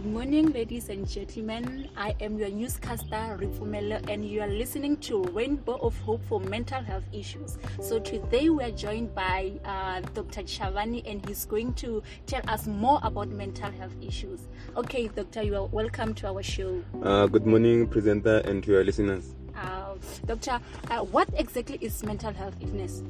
Good 0.00 0.12
morning, 0.14 0.52
ladies 0.52 0.88
and 0.88 1.06
gentlemen. 1.06 1.90
I 1.94 2.16
am 2.22 2.38
your 2.38 2.48
newscaster, 2.48 3.36
Rifumelo, 3.38 4.00
and 4.08 4.24
you 4.24 4.40
are 4.40 4.48
listening 4.48 4.96
to 5.08 5.24
Rainbow 5.24 5.74
of 5.74 5.94
Hope 5.98 6.24
for 6.24 6.40
Mental 6.40 6.82
Health 6.82 7.04
Issues. 7.12 7.58
So 7.82 7.98
today 7.98 8.48
we 8.48 8.64
are 8.64 8.70
joined 8.70 9.14
by 9.14 9.52
uh, 9.62 10.00
Dr. 10.14 10.44
Chavani, 10.44 11.02
and 11.04 11.22
he's 11.28 11.44
going 11.44 11.74
to 11.74 12.02
tell 12.24 12.40
us 12.48 12.66
more 12.66 12.98
about 13.02 13.28
mental 13.28 13.70
health 13.72 13.94
issues. 14.00 14.48
Okay, 14.74 15.08
Doctor, 15.08 15.42
you 15.42 15.54
are 15.54 15.66
welcome 15.66 16.14
to 16.14 16.28
our 16.28 16.42
show. 16.42 16.82
Uh, 17.02 17.26
good 17.26 17.46
morning, 17.46 17.86
presenter, 17.86 18.38
and 18.46 18.64
to 18.64 18.70
your 18.70 18.84
listeners. 18.84 19.34
Uh, 19.54 19.96
doctor, 20.24 20.60
uh, 20.90 21.00
what 21.00 21.28
exactly 21.34 21.76
is 21.82 22.02
mental 22.04 22.32
health 22.32 22.54
illness? 22.62 23.02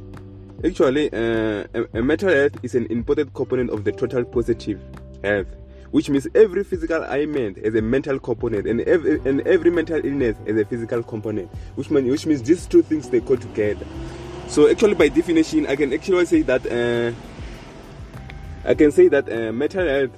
Actually, 0.64 1.08
uh, 1.12 1.68
a, 1.72 1.98
a 1.98 2.02
mental 2.02 2.30
health 2.30 2.58
is 2.64 2.74
an 2.74 2.86
important 2.86 3.32
component 3.32 3.70
of 3.70 3.84
the 3.84 3.92
total 3.92 4.24
positive 4.24 4.80
health 5.22 5.46
which 5.90 6.08
means 6.08 6.26
every 6.34 6.64
physical 6.64 7.04
ailment 7.04 7.56
has 7.64 7.74
a 7.74 7.82
mental 7.82 8.18
component 8.18 8.66
and 8.66 8.80
every, 8.82 9.20
and 9.24 9.40
every 9.42 9.70
mental 9.70 10.04
illness 10.04 10.36
has 10.46 10.56
a 10.56 10.64
physical 10.64 11.02
component 11.02 11.50
which, 11.74 11.88
which 11.88 12.26
means 12.26 12.42
these 12.42 12.66
two 12.66 12.82
things 12.82 13.08
they 13.08 13.20
go 13.20 13.36
together. 13.36 13.86
So 14.48 14.68
actually 14.68 14.94
by 14.94 15.08
definition 15.08 15.66
i 15.66 15.76
can 15.76 15.92
actually 15.92 16.26
say 16.26 16.42
that 16.42 16.66
uh, 16.66 17.12
i 18.68 18.74
can 18.74 18.90
say 18.90 19.08
that 19.08 19.30
uh, 19.30 19.52
mental 19.52 19.86
health 19.86 20.10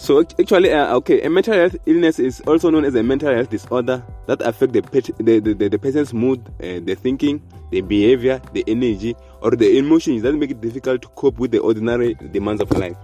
So 0.00 0.20
actually, 0.20 0.72
uh, 0.72 0.96
okay, 0.96 1.20
a 1.20 1.28
mental 1.28 1.52
health 1.52 1.76
illness 1.84 2.18
is 2.18 2.40
also 2.46 2.70
known 2.70 2.86
as 2.86 2.94
a 2.94 3.02
mental 3.02 3.34
health 3.34 3.50
disorder 3.50 4.02
that 4.28 4.40
affect 4.40 4.72
the 4.72 4.80
the, 5.18 5.40
the, 5.40 5.68
the 5.68 5.78
person's 5.78 6.14
mood, 6.14 6.40
uh, 6.58 6.80
the 6.80 6.94
thinking, 6.94 7.42
the 7.70 7.82
behavior, 7.82 8.40
the 8.54 8.64
energy, 8.66 9.14
or 9.42 9.50
the 9.50 9.76
emotions 9.76 10.22
that 10.22 10.32
make 10.32 10.52
it 10.52 10.62
difficult 10.62 11.02
to 11.02 11.08
cope 11.08 11.38
with 11.38 11.50
the 11.50 11.58
ordinary 11.58 12.14
demands 12.14 12.62
of 12.62 12.70
life. 12.78 12.96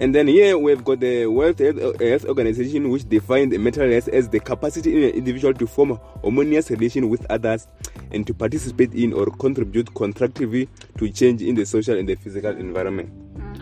And 0.00 0.14
then 0.14 0.26
here 0.26 0.56
we've 0.56 0.82
got 0.82 1.00
the 1.00 1.26
World 1.26 1.58
Health 1.58 2.24
Organization, 2.24 2.88
which 2.88 3.06
defines 3.06 3.56
mental 3.58 3.90
health 3.90 4.08
as 4.08 4.30
the 4.30 4.40
capacity 4.40 4.96
in 4.96 5.02
an 5.02 5.10
individual 5.10 5.52
to 5.52 5.66
form 5.66 6.00
harmonious 6.22 6.70
relation 6.70 7.10
with 7.10 7.26
others 7.28 7.66
and 8.10 8.26
to 8.26 8.32
participate 8.32 8.94
in 8.94 9.12
or 9.12 9.26
contribute 9.26 9.94
constructively 9.94 10.70
to 10.96 11.10
change 11.10 11.42
in 11.42 11.54
the 11.54 11.66
social 11.66 11.98
and 11.98 12.08
the 12.08 12.14
physical 12.14 12.56
environment. 12.56 13.12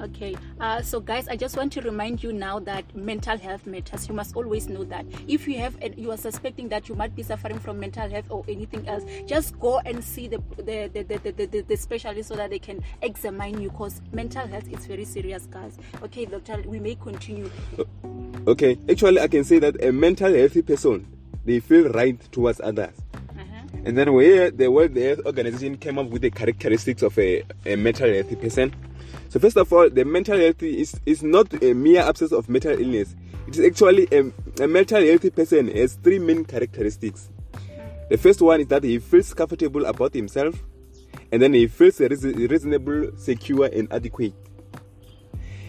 Okay, 0.00 0.34
uh, 0.60 0.80
so 0.80 0.98
guys, 0.98 1.28
I 1.28 1.36
just 1.36 1.56
want 1.56 1.72
to 1.74 1.82
remind 1.82 2.22
you 2.22 2.32
now 2.32 2.58
that 2.60 2.96
mental 2.96 3.36
health 3.36 3.66
matters. 3.66 4.08
You 4.08 4.14
must 4.14 4.34
always 4.34 4.68
know 4.68 4.84
that. 4.84 5.04
If 5.28 5.46
you 5.46 5.58
have, 5.58 5.76
and 5.82 5.96
you 5.98 6.10
are 6.10 6.16
suspecting 6.16 6.68
that 6.70 6.88
you 6.88 6.94
might 6.94 7.14
be 7.14 7.22
suffering 7.22 7.58
from 7.58 7.78
mental 7.78 8.08
health 8.08 8.24
or 8.30 8.44
anything 8.48 8.88
else, 8.88 9.04
just 9.26 9.58
go 9.60 9.78
and 9.80 10.02
see 10.02 10.26
the 10.28 10.40
the 10.56 10.88
the, 10.92 11.02
the, 11.02 11.32
the, 11.32 11.46
the, 11.46 11.60
the 11.60 11.76
specialist 11.76 12.28
so 12.28 12.36
that 12.36 12.50
they 12.50 12.58
can 12.58 12.82
examine 13.02 13.60
you. 13.60 13.70
Because 13.70 14.00
mental 14.12 14.46
health 14.46 14.68
is 14.70 14.86
very 14.86 15.04
serious, 15.04 15.46
guys. 15.46 15.76
Okay, 16.02 16.24
doctor, 16.24 16.62
we 16.66 16.78
may 16.78 16.94
continue. 16.94 17.50
Okay, 18.46 18.78
actually, 18.88 19.20
I 19.20 19.28
can 19.28 19.44
say 19.44 19.58
that 19.58 19.82
a 19.84 19.92
mental 19.92 20.32
healthy 20.32 20.62
person 20.62 21.06
they 21.44 21.60
feel 21.60 21.90
right 21.90 22.20
towards 22.32 22.60
others. 22.60 22.94
Uh-huh. 23.14 23.66
And 23.84 23.98
then 23.98 24.12
where 24.12 24.50
the 24.50 24.70
World 24.70 24.96
Health 24.96 25.20
Organization 25.26 25.76
came 25.76 25.98
up 25.98 26.08
with 26.08 26.22
the 26.22 26.30
characteristics 26.30 27.02
of 27.02 27.18
a, 27.18 27.44
a 27.66 27.76
mental 27.76 28.12
healthy 28.12 28.36
person, 28.36 28.74
so 29.30 29.38
first 29.38 29.56
of 29.56 29.72
all, 29.72 29.88
the 29.88 30.04
mental 30.04 30.36
health 30.36 30.60
is, 30.60 31.00
is 31.06 31.22
not 31.22 31.62
a 31.62 31.72
mere 31.72 32.02
absence 32.02 32.32
of 32.32 32.48
mental 32.48 32.72
illness. 32.72 33.14
It 33.46 33.56
is 33.56 33.64
actually 33.64 34.08
a, 34.10 34.64
a 34.64 34.66
mental 34.66 35.00
healthy 35.00 35.30
person 35.30 35.68
has 35.68 35.94
three 35.94 36.18
main 36.18 36.44
characteristics. 36.44 37.30
The 38.08 38.18
first 38.18 38.42
one 38.42 38.60
is 38.62 38.66
that 38.66 38.82
he 38.82 38.98
feels 38.98 39.32
comfortable 39.32 39.86
about 39.86 40.14
himself, 40.14 40.60
and 41.30 41.40
then 41.40 41.54
he 41.54 41.68
feels 41.68 42.00
reasonable, 42.00 43.12
secure, 43.16 43.66
and 43.66 43.86
adequate. 43.92 44.34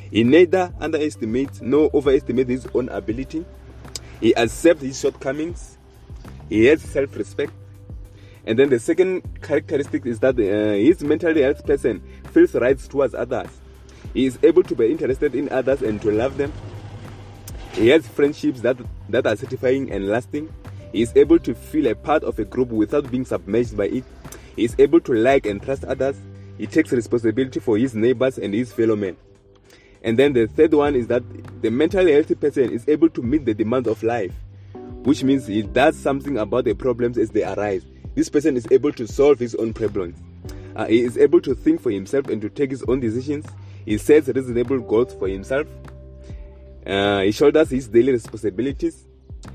He 0.09 0.23
neither 0.23 0.73
underestimates 0.79 1.61
nor 1.61 1.91
overestimates 1.93 2.49
his 2.49 2.67
own 2.73 2.89
ability. 2.89 3.45
He 4.19 4.35
accepts 4.35 4.81
his 4.81 4.99
shortcomings. 4.99 5.77
He 6.49 6.65
has 6.65 6.81
self-respect. 6.81 7.53
And 8.43 8.57
then 8.57 8.69
the 8.69 8.79
second 8.79 9.41
characteristic 9.43 10.05
is 10.07 10.19
that 10.21 10.33
uh, 10.39 10.73
his 10.73 11.03
mentally 11.03 11.43
health 11.43 11.63
person 11.63 12.01
feels 12.31 12.55
rights 12.55 12.87
towards 12.87 13.13
others. 13.13 13.49
He 14.13 14.25
is 14.25 14.37
able 14.43 14.63
to 14.63 14.75
be 14.75 14.91
interested 14.91 15.35
in 15.35 15.49
others 15.49 15.81
and 15.81 16.01
to 16.01 16.11
love 16.11 16.37
them. 16.37 16.51
He 17.73 17.87
has 17.89 18.07
friendships 18.07 18.61
that, 18.61 18.77
that 19.09 19.25
are 19.25 19.35
satisfying 19.35 19.91
and 19.91 20.07
lasting. 20.07 20.53
He 20.91 21.01
is 21.01 21.13
able 21.15 21.39
to 21.39 21.55
feel 21.55 21.87
a 21.87 21.95
part 21.95 22.23
of 22.23 22.37
a 22.39 22.45
group 22.45 22.69
without 22.69 23.09
being 23.09 23.23
submerged 23.23 23.77
by 23.77 23.85
it. 23.85 24.03
He 24.55 24.65
is 24.65 24.75
able 24.77 24.99
to 25.01 25.13
like 25.13 25.45
and 25.45 25.61
trust 25.61 25.85
others. 25.85 26.17
He 26.57 26.67
takes 26.67 26.91
responsibility 26.91 27.59
for 27.59 27.77
his 27.77 27.95
neighbors 27.95 28.37
and 28.37 28.53
his 28.53 28.73
fellow 28.73 28.95
men. 28.95 29.15
And 30.03 30.19
then 30.19 30.33
the 30.33 30.47
third 30.47 30.73
one 30.73 30.95
is 30.95 31.07
that 31.07 31.23
the 31.61 31.69
mentally 31.69 32.11
healthy 32.11 32.35
person 32.35 32.71
is 32.71 32.87
able 32.89 33.09
to 33.09 33.21
meet 33.21 33.45
the 33.45 33.53
demands 33.53 33.87
of 33.87 34.03
life, 34.03 34.33
which 35.03 35.23
means 35.23 35.47
he 35.47 35.61
does 35.61 35.97
something 35.97 36.37
about 36.37 36.65
the 36.65 36.73
problems 36.73 37.17
as 37.17 37.29
they 37.29 37.43
arise. 37.43 37.85
This 38.15 38.27
person 38.27 38.57
is 38.57 38.67
able 38.71 38.91
to 38.93 39.07
solve 39.07 39.39
his 39.39 39.55
own 39.55 39.73
problems. 39.73 40.19
Uh, 40.75 40.85
he 40.85 41.01
is 41.01 41.17
able 41.17 41.39
to 41.41 41.53
think 41.53 41.81
for 41.81 41.91
himself 41.91 42.27
and 42.27 42.41
to 42.41 42.49
take 42.49 42.71
his 42.71 42.83
own 42.83 42.99
decisions. 42.99 43.45
He 43.85 43.97
sets 43.97 44.27
reasonable 44.27 44.79
goals 44.79 45.13
for 45.15 45.27
himself. 45.27 45.67
Uh, 46.85 47.21
he 47.21 47.31
shoulders 47.31 47.69
his 47.69 47.87
daily 47.87 48.13
responsibilities. 48.13 49.07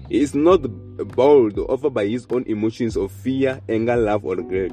He 0.08 0.20
is 0.20 0.34
not 0.34 0.62
bowled 0.62 1.58
over 1.58 1.90
by 1.90 2.06
his 2.06 2.26
own 2.30 2.44
emotions 2.44 2.96
of 2.96 3.12
fear, 3.12 3.60
anger, 3.68 3.96
love, 3.96 4.24
or 4.24 4.36
regret. 4.36 4.72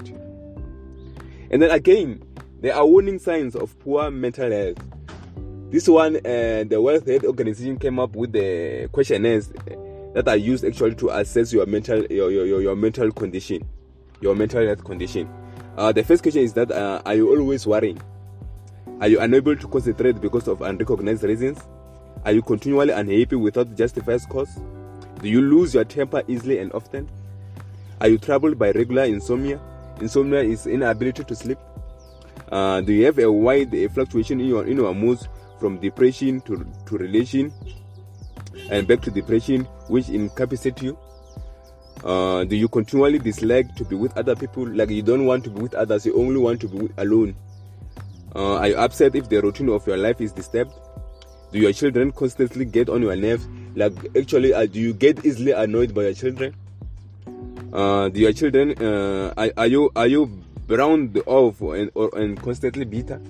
And 1.52 1.62
then 1.62 1.72
again, 1.72 2.24
there 2.62 2.75
are 2.75 2.86
warning 2.86 3.19
signs 3.19 3.56
of 3.56 3.78
poor 3.80 4.09
mental 4.09 4.52
health. 4.52 4.78
This 5.69 5.88
one, 5.88 6.18
uh, 6.18 6.63
the 6.68 6.80
World 6.80 7.08
Health 7.08 7.24
Organization 7.25 7.78
came 7.78 8.00
up 8.00 8.16
with 8.16 8.31
the 8.31 8.90
questionnaires 8.92 9.52
that 10.13 10.28
are 10.28 10.38
used 10.38 10.63
actually 10.63 10.96
to 10.96 11.09
assess 11.09 11.52
your 11.52 11.66
mental 11.66 12.06
your, 12.06 12.30
your, 12.30 12.62
your 12.62 12.75
mental 12.75 13.12
condition, 13.12 13.68
your 14.22 14.36
mental 14.36 14.66
health 14.66 14.84
condition. 14.84 15.28
Uh, 15.75 15.92
the 15.92 16.03
first 16.03 16.22
question 16.22 16.44
is 16.44 16.53
that 16.53 16.72
uh, 16.72 17.02
are 17.06 17.16
you 17.16 17.30
always 17.36 17.66
worrying? 17.66 18.00
Are 19.02 19.08
you 19.08 19.20
unable 19.20 19.56
to 19.56 19.68
concentrate 19.68 20.22
because 20.22 20.48
of 20.48 20.62
unrecognized 20.62 21.24
reasons? 21.24 21.59
Are 22.26 22.31
you 22.31 22.42
continually 22.42 22.92
unhappy 22.94 23.36
without 23.36 23.76
justified 23.76 24.22
cause? 24.30 24.62
Do 25.22 25.28
you 25.28 25.42
lose 25.42 25.74
your 25.74 25.84
temper 25.84 26.24
easily 26.28 26.59
and 26.59 26.72
often? 26.74 27.09
Are 28.00 28.08
you 28.08 28.18
troubled 28.18 28.58
by 28.58 28.72
regular 28.72 29.04
insomnia? 29.04 29.59
Insomnia 30.00 30.42
is 30.42 30.68
inability 30.68 31.24
to 31.24 31.36
sleep. 31.36 31.58
Uh, 32.52 32.81
do 32.81 32.94
you 32.94 33.06
have 33.06 33.20
a 33.20 33.31
wide 33.31 33.74
a 33.74 33.88
fluctuation 33.90 34.40
in 34.40 34.48
your 34.48 34.66
in 34.66 34.78
your 34.78 34.94
moods 34.94 35.28
from 35.60 35.80
depression 35.80 36.42
to, 36.42 36.66
to 36.86 36.98
relation 36.98 37.52
and 38.70 38.88
back 38.88 39.02
to 39.02 39.12
depression, 39.12 39.66
which 39.88 40.10
incapacitates 40.10 40.81
you? 40.81 40.98
Uh, 42.04 42.44
do 42.44 42.56
you 42.56 42.68
continually 42.68 43.20
dislike 43.20 43.74
to 43.75 43.86
be 43.86 43.96
with 43.96 44.16
other 44.18 44.36
people? 44.36 44.68
Like 44.68 44.90
you 44.90 45.02
don't 45.02 45.25
want 45.25 45.44
to 45.46 45.50
be 45.50 45.62
with 45.62 45.74
others, 45.74 46.06
you 46.06 46.16
only 46.16 46.40
want 46.40 46.62
to 46.62 46.68
be 46.68 46.90
alone. 46.98 47.36
Uh, 48.35 48.55
are 48.55 48.67
you 48.67 48.75
upset 48.75 49.16
if 49.16 49.29
the 49.29 49.41
routine 49.41 49.69
of 49.69 49.85
your 49.88 49.97
life 49.97 50.19
is 50.21 50.31
disturbed? 50.31 50.73
Do 51.51 51.59
your 51.59 51.73
children 51.73 52.11
constantly 52.11 52.66
get 52.66 52.89
on 52.89 53.01
your 53.01 53.16
nerves? 53.16 53.47
Like 53.75 53.94
actually, 54.17 54.53
uh, 54.53 54.66
do 54.66 54.79
you 54.79 54.94
get 54.94 55.25
easily 55.25 55.51
annoyed 55.51 55.94
by 55.94 56.03
your 56.03 56.13
children? 56.13 56.55
Uh, 57.71 58.09
do 58.09 58.19
your 58.19 58.33
children 58.33 58.75
uh, 58.83 59.33
are, 59.38 59.51
are, 59.57 59.67
you 59.67 59.91
are 59.95 60.07
you 60.07 60.25
browned 60.67 61.21
off 61.25 61.61
and 61.61 61.91
or, 61.94 62.09
and 62.17 62.41
constantly 62.41 62.85
bitter? 62.85 63.21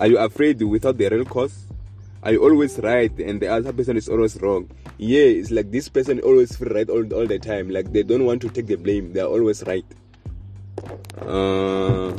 Are 0.00 0.06
you 0.06 0.18
afraid 0.18 0.60
without 0.62 0.98
the 0.98 1.08
real 1.08 1.24
cause? 1.24 1.66
Are 2.22 2.32
you 2.32 2.42
always 2.42 2.78
right 2.78 3.12
and 3.18 3.40
the 3.40 3.48
other 3.48 3.72
person 3.72 3.96
is 3.96 4.08
always 4.08 4.40
wrong? 4.40 4.68
yeah 5.02 5.24
it's 5.24 5.50
like 5.50 5.68
this 5.72 5.88
person 5.88 6.20
always 6.20 6.54
feel 6.54 6.68
right 6.68 6.88
all, 6.88 7.02
all 7.12 7.26
the 7.26 7.38
time 7.38 7.68
like 7.68 7.92
they 7.92 8.04
don't 8.04 8.24
want 8.24 8.40
to 8.40 8.48
take 8.48 8.66
the 8.66 8.76
blame 8.76 9.12
they're 9.12 9.26
always 9.26 9.64
right 9.64 9.84
uh, 11.22 12.12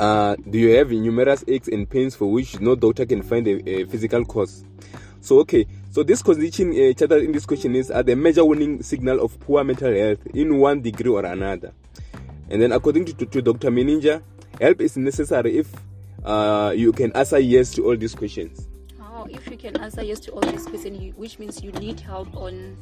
uh, 0.00 0.34
do 0.48 0.58
you 0.58 0.76
have 0.76 0.90
numerous 0.90 1.44
aches 1.46 1.68
and 1.68 1.88
pains 1.88 2.16
for 2.16 2.30
which 2.30 2.58
no 2.60 2.74
doctor 2.74 3.06
can 3.06 3.22
find 3.22 3.46
a, 3.46 3.68
a 3.68 3.84
physical 3.84 4.24
cause 4.24 4.64
so 5.20 5.38
okay 5.38 5.66
so 5.90 6.02
this 6.02 6.22
condition 6.22 6.70
uh, 6.70 7.14
in 7.16 7.32
this 7.32 7.46
question 7.46 7.76
is 7.76 7.90
are 7.90 8.02
the 8.02 8.16
major 8.16 8.44
warning 8.44 8.82
signal 8.82 9.20
of 9.20 9.38
poor 9.40 9.62
mental 9.62 9.94
health 9.94 10.26
in 10.34 10.58
one 10.58 10.80
degree 10.80 11.10
or 11.10 11.24
another 11.24 11.72
and 12.48 12.60
then 12.62 12.72
according 12.72 13.04
to, 13.04 13.12
to, 13.12 13.26
to 13.26 13.42
dr 13.42 13.70
meninja 13.70 14.22
help 14.60 14.80
is 14.80 14.96
necessary 14.96 15.58
if 15.58 15.72
uh, 16.24 16.72
you 16.74 16.92
can 16.92 17.12
answer 17.12 17.38
yes 17.38 17.70
to 17.72 17.84
all 17.84 17.96
these 17.96 18.14
questions 18.14 18.66
Oh, 19.20 19.26
if 19.28 19.46
you 19.50 19.58
can 19.58 19.76
answer 19.76 20.02
yes 20.02 20.18
to 20.20 20.32
all 20.32 20.40
these 20.40 20.64
questions, 20.64 21.14
which 21.14 21.38
means 21.38 21.62
you 21.62 21.72
need 21.72 22.00
help 22.00 22.34
on. 22.34 22.74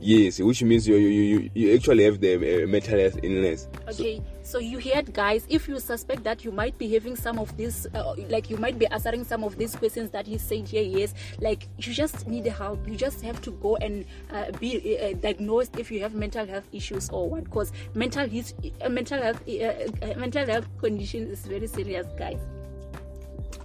Yes, 0.00 0.40
which 0.40 0.62
means 0.62 0.88
you 0.88 0.96
you, 0.96 1.10
you, 1.10 1.50
you 1.52 1.74
actually 1.74 2.04
have 2.04 2.20
the 2.20 2.64
uh, 2.64 2.66
mental 2.66 2.98
health 2.98 3.18
illness. 3.22 3.68
Okay, 3.86 4.16
so, 4.16 4.24
So 4.50 4.58
you 4.58 4.80
heard, 4.80 5.12
guys. 5.12 5.46
If 5.48 5.68
you 5.68 5.78
suspect 5.78 6.24
that 6.24 6.44
you 6.44 6.50
might 6.50 6.76
be 6.76 6.92
having 6.92 7.14
some 7.14 7.38
of 7.38 7.56
this, 7.56 7.86
uh, 7.94 8.16
like 8.28 8.50
you 8.50 8.56
might 8.56 8.80
be 8.80 8.86
answering 8.88 9.22
some 9.22 9.44
of 9.44 9.56
these 9.56 9.76
questions 9.76 10.10
that 10.10 10.26
he 10.26 10.38
said 10.38 10.66
here, 10.66 10.82
yes, 10.82 11.14
like 11.38 11.68
you 11.78 11.92
just 11.92 12.26
need 12.26 12.46
help. 12.46 12.84
You 12.88 12.96
just 12.96 13.22
have 13.22 13.40
to 13.42 13.52
go 13.52 13.76
and 13.76 14.04
uh, 14.32 14.50
be 14.58 14.98
uh, 14.98 15.12
diagnosed 15.12 15.78
if 15.78 15.92
you 15.92 16.00
have 16.00 16.14
mental 16.14 16.44
health 16.46 16.66
issues 16.72 17.08
or 17.10 17.30
what. 17.30 17.44
Because 17.44 17.70
mental 17.94 18.28
health, 18.28 18.52
uh, 18.82 18.88
mental 18.88 19.22
health, 19.22 19.40
uh, 19.48 19.52
uh, 19.52 20.18
mental 20.18 20.44
health 20.44 20.66
condition 20.80 21.30
is 21.30 21.46
very 21.46 21.68
serious, 21.68 22.08
guys. 22.18 22.40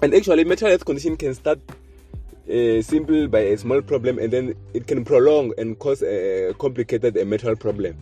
And 0.04 0.14
actually, 0.14 0.44
mental 0.44 0.70
health 0.70 0.86
condition 0.86 1.18
can 1.18 1.34
start 1.34 1.58
uh, 2.48 2.80
simple 2.84 3.28
by 3.28 3.40
a 3.40 3.58
small 3.58 3.82
problem 3.82 4.20
and 4.20 4.32
then 4.32 4.54
it 4.76 4.86
can 4.86 5.04
prolong 5.04 5.52
and 5.58 5.80
cause 5.80 6.04
a 6.04 6.54
complicated 6.60 7.16
mental 7.28 7.56
problem. 7.56 7.98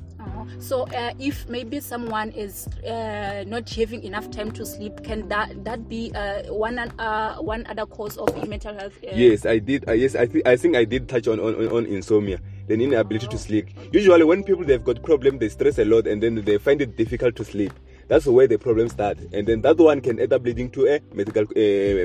So 0.63 0.83
uh, 0.95 1.11
if 1.19 1.47
maybe 1.49 1.79
someone 1.81 2.29
is 2.31 2.67
uh, 2.87 3.43
not 3.45 3.69
having 3.69 4.01
enough 4.03 4.31
time 4.31 4.49
to 4.49 4.65
sleep 4.65 5.03
can 5.03 5.27
that 5.27 5.63
that 5.65 5.89
be 5.89 6.11
uh, 6.15 6.43
one 6.53 6.79
uh, 6.79 7.35
one 7.35 7.65
other 7.67 7.85
cause 7.85 8.17
of 8.17 8.47
mental 8.47 8.73
health 8.73 8.97
uh? 9.03 9.11
yes 9.13 9.45
i 9.45 9.59
did 9.59 9.83
yes 9.89 10.15
i 10.15 10.25
think 10.25 10.47
i 10.47 10.55
think 10.55 10.75
i 10.75 10.85
did 10.85 11.09
touch 11.09 11.27
on 11.27 11.39
on, 11.39 11.53
on 11.67 11.85
insomnia 11.85 12.39
the 12.67 12.75
inability 12.75 13.27
oh. 13.27 13.31
to 13.31 13.37
sleep 13.37 13.67
usually 13.91 14.23
when 14.23 14.41
people 14.41 14.63
they've 14.63 14.83
got 14.83 15.03
problem 15.03 15.37
they 15.37 15.49
stress 15.49 15.77
a 15.79 15.85
lot 15.85 16.07
and 16.07 16.23
then 16.23 16.35
they 16.45 16.57
find 16.57 16.81
it 16.81 16.95
difficult 16.95 17.35
to 17.35 17.43
sleep 17.43 17.73
that's 18.07 18.25
where 18.25 18.47
the 18.47 18.57
problem 18.57 18.87
starts 18.87 19.21
and 19.33 19.45
then 19.45 19.61
that 19.61 19.77
one 19.77 19.99
can 19.99 20.17
end 20.17 20.31
up 20.31 20.43
leading 20.45 20.69
to 20.69 20.87
a 20.87 21.01
medical 21.13 21.43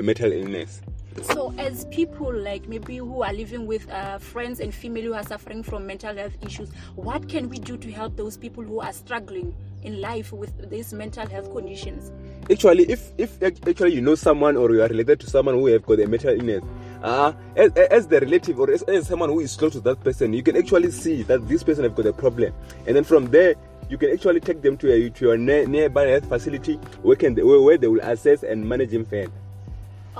mental 0.03 0.31
illness 0.33 0.81
so 1.21 1.53
as 1.57 1.85
people 1.85 2.33
like 2.33 2.67
maybe 2.67 2.97
who 2.97 3.23
are 3.23 3.33
living 3.33 3.65
with 3.65 3.89
uh, 3.89 4.17
friends 4.17 4.59
and 4.59 4.73
family 4.73 5.03
who 5.03 5.13
are 5.13 5.23
suffering 5.23 5.63
from 5.63 5.85
mental 5.85 6.15
health 6.15 6.37
issues 6.41 6.69
what 6.95 7.27
can 7.27 7.49
we 7.49 7.59
do 7.59 7.77
to 7.77 7.91
help 7.91 8.15
those 8.15 8.37
people 8.37 8.63
who 8.63 8.79
are 8.79 8.93
struggling 8.93 9.53
in 9.83 10.01
life 10.01 10.31
with 10.31 10.69
these 10.69 10.93
mental 10.93 11.27
health 11.27 11.51
conditions? 11.51 12.11
Actually 12.49 12.83
if 12.91 13.11
if 13.17 13.41
actually 13.43 13.93
you 13.93 14.01
know 14.01 14.15
someone 14.15 14.57
or 14.57 14.71
you 14.71 14.81
are 14.81 14.87
related 14.87 15.19
to 15.21 15.29
someone 15.29 15.55
who 15.55 15.67
have 15.67 15.85
got 15.85 15.99
a 15.99 16.07
mental 16.07 16.31
illness 16.31 16.63
uh, 17.03 17.31
as, 17.55 17.71
as 17.73 18.07
the 18.07 18.19
relative 18.19 18.59
or 18.59 18.69
as, 18.71 18.81
as 18.83 19.07
someone 19.07 19.29
who 19.29 19.39
is 19.39 19.55
close 19.55 19.73
to 19.73 19.79
that 19.79 20.03
person 20.03 20.33
you 20.33 20.43
can 20.43 20.57
actually 20.57 20.91
see 20.91 21.23
that 21.23 21.47
this 21.47 21.63
person 21.63 21.83
have 21.83 21.95
got 21.95 22.05
a 22.05 22.13
problem. 22.13 22.53
And 22.87 22.95
then 22.95 23.03
from 23.03 23.27
there 23.27 23.55
you 23.89 23.97
can 23.97 24.11
actually 24.11 24.39
take 24.39 24.61
them 24.61 24.77
to 24.77 24.91
a 24.91 25.09
to 25.09 25.25
your 25.25 25.37
nearby 25.37 26.07
health 26.07 26.27
facility 26.27 26.75
where 27.01 27.15
can 27.15 27.33
they, 27.35 27.43
where, 27.43 27.77
they 27.77 27.87
will 27.87 28.01
assess 28.01 28.43
and 28.43 28.67
manage 28.67 28.91
him 28.91 29.05
further 29.05 29.31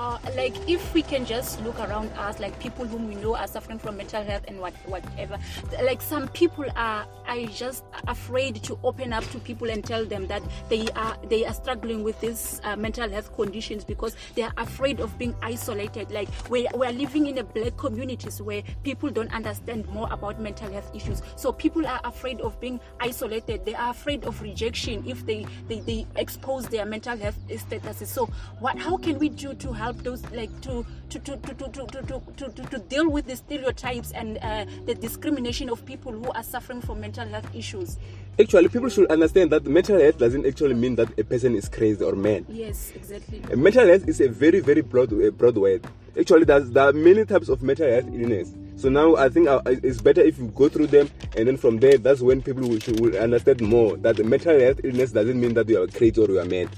uh, 0.00 0.18
like 0.34 0.56
if 0.66 0.94
we 0.94 1.02
can 1.02 1.26
just 1.26 1.60
look 1.62 1.78
around 1.78 2.08
us 2.16 2.40
like 2.40 2.58
people 2.58 2.86
whom 2.86 3.06
we 3.06 3.14
know 3.16 3.36
are 3.36 3.46
suffering 3.46 3.78
from 3.78 3.98
mental 3.98 4.22
health 4.22 4.42
and 4.48 4.58
what 4.58 4.72
whatever 4.86 5.38
like 5.84 6.00
some 6.00 6.26
people 6.28 6.64
are 6.74 7.06
are 7.28 7.46
just 7.46 7.84
afraid 8.08 8.62
to 8.62 8.78
open 8.82 9.12
up 9.12 9.24
to 9.30 9.38
people 9.40 9.68
and 9.68 9.84
tell 9.84 10.04
them 10.06 10.26
that 10.26 10.42
they 10.70 10.86
are 10.96 11.16
they 11.28 11.44
are 11.44 11.52
struggling 11.52 12.02
with 12.02 12.18
these 12.20 12.60
uh, 12.64 12.74
mental 12.76 13.08
health 13.10 13.34
conditions 13.36 13.84
because 13.84 14.16
they 14.34 14.42
are 14.42 14.52
afraid 14.56 15.00
of 15.00 15.16
being 15.18 15.34
isolated. 15.42 16.10
Like 16.10 16.28
we 16.48 16.66
we 16.74 16.86
are 16.86 16.92
living 16.92 17.26
in 17.26 17.38
a 17.38 17.44
black 17.44 17.76
communities 17.76 18.40
where 18.40 18.62
people 18.82 19.10
don't 19.10 19.32
understand 19.32 19.86
more 19.88 20.08
about 20.10 20.40
mental 20.40 20.72
health 20.72 20.90
issues. 20.94 21.22
So 21.36 21.52
people 21.52 21.86
are 21.86 22.00
afraid 22.04 22.40
of 22.40 22.58
being 22.60 22.80
isolated. 23.00 23.64
They 23.64 23.74
are 23.74 23.90
afraid 23.90 24.24
of 24.24 24.40
rejection 24.40 25.04
if 25.06 25.26
they 25.26 25.46
they, 25.68 25.80
they 25.80 26.06
expose 26.16 26.68
their 26.68 26.86
mental 26.86 27.16
health 27.16 27.38
statuses. 27.48 28.06
So 28.06 28.26
what 28.58 28.78
how 28.78 28.96
can 28.96 29.18
we 29.18 29.28
do 29.28 29.54
to 29.54 29.72
help 29.72 29.89
those 30.02 30.22
like 30.30 30.50
to 30.62 30.84
to 31.10 31.18
to 31.18 31.36
to 31.36 31.54
to 31.54 31.68
to 31.68 31.86
to, 31.86 32.22
to, 32.36 32.48
to, 32.48 32.62
to 32.62 32.78
deal 32.88 33.08
with 33.10 33.26
the 33.26 33.36
stereotypes 33.36 34.12
and 34.12 34.38
uh, 34.38 34.64
the 34.86 34.94
discrimination 34.94 35.68
of 35.70 35.84
people 35.84 36.12
who 36.12 36.30
are 36.32 36.42
suffering 36.42 36.80
from 36.80 37.00
mental 37.00 37.26
health 37.26 37.54
issues. 37.54 37.98
Actually 38.38 38.68
people 38.68 38.88
should 38.88 39.10
understand 39.10 39.50
that 39.50 39.64
mental 39.66 40.00
health 40.00 40.18
doesn't 40.18 40.46
actually 40.46 40.74
mean 40.74 40.94
that 40.96 41.18
a 41.18 41.24
person 41.24 41.54
is 41.54 41.68
crazy 41.68 42.04
or 42.04 42.14
mad. 42.14 42.44
Yes 42.48 42.92
exactly. 42.94 43.42
Mental 43.54 43.86
health 43.86 44.08
is 44.08 44.20
a 44.20 44.28
very 44.28 44.60
very 44.60 44.80
broad 44.82 45.10
broad 45.36 45.56
word. 45.56 45.86
Actually 46.18 46.44
there's, 46.44 46.70
there 46.70 46.84
are 46.88 46.92
many 46.92 47.24
types 47.24 47.48
of 47.48 47.62
mental 47.62 47.88
health 47.88 48.06
illness. 48.12 48.54
So 48.76 48.88
now 48.88 49.14
I 49.16 49.28
think 49.28 49.46
uh, 49.46 49.60
it's 49.66 50.00
better 50.00 50.22
if 50.22 50.38
you 50.38 50.46
go 50.56 50.70
through 50.70 50.86
them, 50.86 51.10
and 51.36 51.46
then 51.46 51.58
from 51.58 51.80
there, 51.80 51.98
that's 51.98 52.22
when 52.22 52.40
people 52.40 52.62
will, 52.62 52.78
will 52.98 53.14
understand 53.18 53.60
more 53.60 53.98
that 53.98 54.16
the 54.16 54.24
mental 54.24 54.58
health 54.58 54.80
illness 54.82 55.12
doesn't 55.12 55.38
mean 55.38 55.52
that 55.52 55.68
you 55.68 55.82
are 55.82 55.86
crazy 55.86 56.18
or 56.18 56.28
you 56.28 56.40
are 56.40 56.46
mad 56.46 56.70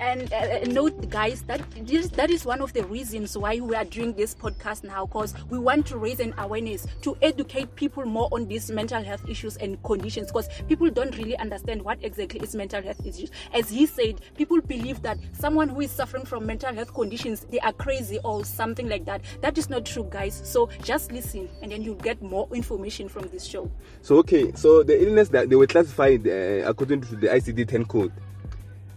and 0.00 0.32
uh, 0.32 0.60
note 0.66 1.08
guys 1.10 1.42
that 1.42 1.60
this, 1.82 2.08
that 2.08 2.30
is 2.30 2.44
one 2.44 2.60
of 2.60 2.72
the 2.72 2.84
reasons 2.84 3.36
why 3.36 3.58
we 3.60 3.74
are 3.74 3.84
doing 3.84 4.12
this 4.14 4.34
podcast 4.34 4.84
now 4.84 5.06
because 5.06 5.34
we 5.48 5.58
want 5.58 5.86
to 5.86 5.96
raise 5.96 6.20
an 6.20 6.34
awareness 6.38 6.86
to 7.02 7.16
educate 7.22 7.74
people 7.76 8.04
more 8.04 8.28
on 8.32 8.46
these 8.46 8.70
mental 8.70 9.02
health 9.02 9.26
issues 9.28 9.56
and 9.56 9.82
conditions 9.82 10.28
because 10.28 10.48
people 10.68 10.90
don't 10.90 11.16
really 11.16 11.36
understand 11.38 11.82
what 11.82 11.98
exactly 12.02 12.40
is 12.40 12.54
mental 12.54 12.82
health 12.82 13.04
issues. 13.06 13.30
As 13.54 13.70
he 13.70 13.86
said 13.86 14.20
people 14.36 14.60
believe 14.60 15.02
that 15.02 15.18
someone 15.32 15.68
who 15.68 15.80
is 15.80 15.90
suffering 15.90 16.24
from 16.24 16.46
mental 16.46 16.74
health 16.74 16.92
conditions 16.92 17.46
they 17.50 17.60
are 17.60 17.72
crazy 17.72 18.18
or 18.24 18.44
something 18.44 18.88
like 18.88 19.04
that. 19.06 19.22
That 19.40 19.56
is 19.58 19.70
not 19.70 19.86
true 19.86 20.06
guys. 20.10 20.40
So 20.44 20.68
just 20.82 21.12
listen 21.12 21.48
and 21.62 21.72
then 21.72 21.82
you'll 21.82 21.94
get 21.96 22.20
more 22.22 22.48
information 22.52 23.08
from 23.08 23.28
this 23.28 23.44
show. 23.44 23.70
So 24.02 24.16
okay. 24.18 24.52
So 24.54 24.82
the 24.82 25.02
illness 25.06 25.28
that 25.30 25.48
they 25.48 25.56
were 25.56 25.66
classified 25.66 26.26
uh, 26.26 26.68
according 26.68 27.00
to 27.02 27.16
the 27.16 27.28
icd-10 27.28 27.88
code 27.88 28.12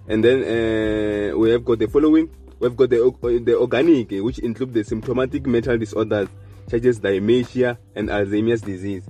and 0.09 0.23
then 0.23 0.39
uh, 0.41 1.37
we 1.37 1.51
have 1.51 1.63
got 1.63 1.77
the 1.77 1.87
following. 1.87 2.29
We've 2.59 2.75
got 2.75 2.89
the, 2.89 3.41
the 3.45 3.57
organic 3.57 4.09
which 4.09 4.39
include 4.39 4.73
the 4.73 4.83
symptomatic 4.83 5.45
mental 5.45 5.77
disorders 5.77 6.27
such 6.67 6.83
as 6.85 6.99
dementia 6.99 7.77
and 7.95 8.09
alzheimer's 8.09 8.61
disease. 8.61 9.07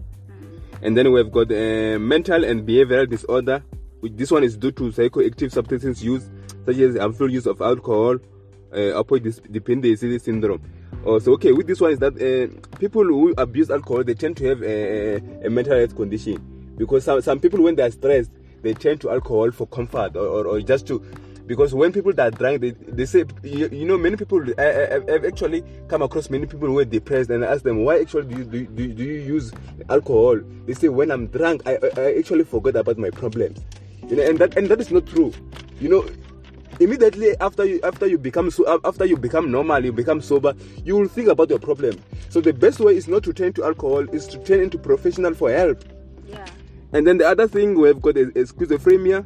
And 0.82 0.96
then 0.96 1.12
we've 1.12 1.32
got 1.32 1.52
uh, 1.52 1.98
mental 2.00 2.44
and 2.44 2.68
behavioral 2.68 3.10
disorder 3.10 3.64
which 4.02 4.14
this 4.16 4.30
one 4.30 4.44
is 4.44 4.56
due 4.58 4.72
to 4.72 4.84
psychoactive 4.92 5.52
substances 5.52 6.04
use 6.04 6.30
such 6.66 6.78
as 6.78 6.98
harmful 6.98 7.32
use 7.32 7.46
of 7.46 7.62
alcohol 7.62 8.16
uh, 8.72 9.02
opioid 9.02 9.52
dependency 9.52 10.20
syndrome. 10.20 10.62
Also 11.06 11.32
okay 11.34 11.54
with 11.54 11.68
this 11.68 11.80
one 11.80 11.92
is 11.92 12.00
that 12.00 12.14
uh, 12.16 12.78
people 12.78 13.04
who 13.04 13.34
abuse 13.38 13.72
alcohol 13.72 14.04
they 14.04 14.14
tend 14.14 14.36
to 14.38 14.46
have 14.46 14.62
a, 14.64 15.16
a 15.46 15.50
mental 15.50 15.78
health 15.78 15.96
condition. 15.96 16.76
Because 16.78 17.06
some, 17.06 17.22
some 17.22 17.40
people 17.40 17.62
when 17.62 17.76
they 17.76 17.84
are 17.84 17.92
stressed 17.92 18.32
they 18.62 18.74
turn 18.74 18.98
to 19.00 19.10
alcohol 19.10 19.52
for 19.52 19.68
comfort 19.68 20.16
or, 20.16 20.26
or, 20.26 20.48
or 20.48 20.62
just 20.62 20.88
to 20.88 21.04
because 21.50 21.74
when 21.74 21.92
people 21.92 22.14
that 22.14 22.38
drink 22.38 22.62
they, 22.62 22.72
they 22.72 23.06
say 23.08 23.26
you, 23.44 23.68
you 23.70 23.84
know 23.84 23.98
many 23.98 24.16
people 24.16 24.40
I, 24.60 25.02
have 25.10 25.26
actually 25.26 25.64
come 25.88 26.04
across 26.04 26.30
many 26.30 26.46
people 26.46 26.68
who 26.68 26.78
are 26.78 26.86
depressed 26.86 27.32
and 27.32 27.44
ask 27.44 27.64
them 27.64 27.84
why 27.84 28.00
actually 28.00 28.28
do 28.28 28.38
you, 28.38 28.44
do, 28.46 28.66
do, 28.68 28.94
do 28.94 29.04
you 29.04 29.20
use 29.20 29.52
alcohol? 29.90 30.40
They 30.68 30.76
say 30.76 30.90
when 30.90 31.10
i'm 31.10 31.26
drunk 31.28 31.64
I, 31.66 31.80
I 31.98 32.18
actually 32.20 32.44
forgot 32.44 32.76
about 32.76 33.00
my 33.00 33.10
problems. 33.10 33.60
You 34.08 34.18
know 34.18 34.24
and 34.24 34.38
that 34.38 34.56
and 34.58 34.68
that 34.70 34.80
is 34.80 34.92
not 34.92 35.08
true. 35.08 35.34
You 35.80 35.90
know 35.90 36.06
immediately 36.80 37.36
after 37.42 37.66
you 37.66 37.80
after 37.84 38.06
you 38.06 38.20
become 38.20 38.52
so 38.52 38.80
after 38.86 39.06
you 39.06 39.18
become 39.18 39.52
normal 39.52 39.84
you 39.84 39.92
become 39.92 40.22
sober 40.22 40.54
you 40.86 40.96
will 40.96 41.08
think 41.08 41.30
about 41.30 41.50
your 41.50 41.60
problem. 41.60 42.00
So 42.30 42.42
the 42.42 42.54
best 42.54 42.80
way 42.80 42.96
is 42.96 43.08
not 43.08 43.24
to 43.24 43.34
turn 43.34 43.54
to 43.54 43.66
alcohol 43.66 44.08
is 44.14 44.28
to 44.28 44.38
turn 44.44 44.62
into 44.62 44.78
professional 44.78 45.34
for 45.34 45.52
help. 45.52 45.84
Yeah 46.28 46.46
and 46.94 47.06
then 47.06 47.18
the 47.18 47.28
other 47.28 47.48
thing 47.48 47.78
we've 47.80 48.02
got 48.02 48.18
is, 48.18 48.52
schizophrenia 48.52 49.26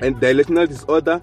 and 0.00 0.20
delusional 0.20 0.66
disorder. 0.66 1.22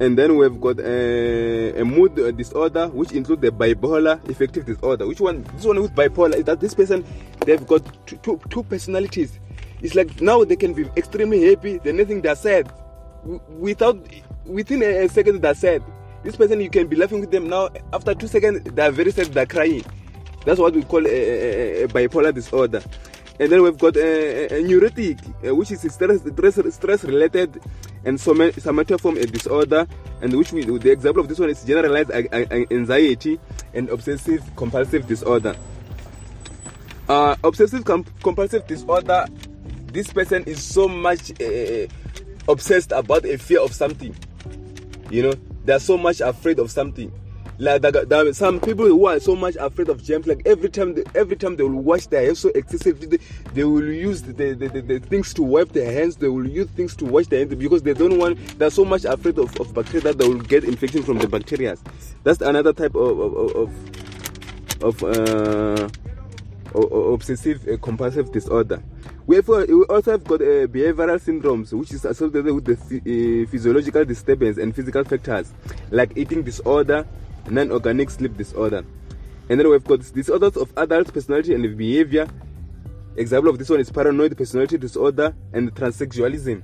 And 0.00 0.18
then 0.18 0.36
we've 0.36 0.60
got 0.60 0.80
a, 0.80 1.80
a 1.80 1.84
mood 1.84 2.16
disorder, 2.36 2.88
which 2.88 3.12
includes 3.12 3.42
the 3.42 3.52
bipolar 3.52 4.26
affective 4.28 4.66
disorder. 4.66 5.06
Which 5.06 5.20
one? 5.20 5.44
This 5.54 5.64
one 5.64 5.80
with 5.80 5.94
bipolar 5.94 6.34
is 6.34 6.44
that 6.44 6.58
this 6.58 6.74
person 6.74 7.04
they've 7.46 7.64
got 7.64 7.82
two, 8.06 8.16
two, 8.16 8.40
two 8.50 8.64
personalities. 8.64 9.38
It's 9.80 9.94
like 9.94 10.20
now 10.20 10.42
they 10.44 10.56
can 10.56 10.74
be 10.74 10.88
extremely 10.96 11.48
happy, 11.48 11.78
the 11.78 11.92
next 11.92 12.22
they're 12.22 12.34
sad. 12.34 12.72
Without 13.60 13.98
within 14.44 14.82
a, 14.82 15.04
a 15.04 15.08
second 15.08 15.40
they're 15.40 15.54
sad. 15.54 15.84
This 16.24 16.34
person 16.34 16.60
you 16.60 16.70
can 16.70 16.88
be 16.88 16.96
laughing 16.96 17.20
with 17.20 17.30
them 17.30 17.48
now. 17.48 17.68
After 17.92 18.14
two 18.14 18.26
seconds 18.26 18.62
they're 18.74 18.90
very 18.90 19.12
sad, 19.12 19.26
they're 19.26 19.46
crying. 19.46 19.84
That's 20.44 20.58
what 20.58 20.74
we 20.74 20.82
call 20.82 21.06
a, 21.06 21.10
a, 21.10 21.84
a 21.84 21.88
bipolar 21.88 22.34
disorder 22.34 22.82
and 23.38 23.50
then 23.50 23.62
we've 23.62 23.78
got 23.78 23.96
a, 23.96 24.58
a 24.58 24.62
neurotic, 24.62 25.18
uh, 25.46 25.54
which 25.54 25.70
is 25.70 25.80
stress, 25.92 26.20
stress, 26.20 26.74
stress 26.74 27.04
related 27.04 27.60
and 28.04 28.18
somatoform 28.18 29.20
a 29.20 29.26
disorder, 29.26 29.86
and 30.20 30.36
which 30.36 30.52
we, 30.52 30.64
the 30.64 30.90
example 30.90 31.22
of 31.22 31.28
this 31.28 31.38
one 31.38 31.50
is 31.50 31.64
generalized 31.64 32.10
anxiety 32.10 33.38
and 33.74 33.88
obsessive 33.90 34.42
compulsive 34.56 35.06
disorder. 35.06 35.56
Uh, 37.08 37.36
obsessive 37.44 37.84
compulsive 37.84 38.66
disorder, 38.66 39.26
this 39.86 40.12
person 40.12 40.42
is 40.44 40.62
so 40.62 40.88
much 40.88 41.30
uh, 41.40 41.86
obsessed 42.48 42.92
about 42.92 43.24
a 43.24 43.36
fear 43.38 43.60
of 43.60 43.72
something. 43.72 44.14
You 45.10 45.22
know, 45.24 45.34
they're 45.64 45.78
so 45.78 45.96
much 45.96 46.20
afraid 46.20 46.58
of 46.58 46.70
something 46.70 47.12
like 47.58 47.82
there 47.82 48.26
are 48.26 48.32
some 48.32 48.58
people 48.60 48.86
who 48.86 49.06
are 49.06 49.20
so 49.20 49.36
much 49.36 49.56
afraid 49.56 49.88
of 49.88 50.02
germs 50.02 50.26
like 50.26 50.40
every 50.46 50.68
time 50.68 50.94
they, 50.94 51.04
every 51.14 51.36
time 51.36 51.56
they 51.56 51.62
will 51.62 51.82
wash 51.82 52.06
their 52.06 52.24
hands 52.24 52.40
so 52.40 52.48
excessively 52.54 53.06
they, 53.06 53.18
they 53.54 53.64
will 53.64 53.84
use 53.84 54.22
the, 54.22 54.32
the, 54.32 54.54
the, 54.54 54.80
the, 54.80 54.98
things 55.00 55.34
to 55.34 55.42
wipe 55.42 55.68
their 55.72 55.92
hands 55.92 56.16
they 56.16 56.28
will 56.28 56.48
use 56.48 56.68
things 56.70 56.96
to 56.96 57.04
wash 57.04 57.26
their 57.26 57.40
hands 57.40 57.54
because 57.54 57.82
they 57.82 57.94
don't 57.94 58.18
want 58.18 58.38
they're 58.58 58.70
so 58.70 58.84
much 58.84 59.04
afraid 59.04 59.38
of, 59.38 59.58
of 59.60 59.72
bacteria 59.74 60.00
that 60.02 60.18
they 60.18 60.26
will 60.26 60.40
get 60.40 60.64
infection 60.64 61.02
from 61.02 61.18
the 61.18 61.28
bacteria. 61.28 61.76
That's 62.24 62.40
another 62.40 62.72
type 62.72 62.94
of 62.94 63.18
of 63.18 63.72
of, 64.82 65.02
of 65.02 65.02
uh, 65.02 65.88
obsessive 66.74 67.68
uh, 67.68 67.76
compulsive 67.78 68.32
disorder. 68.32 68.82
We, 69.26 69.36
have, 69.36 69.46
we 69.46 69.84
also 69.84 70.12
have 70.12 70.24
got 70.24 70.40
uh, 70.40 70.66
behavioral 70.66 71.20
syndromes, 71.20 71.72
which 71.72 71.92
is 71.92 72.04
associated 72.04 72.52
with 72.52 72.64
the 72.64 72.74
uh, 72.74 73.50
physiological 73.50 74.04
disturbance 74.04 74.58
and 74.58 74.74
physical 74.74 75.04
factors 75.04 75.52
like 75.90 76.16
eating 76.16 76.42
disorder, 76.42 77.06
non-organic 77.50 78.10
sleep 78.10 78.36
disorder. 78.36 78.84
And 79.48 79.60
then 79.60 79.68
we've 79.68 79.84
got 79.84 80.00
disorders 80.12 80.56
of 80.56 80.72
adult 80.76 81.12
personality 81.12 81.54
and 81.54 81.76
behavior. 81.76 82.28
Example 83.16 83.50
of 83.50 83.58
this 83.58 83.68
one 83.68 83.80
is 83.80 83.90
paranoid 83.90 84.36
personality 84.36 84.78
disorder 84.78 85.34
and 85.52 85.74
transsexualism. 85.74 86.62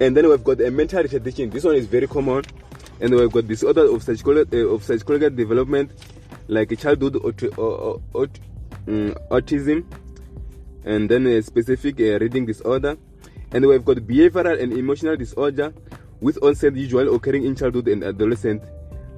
And 0.00 0.16
then 0.16 0.28
we've 0.28 0.44
got 0.44 0.60
a 0.60 0.70
mental 0.70 1.02
retardation. 1.02 1.50
This 1.50 1.64
one 1.64 1.74
is 1.74 1.86
very 1.86 2.06
common. 2.06 2.44
And 3.00 3.14
we've 3.14 3.30
got 3.30 3.46
disorder 3.46 3.92
of 3.92 4.02
psychological, 4.02 4.58
uh, 4.58 4.74
of 4.74 4.82
psychological 4.82 5.30
development, 5.30 5.92
like 6.48 6.76
childhood 6.78 7.16
aut- 7.16 7.58
aut- 7.58 8.02
aut- 8.12 8.40
um, 8.88 9.14
autism, 9.30 9.84
and 10.84 11.08
then 11.08 11.26
a 11.26 11.42
specific 11.42 12.00
uh, 12.00 12.18
reading 12.18 12.46
disorder. 12.46 12.96
And 13.52 13.66
we've 13.66 13.84
got 13.84 13.98
behavioral 13.98 14.60
and 14.60 14.72
emotional 14.72 15.16
disorder 15.16 15.72
with 16.20 16.42
onset 16.42 16.74
usually 16.74 17.14
occurring 17.14 17.44
in 17.44 17.54
childhood 17.54 17.86
and 17.88 18.02
adolescent, 18.02 18.62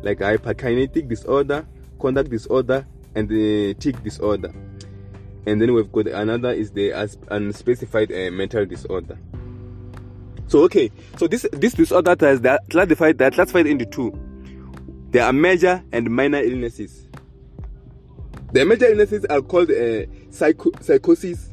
like 0.02 0.18
hyperkinetic 0.18 1.08
disorder, 1.08 1.66
conduct 2.00 2.30
disorder, 2.30 2.86
and 3.14 3.28
the 3.28 3.74
tic 3.74 4.02
disorder. 4.02 4.52
And 5.46 5.60
then 5.60 5.72
we've 5.72 5.90
got 5.90 6.06
another 6.06 6.52
is 6.52 6.70
the 6.70 6.92
unspecified 7.30 8.12
uh, 8.12 8.30
mental 8.30 8.66
disorder. 8.66 9.18
So 10.46 10.64
okay, 10.64 10.90
so 11.16 11.26
this 11.26 11.46
this 11.52 11.74
disorder 11.74 12.16
is 12.26 12.40
classified 12.70 13.18
that 13.18 13.34
classified 13.34 13.66
into 13.66 13.86
two. 13.86 14.12
There 15.10 15.24
are 15.24 15.32
major 15.32 15.82
and 15.92 16.10
minor 16.10 16.38
illnesses. 16.38 17.06
The 18.52 18.64
major 18.64 18.86
illnesses 18.86 19.24
are 19.26 19.40
called 19.40 19.70
uh, 19.70 20.06
psycho- 20.30 20.72
psychosis, 20.80 21.50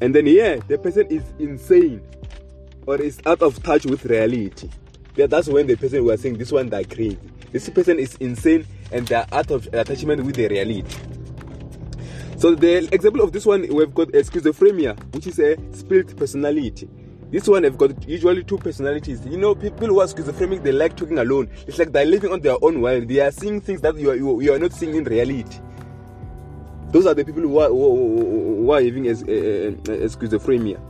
and 0.00 0.14
then 0.14 0.26
here 0.26 0.58
the 0.68 0.76
person 0.78 1.06
is 1.06 1.22
insane 1.38 2.02
or 2.86 3.00
is 3.00 3.20
out 3.26 3.42
of 3.42 3.62
touch 3.62 3.86
with 3.86 4.04
reality. 4.04 4.68
Yeah, 5.16 5.26
that's 5.26 5.46
when 5.48 5.66
the 5.68 5.76
person 5.76 6.08
are 6.10 6.16
saying 6.16 6.38
this 6.38 6.50
one 6.50 6.68
that 6.70 6.90
crazy. 6.90 7.18
This 7.54 7.68
person 7.68 8.00
is 8.00 8.16
insane 8.16 8.66
and 8.90 9.06
they 9.06 9.14
are 9.14 9.28
out 9.30 9.52
of 9.52 9.68
attachment 9.72 10.24
with 10.24 10.34
the 10.34 10.48
reality. 10.48 10.82
So 12.36 12.56
the 12.56 12.92
example 12.92 13.22
of 13.22 13.30
this 13.30 13.46
one 13.46 13.60
we've 13.72 13.94
got 13.94 14.08
a 14.08 14.24
schizophrenia, 14.24 14.98
which 15.14 15.28
is 15.28 15.38
a 15.38 15.56
split 15.72 16.16
personality. 16.16 16.88
This 17.30 17.46
one 17.46 17.62
have 17.62 17.78
got 17.78 18.08
usually 18.08 18.42
two 18.42 18.58
personalities. 18.58 19.24
You 19.24 19.38
know, 19.38 19.54
people 19.54 19.86
who 19.86 20.00
are 20.00 20.08
schizophrenic, 20.08 20.64
they 20.64 20.72
like 20.72 20.96
talking 20.96 21.20
alone. 21.20 21.48
It's 21.68 21.78
like 21.78 21.92
they're 21.92 22.04
living 22.04 22.32
on 22.32 22.40
their 22.40 22.56
own 22.60 22.80
world. 22.80 23.06
They 23.06 23.20
are 23.20 23.30
seeing 23.30 23.60
things 23.60 23.80
that 23.82 23.96
you 23.98 24.10
are, 24.10 24.16
you, 24.16 24.40
you 24.40 24.52
are 24.52 24.58
not 24.58 24.72
seeing 24.72 24.96
in 24.96 25.04
reality. 25.04 25.60
Those 26.88 27.06
are 27.06 27.14
the 27.14 27.24
people 27.24 27.42
who 27.42 27.58
are, 27.60 27.68
who, 27.68 28.64
who 28.64 28.70
are 28.72 28.82
having 28.82 29.06
a, 29.06 29.10
a, 29.10 29.68
a 29.68 30.08
schizophrenia. 30.08 30.80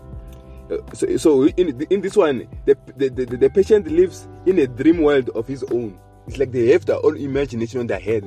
Uh, 0.70 0.78
so, 0.94 1.16
so 1.18 1.46
in, 1.46 1.86
in 1.90 2.00
this 2.00 2.16
one, 2.16 2.48
the, 2.64 2.74
the, 2.96 3.10
the, 3.10 3.26
the 3.36 3.50
patient 3.50 3.86
lives 3.86 4.26
in 4.46 4.58
a 4.60 4.66
dream 4.66 5.02
world 5.02 5.28
of 5.34 5.46
his 5.46 5.62
own. 5.64 6.00
It's 6.26 6.38
like 6.38 6.52
they 6.52 6.68
have 6.68 6.84
their 6.86 7.04
own 7.04 7.16
imagination 7.16 7.80
on 7.80 7.86
their 7.86 8.00
head. 8.00 8.24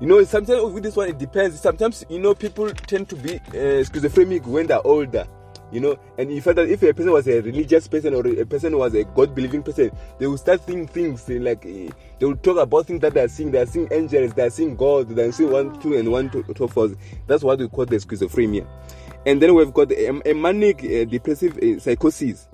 You 0.00 0.06
know, 0.06 0.22
sometimes 0.24 0.72
with 0.72 0.82
this 0.82 0.96
one, 0.96 1.08
it 1.08 1.18
depends. 1.18 1.60
Sometimes, 1.60 2.04
you 2.08 2.18
know, 2.18 2.34
people 2.34 2.70
tend 2.70 3.08
to 3.10 3.16
be 3.16 3.36
uh, 3.36 3.84
schizophrenic 3.84 4.46
when 4.46 4.66
they're 4.66 4.86
older 4.86 5.26
you 5.74 5.80
know. 5.80 5.98
And 6.16 6.32
you 6.32 6.40
find 6.40 6.56
that 6.56 6.68
if 6.68 6.82
a 6.82 6.94
person 6.94 7.12
was 7.12 7.26
a 7.26 7.40
religious 7.40 7.88
person 7.88 8.14
or 8.14 8.26
a 8.26 8.44
person 8.46 8.78
was 8.78 8.94
a 8.94 9.04
god 9.04 9.34
believing 9.34 9.62
person 9.62 9.90
they 10.18 10.26
will 10.26 10.38
start 10.38 10.64
seeing 10.64 10.86
things 10.86 11.28
like 11.28 11.66
eh, 11.66 11.88
they 12.18 12.26
will 12.26 12.36
talk 12.36 12.58
about 12.58 12.86
things 12.86 13.00
that 13.00 13.12
they 13.12 13.20
are 13.20 13.28
seeing. 13.28 13.50
They 13.50 13.58
are 13.58 13.66
seeing 13.66 13.88
angels 13.90 14.32
they 14.32 14.42
are 14.42 14.50
seeing 14.50 14.76
god 14.76 15.08
they 15.08 15.24
are 15.24 15.32
seeing 15.32 15.50
one 15.50 15.78
two 15.80 15.96
and 15.96 16.10
one 16.10 16.30
two, 16.30 16.42
two 16.54 16.68
four 16.68 16.90
that's 17.26 17.42
what 17.42 17.58
we 17.58 17.68
call 17.68 17.86
the 17.86 17.96
schizophrenia. 17.96 18.66
And 19.26 19.40
then 19.40 19.54
we've 19.54 19.72
got 19.72 19.90
a, 19.90 20.30
a 20.30 20.34
manic 20.34 20.84
uh, 20.84 21.04
depressive 21.04 21.58
uh, 21.58 21.80
psychosis 21.80 22.48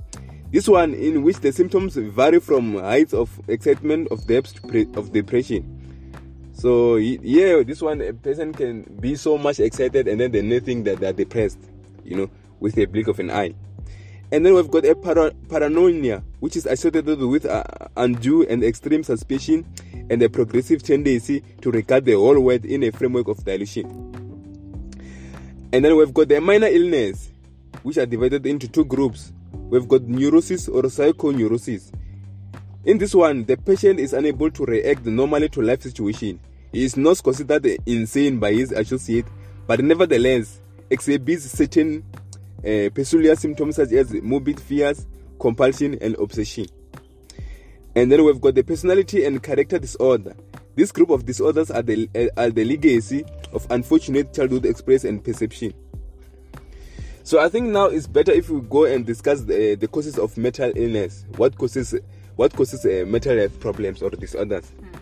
this 0.50 0.68
one 0.68 0.94
in 0.94 1.22
which 1.22 1.38
the 1.40 1.52
symptoms 1.52 1.96
vary 1.96 2.40
from 2.40 2.74
heights 2.74 3.14
of 3.14 3.40
excitement 3.48 4.08
of 4.10 4.26
depth 4.26 4.62
of 4.96 5.12
depression 5.12 5.76
so 6.52 6.96
yeah 6.96 7.62
this 7.62 7.80
one 7.80 8.00
a 8.00 8.12
person 8.12 8.52
can 8.52 8.82
be 9.00 9.14
so 9.14 9.38
much 9.38 9.60
excited 9.60 10.08
and 10.08 10.20
then 10.20 10.30
they 10.32 10.60
think 10.60 10.84
that 10.84 10.98
they're 11.00 11.12
depressed 11.12 11.58
you 12.04 12.16
know 12.16 12.30
with 12.60 12.78
a 12.78 12.84
blink 12.84 13.08
of 13.08 13.18
an 13.18 13.30
eye. 13.30 13.54
And 14.32 14.46
then 14.46 14.54
we've 14.54 14.70
got 14.70 14.84
a 14.84 14.94
para- 14.94 15.32
paranoia, 15.48 16.22
which 16.38 16.56
is 16.56 16.66
associated 16.66 17.18
with 17.18 17.46
uh, 17.46 17.64
undue 17.96 18.46
and 18.46 18.62
extreme 18.62 19.02
suspicion 19.02 19.66
and 20.08 20.22
a 20.22 20.28
progressive 20.28 20.84
tendency 20.84 21.42
to 21.62 21.70
regard 21.72 22.04
the 22.04 22.12
whole 22.12 22.38
world 22.38 22.64
in 22.64 22.84
a 22.84 22.92
framework 22.92 23.26
of 23.26 23.44
delusion. 23.44 23.86
And 25.72 25.84
then 25.84 25.96
we've 25.96 26.14
got 26.14 26.28
the 26.28 26.40
minor 26.40 26.68
illness, 26.68 27.32
which 27.82 27.96
are 27.96 28.06
divided 28.06 28.46
into 28.46 28.68
two 28.68 28.84
groups. 28.84 29.32
We've 29.70 29.86
got 29.86 30.02
neurosis 30.02 30.68
or 30.68 30.82
psychoneurosis. 30.82 31.92
In 32.84 32.98
this 32.98 33.14
one, 33.14 33.44
the 33.44 33.56
patient 33.56 34.00
is 34.00 34.12
unable 34.12 34.50
to 34.50 34.64
react 34.64 35.06
normally 35.06 35.48
to 35.50 35.62
life 35.62 35.82
situation. 35.82 36.40
He 36.72 36.84
is 36.84 36.96
not 36.96 37.22
considered 37.22 37.64
insane 37.86 38.40
by 38.40 38.52
his 38.52 38.72
associate, 38.72 39.26
but 39.68 39.78
nevertheless 39.78 40.60
exhibits 40.90 41.48
certain 41.52 42.02
uh, 42.58 42.90
peculiar 42.92 43.36
symptoms 43.36 43.76
such 43.76 43.92
as 43.92 44.12
morbid 44.12 44.58
fears, 44.58 45.06
compulsion, 45.38 45.96
and 46.00 46.16
obsession. 46.16 46.66
And 47.94 48.10
then 48.10 48.24
we've 48.24 48.40
got 48.40 48.56
the 48.56 48.64
personality 48.64 49.24
and 49.24 49.40
character 49.40 49.78
disorder. 49.78 50.34
This 50.74 50.90
group 50.90 51.10
of 51.10 51.24
disorders 51.24 51.70
are 51.70 51.82
the, 51.82 52.08
uh, 52.16 52.40
are 52.40 52.50
the 52.50 52.64
legacy 52.64 53.24
of 53.52 53.68
unfortunate 53.70 54.34
childhood 54.34 54.66
experience 54.66 55.04
and 55.04 55.22
perception. 55.22 55.74
So 57.22 57.38
I 57.38 57.48
think 57.48 57.68
now 57.68 57.86
it's 57.86 58.06
better 58.06 58.32
if 58.32 58.48
we 58.50 58.60
go 58.60 58.84
and 58.84 59.04
discuss 59.06 59.42
the, 59.42 59.74
the 59.74 59.88
causes 59.88 60.18
of 60.18 60.36
mental 60.36 60.72
illness. 60.74 61.24
What 61.36 61.56
causes 61.56 61.94
what 62.36 62.54
causes 62.54 62.84
uh, 62.84 63.04
mental 63.06 63.36
health 63.36 63.60
problems 63.60 64.02
or 64.02 64.10
disorders? 64.10 64.70
Mm. 64.80 65.00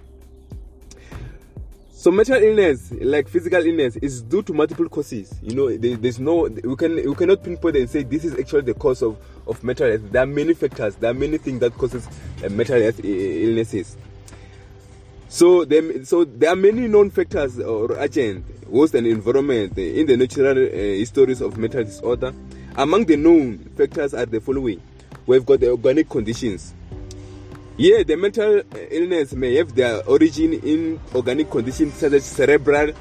So 1.98 2.12
mental 2.12 2.40
illness, 2.40 2.92
like 3.00 3.28
physical 3.28 3.60
illness, 3.60 3.96
is 3.96 4.22
due 4.22 4.42
to 4.42 4.52
multiple 4.52 4.88
causes. 4.88 5.36
You 5.42 5.56
know, 5.56 5.76
there, 5.76 5.96
there's 5.96 6.20
no 6.20 6.42
we 6.42 6.76
can 6.76 6.94
we 6.94 7.14
cannot 7.16 7.42
pinpoint 7.42 7.74
and 7.74 7.90
say 7.90 8.04
this 8.04 8.24
is 8.24 8.38
actually 8.38 8.60
the 8.60 8.74
cause 8.74 9.02
of, 9.02 9.18
of 9.48 9.64
mental 9.64 9.88
health. 9.88 10.02
There 10.12 10.22
are 10.22 10.26
many 10.26 10.54
factors. 10.54 10.94
There 10.94 11.10
are 11.10 11.14
many 11.14 11.38
things 11.38 11.58
that 11.58 11.74
causes 11.74 12.06
uh, 12.44 12.50
mental 12.50 12.80
health 12.80 13.00
illnesses. 13.04 13.96
So 15.30 15.66
there, 15.66 16.04
so 16.04 16.24
there 16.24 16.50
are 16.50 16.56
many 16.56 16.88
known 16.88 17.10
factors 17.10 17.60
or 17.60 17.98
agents, 17.98 18.50
host 18.70 18.94
and 18.94 19.06
environment 19.06 19.76
in 19.76 20.06
the 20.06 20.16
natural 20.16 20.56
uh, 20.56 20.70
histories 20.70 21.42
of 21.42 21.58
mental 21.58 21.84
disorder. 21.84 22.32
Among 22.76 23.04
the 23.04 23.16
known 23.16 23.58
factors 23.76 24.14
are 24.14 24.24
the 24.24 24.40
following: 24.40 24.80
we've 25.26 25.44
got 25.44 25.60
the 25.60 25.70
organic 25.70 26.08
conditions. 26.08 26.72
Yeah, 27.76 28.02
the 28.04 28.16
mental 28.16 28.62
illness 28.90 29.34
may 29.34 29.54
have 29.56 29.74
their 29.74 30.02
origin 30.08 30.54
in 30.54 30.98
organic 31.14 31.50
conditions 31.50 31.94
such 31.94 32.14
as 32.14 32.24
cerebral 32.24 32.92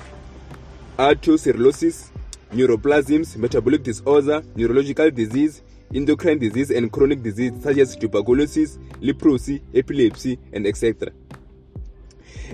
arteriosclerosis, 0.98 2.10
neuroplasms, 2.52 3.38
metabolic 3.38 3.84
disorder, 3.84 4.44
neurological 4.54 5.10
disease, 5.12 5.62
endocrine 5.94 6.40
disease, 6.40 6.72
and 6.72 6.92
chronic 6.92 7.24
disease 7.24 7.54
such 7.64 7.78
as 7.78 7.96
tuberculosis, 7.96 8.78
leprosy, 9.00 9.62
epilepsy, 9.74 10.38
and 10.52 10.68
etc. 10.68 11.10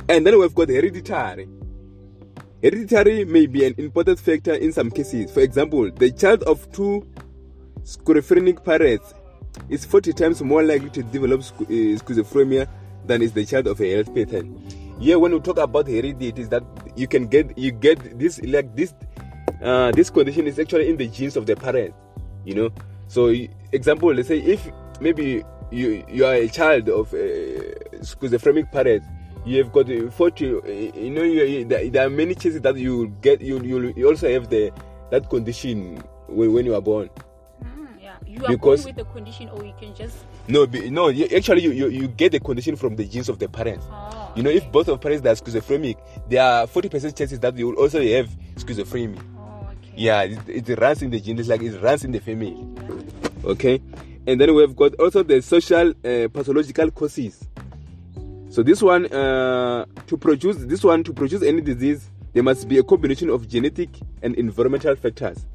And 0.09 0.25
then 0.25 0.39
we've 0.39 0.53
got 0.53 0.69
hereditary. 0.69 1.47
Hereditary 2.61 3.25
may 3.25 3.45
be 3.45 3.65
an 3.65 3.75
important 3.77 4.19
factor 4.19 4.53
in 4.53 4.71
some 4.71 4.89
cases. 4.89 5.31
For 5.31 5.41
example, 5.41 5.91
the 5.91 6.11
child 6.11 6.43
of 6.43 6.71
two 6.71 7.05
schizophrenic 7.83 8.63
parents 8.63 9.13
is 9.69 9.85
40 9.85 10.13
times 10.13 10.41
more 10.41 10.63
likely 10.63 10.89
to 10.91 11.03
develop 11.03 11.41
uh, 11.41 11.65
schizophrenia 11.65 12.67
than 13.05 13.21
is 13.21 13.33
the 13.33 13.45
child 13.45 13.67
of 13.67 13.81
a 13.81 13.95
health 13.95 14.13
pattern. 14.15 14.61
Yeah, 14.99 15.15
when 15.15 15.33
we 15.33 15.39
talk 15.39 15.57
about 15.57 15.87
heredity, 15.87 16.29
it 16.29 16.39
is 16.39 16.49
that 16.49 16.63
you 16.95 17.07
can 17.07 17.27
get 17.27 17.57
you 17.57 17.71
get 17.71 18.17
this 18.17 18.41
like 18.43 18.75
this 18.75 18.93
uh, 19.61 19.91
this 19.91 20.09
condition 20.09 20.47
is 20.47 20.59
actually 20.59 20.89
in 20.89 20.97
the 20.97 21.07
genes 21.07 21.35
of 21.35 21.45
the 21.45 21.55
parent. 21.55 21.93
You 22.45 22.55
know, 22.55 22.69
so 23.07 23.33
example, 23.71 24.13
let's 24.13 24.27
say 24.27 24.39
if 24.39 24.65
maybe 25.01 25.43
you 25.71 26.05
you 26.07 26.25
are 26.25 26.35
a 26.35 26.47
child 26.47 26.89
of 26.89 27.13
a 27.13 27.73
schizophrenic 28.03 28.71
parent, 28.71 29.03
you 29.45 29.57
have 29.63 29.71
got 29.71 29.87
40. 29.87 30.45
You 30.45 31.09
know, 31.09 31.23
you, 31.23 31.65
there 31.65 32.05
are 32.05 32.09
many 32.09 32.35
chances 32.35 32.61
that 32.61 32.75
you 32.75 33.07
get 33.21 33.41
you 33.41 33.61
you 33.95 34.07
also 34.07 34.31
have 34.31 34.49
the 34.49 34.71
that 35.11 35.29
condition 35.29 35.97
when, 36.27 36.53
when 36.53 36.65
you 36.65 36.75
are 36.75 36.81
born. 36.81 37.09
Yeah, 38.01 38.15
you 38.25 38.43
are 38.45 38.49
because, 38.49 38.83
born 38.83 38.95
with 38.95 39.05
the 39.05 39.11
condition 39.13 39.49
or 39.49 39.63
you 39.63 39.73
can 39.79 39.93
just 39.95 40.17
no 40.47 40.65
be, 40.65 40.89
no 40.89 41.09
actually 41.09 41.61
you, 41.61 41.71
you 41.71 41.87
you 41.87 42.07
get 42.07 42.31
the 42.31 42.39
condition 42.39 42.75
from 42.75 42.95
the 42.95 43.05
genes 43.05 43.29
of 43.29 43.39
the 43.39 43.49
parents. 43.49 43.85
Oh, 43.89 44.31
you 44.35 44.43
know 44.43 44.49
if 44.49 44.69
both 44.71 44.87
of 44.87 44.99
parents 45.01 45.25
are 45.25 45.35
schizophrenic 45.35 45.97
there 46.29 46.43
are 46.43 46.67
40 46.67 46.89
percent 46.89 47.17
chances 47.17 47.39
that 47.39 47.57
you 47.57 47.67
will 47.67 47.75
also 47.75 48.01
have 48.01 48.29
schizophrenia. 48.55 49.21
Oh, 49.37 49.67
okay. 49.71 49.93
yeah 49.95 50.21
it, 50.23 50.69
it, 50.69 50.79
runs 50.79 51.01
in 51.01 51.11
the 51.11 51.19
genes 51.19 51.47
like 51.47 51.61
it 51.61 51.81
runs 51.81 52.03
in 52.03 52.11
the 52.11 52.19
family. 52.19 52.57
Okay? 53.43 53.81
And 54.25 54.39
then 54.39 54.55
we've 54.55 54.73
got 54.73 54.95
also 54.95 55.21
the 55.21 55.41
social 55.41 55.89
uh, 55.89 56.29
pathological 56.29 56.89
causes 56.91 57.45
so 58.53 58.61
this 58.61 58.83
one 58.83 59.11
uh, 59.11 59.83
to 60.05 60.15
produce 60.15 60.57
this 60.57 60.83
one 60.83 61.03
to 61.03 61.11
produce 61.11 61.41
any 61.41 61.59
disease 61.59 62.11
there 62.33 62.43
must 62.43 62.67
be 62.67 62.77
a 62.77 62.83
combination 62.83 63.29
of 63.29 63.47
genetic 63.47 63.89
and 64.21 64.35
environmental 64.35 64.95
factors. 64.95 65.45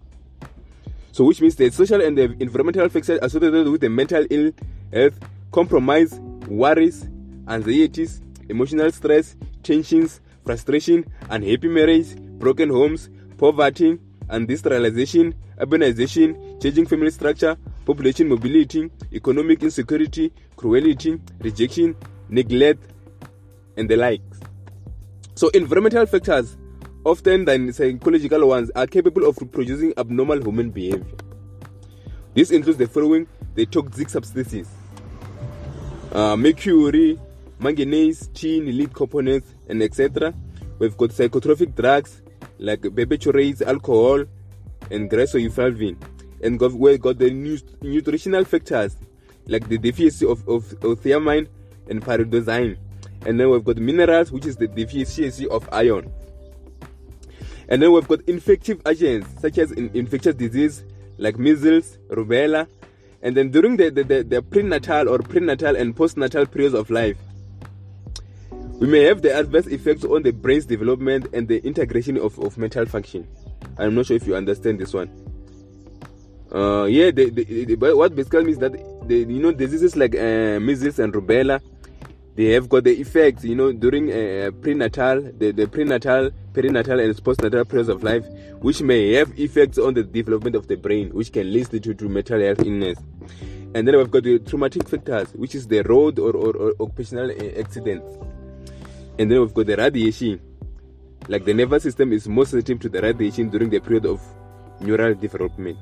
So, 1.13 1.25
which 1.25 1.41
means 1.41 1.57
the 1.57 1.71
social 1.71 2.01
and 2.01 2.17
the 2.17 2.37
environmental 2.41 2.89
factors 2.89 3.19
associated 3.21 3.69
with 3.69 3.81
the 3.81 3.89
mental 3.89 4.25
ill 4.31 4.53
health 4.93 5.19
compromise, 5.51 6.19
worries, 6.49 7.09
anxieties, 7.49 8.21
emotional 8.49 8.91
stress, 8.93 9.37
tensions, 9.63 10.21
frustration, 10.45 11.05
unhappy 11.31 11.69
marriage, 11.69 12.17
broken 12.17 12.71
homes, 12.71 13.11
poverty, 13.37 13.99
and 14.29 14.43
industrialization, 14.43 15.35
urbanization, 15.59 16.63
changing 16.63 16.87
family 16.87 17.11
structure, 17.11 17.57
population 17.85 18.29
mobility, 18.29 18.91
economic 19.13 19.63
insecurity, 19.63 20.33
cruelty, 20.57 21.21
rejection, 21.41 21.97
neglect, 22.29 22.83
and 23.77 23.89
the 23.89 23.97
likes. 23.97 24.41
So, 25.35 25.49
environmental 25.51 26.07
factors, 26.07 26.57
often 27.05 27.45
than 27.45 27.73
psychological 27.73 28.49
ones, 28.49 28.71
are 28.75 28.87
capable 28.87 29.27
of 29.27 29.37
producing 29.53 29.95
abnormal 29.97 30.43
human 30.43 30.71
behavior. 30.71 31.17
This 32.35 32.51
includes 32.51 32.79
the 32.79 32.87
following 32.87 33.27
the 33.55 33.67
toxic 33.67 34.09
substances 34.09 34.69
uh, 36.13 36.37
mercury, 36.37 37.19
manganese, 37.59 38.29
tin, 38.35 38.67
lead 38.67 38.95
components, 38.95 39.55
and 39.69 39.83
etc. 39.83 40.35
We've 40.79 40.97
got 40.97 41.11
psychotropic 41.11 41.75
drugs 41.75 42.23
like 42.59 42.81
barbiturates, 42.81 43.63
alcohol, 43.63 44.25
and 44.91 45.11
griseofulvin. 45.11 45.97
And 46.43 46.61
we've 46.61 47.01
got 47.01 47.19
the 47.19 47.31
nutritional 47.31 48.45
factors 48.45 48.97
like 49.47 49.69
the 49.69 49.79
deficiency 49.79 50.27
of, 50.27 50.47
of, 50.49 50.73
of 50.85 51.01
thiamine 51.01 51.49
and 51.89 52.03
pyridoxine. 52.03 52.77
And 53.27 53.39
then 53.39 53.51
we've 53.51 53.65
got 53.65 53.77
minerals, 53.77 54.31
which 54.31 54.47
is 54.47 54.57
the 54.57 54.69
deficiency 54.69 55.47
of 55.49 55.69
iron. 55.73 56.13
And 57.69 57.83
then 57.83 57.93
we've 57.93 58.09
got 58.09 58.21
infective 58.23 58.81
agents 58.87 59.29
such 59.41 59.59
as 59.59 59.73
in 59.73 59.91
infectious 59.95 60.35
disease 60.35 60.85
like 61.19 61.39
measles, 61.39 61.99
rubella, 62.09 62.67
and 63.23 63.37
then 63.37 63.51
during 63.51 63.77
the, 63.77 63.91
the, 63.91 64.05
the, 64.05 64.23
the 64.23 64.43
prenatal 64.43 65.09
or 65.09 65.19
prenatal 65.19 65.77
and 65.77 65.95
postnatal 65.95 66.51
periods 66.51 66.75
of 66.75 66.89
life, 66.89 67.17
we 68.79 68.87
may 68.87 69.03
have 69.03 69.23
the 69.23 69.35
adverse 69.35 69.67
effects 69.67 70.05
on 70.05 70.23
the 70.23 70.31
brain's 70.31 70.65
development 70.65 71.27
and 71.33 71.49
the 71.49 71.65
integration 71.67 72.17
of, 72.17 72.39
of 72.39 72.57
mental 72.57 72.87
function. 72.87 73.27
I'm 73.77 73.97
not 73.97 74.07
sure 74.07 74.17
if 74.17 74.27
you 74.27 74.37
understand 74.37 74.79
this 74.79 74.95
one. 74.95 75.11
Uh, 76.55 76.85
yeah, 76.85 77.11
the, 77.11 77.29
the, 77.31 77.65
the, 77.75 77.97
what 77.97 78.15
basically 78.15 78.45
means 78.45 78.59
that 78.59 78.73
the, 79.07 79.17
you 79.17 79.41
know 79.41 79.51
diseases 79.51 79.97
like 79.97 80.15
uh, 80.15 80.61
measles 80.61 80.99
and 81.01 81.13
rubella, 81.13 81.61
they 82.39 82.53
have 82.53 82.69
got 82.69 82.85
the 82.85 82.93
effects. 82.93 83.43
You 83.43 83.57
know 83.57 83.73
during 83.73 84.13
uh, 84.13 84.53
prenatal, 84.63 85.23
the, 85.23 85.51
the 85.51 85.67
prenatal, 85.67 86.31
perinatal, 86.53 87.05
and 87.05 87.17
postnatal 87.17 87.69
periods 87.69 87.89
of 87.89 88.05
life, 88.05 88.25
which 88.61 88.81
may 88.81 89.15
have 89.15 89.37
effects 89.37 89.77
on 89.77 89.95
the 89.95 90.05
development 90.05 90.55
of 90.55 90.69
the 90.69 90.77
brain, 90.77 91.11
which 91.11 91.33
can 91.33 91.53
lead 91.53 91.67
to, 91.71 91.81
to 91.81 92.09
mental 92.09 92.41
health 92.41 92.61
illness. 92.61 92.97
And 93.75 93.89
then 93.89 93.97
we've 93.97 94.09
got 94.09 94.23
the 94.23 94.39
traumatic 94.39 94.89
factors, 94.89 95.33
which 95.35 95.57
is 95.57 95.67
the 95.67 95.83
road 95.83 96.21
or, 96.21 96.31
or, 96.31 96.57
or 96.57 96.75
occupational 96.79 97.29
uh, 97.29 97.59
accidents. 97.61 98.07
And 99.19 99.29
then 99.29 99.41
we've 99.41 99.53
got 99.53 99.67
the 99.67 99.77
radiation. 99.77 100.41
Like 101.27 101.45
the 101.45 101.55
nervous 101.55 101.83
system 101.83 102.13
is 102.13 102.29
most 102.29 102.53
sensitive 102.53 102.79
to 102.83 102.89
the 102.89 103.03
radiation 103.03 103.51
during 103.51 103.69
the 103.69 103.81
period 103.81 104.07
of 104.07 104.23
neural 104.81 105.17
development. 105.17 105.77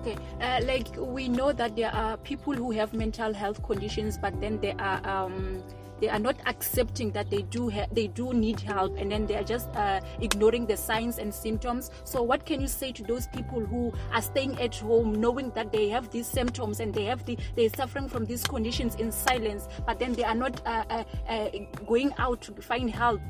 Okay, 0.00 0.16
uh, 0.40 0.60
like 0.64 0.88
we 0.96 1.28
know 1.28 1.52
that 1.52 1.76
there 1.76 1.94
are 1.94 2.16
people 2.16 2.54
who 2.54 2.70
have 2.70 2.94
mental 2.94 3.34
health 3.34 3.62
conditions, 3.62 4.16
but 4.16 4.40
then 4.40 4.58
there 4.60 4.74
are 4.78 5.06
um, 5.06 5.62
they 6.00 6.08
are 6.08 6.18
not 6.18 6.36
accepting 6.46 7.10
that 7.12 7.28
they 7.28 7.42
do 7.42 7.68
ha- 7.68 7.86
they 7.92 8.06
do 8.06 8.32
need 8.32 8.58
help 8.60 8.96
and 8.96 9.12
then 9.12 9.26
they 9.26 9.36
are 9.36 9.44
just 9.44 9.68
uh, 9.76 10.00
ignoring 10.20 10.64
the 10.64 10.76
signs 10.76 11.18
and 11.18 11.34
symptoms. 11.34 11.90
So 12.04 12.22
what 12.22 12.46
can 12.46 12.62
you 12.62 12.68
say 12.68 12.92
to 12.92 13.02
those 13.02 13.26
people 13.26 13.60
who 13.60 13.92
are 14.12 14.22
staying 14.22 14.58
at 14.58 14.74
home 14.76 15.20
knowing 15.20 15.50
that 15.50 15.70
they 15.70 15.90
have 15.90 16.10
these 16.10 16.26
symptoms 16.26 16.80
and 16.80 16.94
they 16.94 17.04
have 17.04 17.26
the 17.26 17.36
they're 17.54 17.68
suffering 17.68 18.08
from 18.08 18.24
these 18.24 18.42
conditions 18.44 18.94
in 18.94 19.12
silence 19.12 19.68
but 19.86 19.98
then 19.98 20.14
they 20.14 20.24
are 20.24 20.34
not 20.34 20.66
uh, 20.66 20.84
uh, 20.88 21.04
uh 21.28 21.48
going 21.86 22.14
out 22.16 22.40
to 22.40 22.62
find 22.62 22.90
help? 22.90 23.20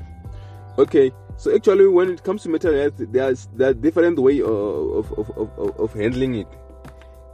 Okay 0.77 1.11
so 1.37 1.53
actually 1.55 1.87
when 1.87 2.09
it 2.09 2.23
comes 2.23 2.43
to 2.43 2.49
mental 2.49 2.73
health 2.73 2.93
there's 2.97 3.49
there 3.55 3.69
are 3.69 3.73
different 3.73 4.19
way 4.19 4.41
of, 4.41 5.11
of, 5.13 5.29
of, 5.31 5.79
of, 5.79 5.93
handling 5.93 6.35
it 6.35 6.47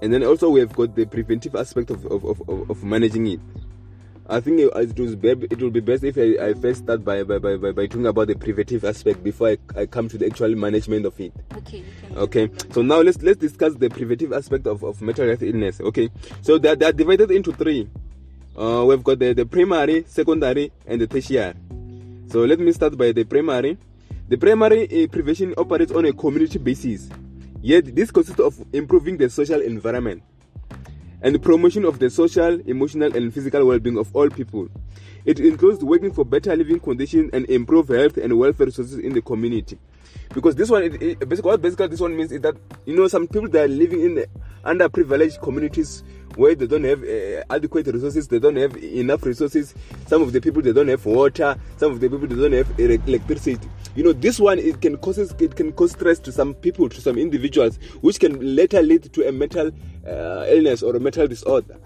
and 0.02 0.14
then 0.14 0.24
also 0.24 0.50
we 0.50 0.60
have 0.60 0.74
got 0.74 0.96
the 0.96 1.06
preventive 1.06 1.56
aspect 1.56 1.90
of, 1.90 2.06
of, 2.06 2.24
of, 2.26 2.70
of 2.70 2.84
managing 2.84 3.28
it 3.28 3.40
I 4.30 4.42
think 4.42 4.60
it, 4.60 4.70
it, 4.76 5.00
was 5.00 5.16
be, 5.16 5.30
it 5.30 5.62
will 5.62 5.70
be 5.70 5.80
best 5.80 6.04
if 6.04 6.18
I, 6.18 6.50
I 6.50 6.54
first 6.54 6.84
start 6.84 7.06
by, 7.06 7.24
by, 7.24 7.38
by, 7.38 7.56
by, 7.56 7.72
talking 7.88 8.08
about 8.08 8.28
the 8.28 8.36
preventive 8.36 8.84
aspect 8.84 9.24
before 9.24 9.50
I, 9.50 9.58
I 9.76 9.86
come 9.86 10.10
to 10.10 10.18
the 10.18 10.26
actual 10.26 10.54
management 10.54 11.06
of 11.06 11.18
it. 11.20 11.32
Okay. 11.56 11.84
Okay. 12.14 12.50
So 12.72 12.82
now 12.82 13.00
let's 13.00 13.22
let's 13.22 13.40
discuss 13.40 13.76
the 13.76 13.90
preventive 13.90 14.34
aspect 14.34 14.68
of, 14.68 14.84
of 14.84 15.02
mental 15.02 15.26
health 15.26 15.44
illness. 15.44 15.80
Okay. 15.80 16.10
So 16.42 16.58
they 16.58 16.70
are, 16.70 16.76
they 16.76 16.88
are 16.88 16.92
divided 16.92 17.32
into 17.32 17.54
three. 17.54 17.90
Uh, 18.58 18.84
we've 18.86 19.04
got 19.04 19.20
the, 19.20 19.32
the 19.32 19.46
primary, 19.46 20.04
secondary, 20.08 20.74
and 20.86 21.00
the 21.00 21.08
tertiary. 21.08 21.54
So 22.28 22.44
let 22.44 22.60
me 22.60 22.74
start 22.74 22.98
by 22.98 23.14
the 23.14 23.24
primary. 23.24 23.78
The 24.28 24.36
primary 24.36 25.04
uh, 25.04 25.08
prevention 25.08 25.54
operates 25.58 25.94
on 25.94 26.04
a 26.04 26.12
community 26.12 26.60
basis. 26.60 27.10
Yet 27.68 27.94
this 27.94 28.12
consists 28.12 28.40
of 28.40 28.64
improving 28.72 29.18
the 29.18 29.30
social 29.30 29.60
environment 29.60 30.24
and 31.22 31.36
the 31.36 31.40
promotion 31.40 31.84
of 31.84 32.00
the 32.00 32.10
social, 32.10 32.62
emotional, 32.62 33.14
and 33.14 33.34
physical 33.34 33.66
well 33.66 33.78
being 33.78 33.98
of 33.98 34.16
all 34.16 34.30
people. 34.30 34.70
It 35.26 35.42
includes 35.42 35.84
working 35.84 36.14
for 36.14 36.24
better 36.24 36.56
living 36.56 36.80
conditions 36.80 37.30
and 37.34 37.46
improve 37.50 37.90
health 37.90 38.16
and 38.16 38.40
welfare 38.40 38.68
resources 38.68 39.00
in 39.00 39.12
the 39.12 39.22
community. 39.22 39.78
Because 40.34 40.56
this 40.56 40.70
one, 40.70 40.84
it, 40.84 41.02
it, 41.02 41.28
basically, 41.28 41.52
what 41.52 41.62
basically 41.62 41.88
this 41.88 42.00
one 42.00 42.16
means 42.16 42.32
is 42.32 42.40
that 42.40 42.56
you 42.86 42.96
know 42.96 43.10
some 43.10 43.28
people 43.28 43.50
that 43.50 43.66
are 43.66 43.68
living 43.68 44.00
in 44.02 44.16
the 44.16 44.28
underprivileged 44.64 45.42
communities 45.42 46.06
where 46.38 46.56
they 46.56 46.68
don't 46.68 46.84
have 46.84 47.04
uh, 47.04 47.44
adequate 47.50 47.88
resources, 47.88 48.28
they 48.28 48.40
don't 48.40 48.56
have 48.56 48.78
enough 48.78 49.26
resources. 49.26 49.74
Some 50.06 50.22
of 50.22 50.32
the 50.32 50.40
people 50.40 50.62
they 50.62 50.74
don't 50.74 50.88
have 50.88 51.06
water. 51.06 51.58
Some 51.78 51.92
of 51.92 52.00
the 52.00 52.10
people 52.10 52.28
they 52.28 52.36
don't 52.36 52.54
have 52.54 52.80
electricity. 52.80 53.70
You 53.96 54.04
know, 54.04 54.14
this 54.14 54.40
one 54.40 54.60
it 54.60 54.82
can 54.82 54.98
cause 54.98 55.18
it 55.18 55.56
can 55.56 55.72
cause 55.74 55.92
stress 55.92 56.20
to 56.20 56.32
some 56.32 56.54
people, 56.54 56.90
to 56.90 57.02
some 57.02 57.18
individuals, 57.18 57.78
which 58.02 58.20
can 58.20 58.56
later 58.56 58.82
lead 58.82 59.12
to 59.14 59.28
a 59.28 59.32
mental 59.32 59.72
uh, 60.08 60.46
illness 60.48 60.84
or 60.84 60.96
a 60.96 61.00
mental 61.00 61.28
disorder. 61.28 61.78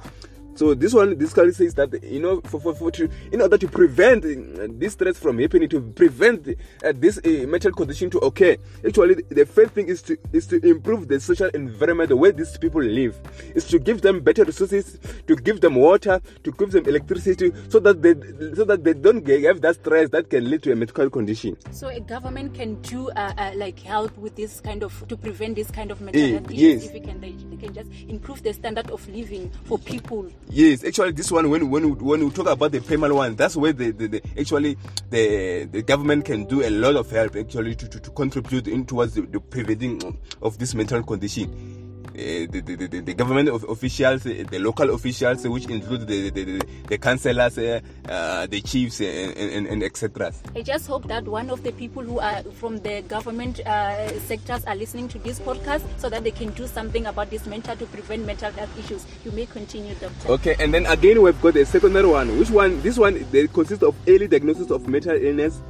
So 0.56 0.74
this 0.74 0.94
one, 0.94 1.18
this 1.18 1.32
study 1.32 1.52
says 1.54 1.74
that 1.76 2.04
you 2.04 2.20
know, 2.20 2.42
for, 2.42 2.60
for, 2.60 2.76
for 2.76 2.92
to, 2.92 3.10
in 3.32 3.42
order 3.42 3.58
to 3.58 3.68
prevent 3.68 4.26
uh, 4.26 4.68
this 4.70 4.94
stress 4.94 5.18
from 5.18 5.40
happening, 5.40 5.70
to 5.70 5.82
prevent 5.82 6.48
uh, 6.84 6.94
this 6.96 7.18
uh, 7.20 7.46
mental 7.48 7.72
condition 7.72 8.10
to 8.12 8.18
occur, 8.20 8.58
actually 8.86 9.16
the 9.30 9.46
first 9.46 9.72
thing 9.74 9.88
is 9.88 10.02
to 10.04 10.18
is 10.34 10.48
to 10.48 10.64
improve 10.66 11.08
the 11.08 11.20
social 11.20 11.48
environment 11.50 12.10
the 12.10 12.18
way 12.18 12.32
these 12.32 12.58
people 12.58 12.82
live, 12.82 13.20
is 13.56 13.66
to 13.68 13.80
give 13.80 14.02
them 14.02 14.20
better 14.20 14.44
resources, 14.44 15.00
to 15.28 15.36
give 15.36 15.62
them 15.62 15.76
water, 15.76 16.22
to 16.44 16.52
give 16.52 16.72
them 16.72 16.86
electricity, 16.86 17.52
so 17.70 17.80
that 17.80 18.02
they 18.02 18.14
so 18.56 18.66
that 18.66 18.84
they 18.84 18.94
don't 18.94 19.26
have 19.28 19.62
that 19.62 19.76
stress 19.76 20.10
that 20.10 20.30
can 20.30 20.50
lead 20.50 20.62
to 20.64 20.72
a 20.72 20.76
medical 20.76 21.10
condition. 21.10 21.56
So 21.72 21.88
a 21.88 22.00
government 22.00 22.54
can 22.54 22.82
do 22.82 23.10
uh, 23.12 23.34
uh, 23.38 23.52
like 23.56 23.80
help 23.80 24.16
with 24.18 24.36
this 24.36 24.60
kind 24.60 24.84
of 24.84 25.08
to 25.08 25.18
prevent 25.18 25.56
this 25.56 25.72
kind 25.72 25.92
of 25.92 26.02
mental 26.02 26.22
health 26.28 26.52
issues. 26.52 26.60
Yes. 26.60 26.86
If 26.86 26.94
we 26.94 27.00
can, 27.00 27.22
they, 27.22 27.32
they 27.32 27.58
can 27.58 27.74
just 27.74 27.90
improve 28.10 28.44
the 28.44 28.54
standard 28.54 28.92
of 28.92 29.08
living 29.08 29.50
for 29.64 29.80
people. 29.80 30.30
Yes, 30.50 30.84
actually, 30.84 31.14
this 31.14 31.32
one 31.32 31.50
when 31.50 31.70
when 31.70 31.84
we, 31.84 31.92
when 31.92 32.26
we 32.26 32.30
talk 32.32 32.48
about 32.48 32.74
the 32.74 32.82
primal 32.82 33.16
one, 33.16 33.36
that's 33.36 33.56
where 33.56 33.72
the, 33.72 33.92
the, 33.92 34.08
the, 34.08 34.22
actually 34.38 34.78
the 35.10 35.66
the 35.72 35.82
government 35.82 36.26
can 36.26 36.44
do 36.46 36.62
a 36.62 36.70
lot 36.70 36.96
of 36.98 37.10
help 37.10 37.38
actually 37.38 37.74
to, 37.76 37.88
to, 37.88 38.00
to 38.02 38.12
contribute 38.12 38.68
in 38.68 38.86
towards 38.86 39.14
the, 39.14 39.22
the 39.22 39.40
preventing 39.40 40.20
of 40.42 40.58
this 40.58 40.76
mental 40.76 41.02
condition. 41.04 41.81
Uh, 42.12 42.46
the, 42.52 42.62
the, 42.66 42.76
the, 42.76 43.00
the, 43.00 43.14
government 43.14 43.48
officials, 43.70 44.26
uh, 44.26 44.44
the 44.52 44.60
local 44.60 44.90
officials, 44.94 45.48
which 45.48 45.66
include 45.68 46.06
the, 46.08 46.30
the, 46.30 46.62
the, 46.90 46.98
councillors, 46.98 47.58
uh, 47.58 47.80
uh, 48.10 48.46
the 48.48 48.62
chiefs, 48.62 49.00
and, 49.00 49.38
and, 49.38 49.68
and 49.68 49.82
etc. 49.82 50.34
I 50.54 50.62
just 50.62 50.88
hope 50.88 51.08
that 51.08 51.24
one 51.26 51.50
of 51.50 51.64
the 51.64 51.72
people 51.72 52.04
who 52.04 52.20
are 52.20 52.44
from 52.60 52.80
the 52.80 53.02
government 53.04 53.62
uh, 53.62 54.20
sectors 54.20 54.66
are 54.66 54.76
listening 54.76 55.08
to 55.08 55.20
this 55.20 55.40
podcast 55.40 55.84
so 55.98 56.10
that 56.10 56.26
they 56.26 56.32
can 56.32 56.50
do 56.52 56.68
something 56.68 57.06
about 57.06 57.30
this 57.30 57.46
mental 57.46 57.78
to 57.78 57.86
prevent 57.86 58.26
mental 58.26 58.52
health 58.52 58.78
issues. 58.78 59.06
You 59.24 59.32
may 59.32 59.46
continue, 59.46 59.96
Doctor. 59.96 60.32
Okay, 60.34 60.56
and 60.60 60.74
then 60.74 60.86
again, 60.88 61.22
we've 61.22 61.42
got 61.42 61.56
a 61.56 61.66
secondary 61.66 62.08
one. 62.08 62.38
Which 62.38 62.50
one? 62.50 62.82
This 62.82 62.98
one 62.98 63.26
they 63.32 63.48
consist 63.48 63.84
of 63.84 63.96
early 64.06 64.28
diagnosis 64.28 64.70
of 64.70 64.86
mental 64.88 65.16
illness 65.16 65.62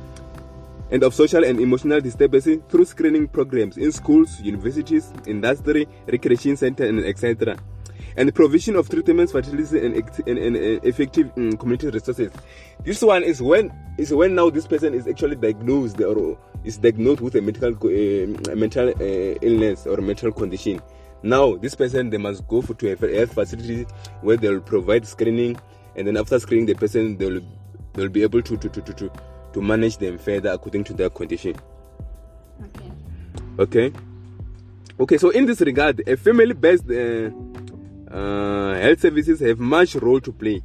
and 0.91 1.03
of 1.03 1.13
social 1.15 1.43
and 1.43 1.59
emotional 1.59 2.01
disturbances 2.01 2.59
through 2.69 2.85
screening 2.85 3.27
programs 3.27 3.77
in 3.77 3.91
schools, 3.91 4.39
universities, 4.41 5.11
industry, 5.25 5.87
recreation 6.07 6.57
centers, 6.57 6.89
and 6.89 6.99
etc. 7.05 7.57
And 8.17 8.35
provision 8.35 8.75
of 8.75 8.89
treatments, 8.89 9.31
facilities, 9.31 9.71
and, 9.71 9.95
and, 9.95 10.27
and, 10.27 10.55
and 10.55 10.83
effective 10.83 11.31
um, 11.37 11.55
community 11.55 11.89
resources. 11.89 12.29
This 12.83 13.01
one 13.01 13.23
is 13.23 13.41
when 13.41 13.71
is 13.97 14.13
when 14.13 14.35
now 14.35 14.49
this 14.49 14.67
person 14.67 14.93
is 14.93 15.07
actually 15.07 15.37
diagnosed 15.37 15.99
or 16.01 16.37
is 16.65 16.77
diagnosed 16.77 17.21
with 17.21 17.35
a 17.35 17.41
medical 17.41 17.69
uh, 17.69 18.55
mental 18.55 18.89
uh, 18.89 19.37
illness 19.41 19.87
or 19.87 19.97
mental 20.01 20.31
condition. 20.33 20.81
Now 21.23 21.55
this 21.55 21.73
person 21.73 22.09
they 22.09 22.17
must 22.17 22.45
go 22.49 22.61
for, 22.61 22.73
to 22.73 22.91
a 22.91 23.15
health 23.15 23.33
facility 23.33 23.85
where 24.21 24.35
they 24.35 24.49
will 24.49 24.59
provide 24.59 25.07
screening, 25.07 25.57
and 25.95 26.05
then 26.05 26.17
after 26.17 26.37
screening 26.37 26.65
the 26.65 26.75
person 26.75 27.15
they 27.15 27.27
will 27.27 27.41
they 27.93 28.01
will 28.01 28.09
be 28.09 28.23
able 28.23 28.41
to 28.41 28.57
to, 28.57 28.67
to, 28.67 28.81
to, 28.81 28.93
to 28.93 29.11
to 29.53 29.61
manage 29.61 29.97
them 29.97 30.17
further 30.17 30.49
according 30.49 30.83
to 30.85 30.93
their 30.93 31.09
condition. 31.09 31.55
Okay. 32.63 32.91
Okay. 33.59 33.93
Okay, 34.99 35.17
so 35.17 35.29
in 35.31 35.45
this 35.45 35.61
regard, 35.61 36.03
a 36.07 36.15
family-based 36.15 36.89
uh, 36.89 37.31
uh, 38.13 38.75
health 38.75 38.99
services 38.99 39.39
have 39.39 39.59
much 39.59 39.95
role 39.95 40.19
to 40.19 40.31
play. 40.31 40.61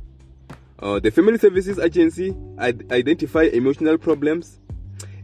Uh, 0.79 1.01
the 1.01 1.11
Family 1.11 1.38
Services 1.38 1.79
Agency 1.79 2.37
ad- 2.59 2.85
identify 2.92 3.44
emotional 3.44 3.96
problems 3.96 4.61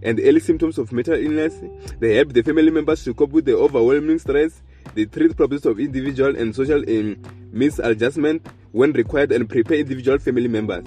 and 0.02 0.18
early 0.20 0.40
symptoms 0.40 0.78
of 0.78 0.92
mental 0.92 1.14
illness. 1.14 1.54
They 2.00 2.16
help 2.16 2.32
the 2.32 2.42
family 2.42 2.70
members 2.70 3.04
to 3.04 3.12
cope 3.12 3.30
with 3.32 3.44
the 3.44 3.56
overwhelming 3.56 4.18
stress. 4.18 4.62
They 4.94 5.04
treat 5.04 5.36
problems 5.36 5.66
of 5.66 5.78
individual 5.78 6.34
and 6.36 6.54
social 6.54 6.78
um, 6.78 7.22
misadjustment 7.52 8.46
when 8.72 8.92
required 8.92 9.30
and 9.32 9.48
prepare 9.48 9.78
individual 9.78 10.18
family 10.18 10.48
members. 10.48 10.86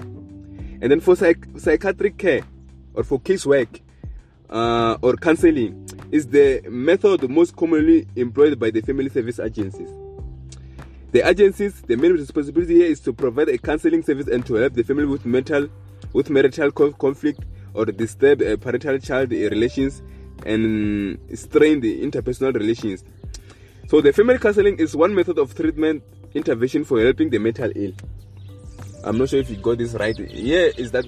And 0.81 0.91
then 0.91 0.99
for 0.99 1.15
psych- 1.15 1.47
psychiatric 1.57 2.17
care 2.17 2.41
or 2.95 3.03
for 3.03 3.19
casework 3.19 3.81
uh, 4.49 4.97
or 5.01 5.15
counseling 5.15 5.87
is 6.11 6.27
the 6.27 6.61
method 6.69 7.29
most 7.29 7.55
commonly 7.55 8.07
employed 8.15 8.59
by 8.59 8.69
the 8.71 8.81
family 8.81 9.09
service 9.09 9.39
agencies. 9.39 9.89
The 11.11 11.27
agencies, 11.27 11.81
the 11.81 11.95
main 11.95 12.13
responsibility 12.13 12.75
here 12.75 12.87
is 12.87 12.99
to 13.01 13.13
provide 13.13 13.49
a 13.49 13.57
counseling 13.57 14.03
service 14.03 14.27
and 14.27 14.45
to 14.47 14.55
help 14.55 14.73
the 14.73 14.83
family 14.83 15.05
with 15.05 15.25
mental, 15.25 15.69
with 16.13 16.29
marital 16.29 16.71
conflict 16.71 17.39
or 17.73 17.85
disturbed 17.85 18.43
uh, 18.43 18.57
parental-child 18.57 19.31
relations 19.31 20.01
and 20.45 21.17
strain 21.33 21.79
the 21.79 22.01
interpersonal 22.01 22.53
relations. 22.53 23.03
So 23.87 24.01
the 24.01 24.11
family 24.11 24.39
counseling 24.39 24.77
is 24.77 24.95
one 24.95 25.15
method 25.15 25.37
of 25.37 25.55
treatment 25.55 26.03
intervention 26.33 26.83
for 26.83 27.01
helping 27.01 27.29
the 27.29 27.37
mental 27.37 27.71
ill. 27.75 27.93
I'm 29.03 29.17
not 29.17 29.29
sure 29.29 29.39
if 29.39 29.49
you 29.49 29.57
got 29.57 29.77
this 29.77 29.93
right. 29.93 30.17
Here 30.17 30.71
is 30.77 30.91
that 30.91 31.05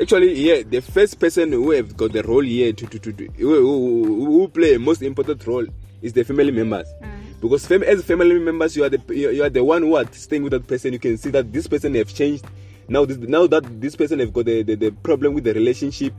actually 0.00 0.32
yeah 0.34 0.62
the 0.62 0.80
first 0.80 1.18
person 1.20 1.52
who 1.52 1.70
have 1.72 1.96
got 1.96 2.12
the 2.12 2.22
role 2.22 2.42
here 2.42 2.72
to 2.72 2.86
to, 2.86 2.98
to, 2.98 3.12
to 3.12 3.26
who, 3.38 3.54
who, 3.60 4.24
who 4.24 4.48
play 4.48 4.76
most 4.78 5.02
important 5.02 5.46
role 5.46 5.66
is 6.02 6.12
the 6.12 6.24
family 6.24 6.50
members. 6.50 6.88
Mm. 7.02 7.40
Because 7.40 7.66
fam- 7.66 7.82
as 7.82 8.04
family 8.04 8.38
members, 8.38 8.76
you 8.76 8.84
are 8.84 8.88
the 8.88 9.00
you 9.14 9.42
are 9.42 9.48
the 9.48 9.64
one 9.64 9.82
who 9.82 9.96
are 9.96 10.10
staying 10.12 10.42
with 10.42 10.52
that 10.52 10.66
person. 10.66 10.92
You 10.92 10.98
can 10.98 11.16
see 11.16 11.30
that 11.30 11.52
this 11.52 11.66
person 11.66 11.94
have 11.94 12.12
changed. 12.14 12.44
Now, 12.88 13.04
this, 13.04 13.18
now 13.18 13.46
that 13.46 13.80
this 13.80 13.94
person 13.96 14.18
have 14.18 14.32
got 14.32 14.46
the, 14.46 14.62
the, 14.62 14.74
the 14.74 14.90
problem 14.90 15.32
with 15.32 15.44
the 15.44 15.54
relationship, 15.54 16.12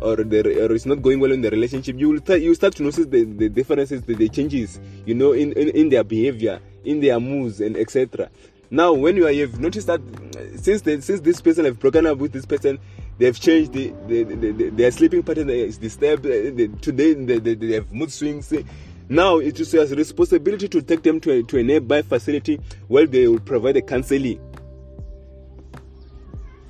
or 0.00 0.16
the 0.16 0.64
or 0.64 0.72
it's 0.72 0.86
not 0.86 1.02
going 1.02 1.18
well 1.18 1.32
in 1.32 1.40
the 1.40 1.50
relationship, 1.50 1.98
you 1.98 2.10
will 2.10 2.18
start 2.18 2.40
you 2.40 2.54
start 2.54 2.74
to 2.76 2.82
notice 2.82 3.06
the, 3.06 3.24
the 3.24 3.48
differences, 3.48 4.02
the, 4.02 4.14
the 4.14 4.28
changes, 4.28 4.78
you 5.06 5.14
know, 5.14 5.32
in, 5.32 5.52
in, 5.54 5.70
in 5.70 5.88
their 5.88 6.04
behavior, 6.04 6.60
in 6.84 7.00
their 7.00 7.18
moods, 7.18 7.60
and 7.60 7.76
etc. 7.76 8.30
Now, 8.70 8.92
when 8.92 9.16
you 9.16 9.28
you've 9.28 9.58
noticed 9.58 9.88
that 9.88 10.00
since 10.56 10.82
the, 10.82 11.00
since 11.00 11.20
this 11.20 11.40
person 11.40 11.64
have 11.64 11.80
broken 11.80 12.06
up 12.06 12.18
with 12.18 12.32
this 12.32 12.46
person, 12.46 12.78
they 13.18 13.26
have 13.26 13.38
changed 13.38 13.72
the, 13.72 13.92
the, 14.06 14.22
the, 14.24 14.52
the 14.52 14.68
their 14.70 14.90
sleeping 14.90 15.22
pattern 15.22 15.50
is 15.50 15.78
disturbed. 15.78 16.26
uh, 16.26 16.30
the- 16.30 16.70
Today 16.80 17.14
they, 17.14 17.38
they, 17.38 17.54
they 17.54 17.72
have 17.74 17.92
mood 17.92 18.10
swings. 18.12 18.52
Now 19.08 19.38
it 19.38 19.58
is 19.60 19.72
your 19.74 19.86
responsibility 19.86 20.68
to 20.68 20.80
take 20.82 21.02
them 21.02 21.20
to 21.20 21.32
a, 21.32 21.42
to 21.42 21.58
a 21.58 21.62
nearby 21.62 22.02
facility 22.02 22.60
where 22.88 23.06
they 23.06 23.26
will 23.28 23.40
provide 23.40 23.76
a 23.76 23.82
counseling. 23.82 24.38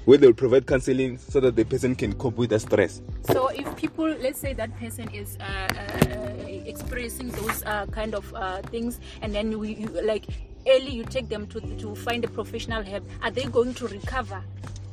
Where 0.06 0.16
they 0.18 0.26
will 0.26 0.34
provide 0.34 0.66
counseling 0.66 1.18
so 1.18 1.38
that 1.40 1.54
the 1.54 1.64
person 1.64 1.94
can 1.94 2.14
cope 2.14 2.36
with 2.36 2.50
the 2.50 2.58
stress. 2.58 3.02
So 3.30 3.48
if 3.48 3.76
people, 3.76 4.06
let's 4.08 4.40
say 4.40 4.54
that 4.54 4.74
person 4.78 5.08
is 5.14 5.36
uh, 5.38 5.44
uh, 5.44 6.46
experiencing 6.64 7.28
those 7.28 7.62
uh, 7.64 7.86
kind 7.92 8.14
of 8.14 8.34
uh, 8.34 8.62
things, 8.62 8.98
and 9.22 9.34
then 9.34 9.58
we 9.58 9.74
you, 9.74 9.86
like 10.02 10.24
early 10.66 10.90
you 10.90 11.04
take 11.04 11.28
them 11.28 11.46
to 11.48 11.60
to 11.60 11.94
find 11.94 12.24
a 12.24 12.28
professional 12.28 12.82
help, 12.82 13.04
are 13.22 13.30
they 13.30 13.44
going 13.44 13.74
to 13.74 13.86
recover? 13.86 14.42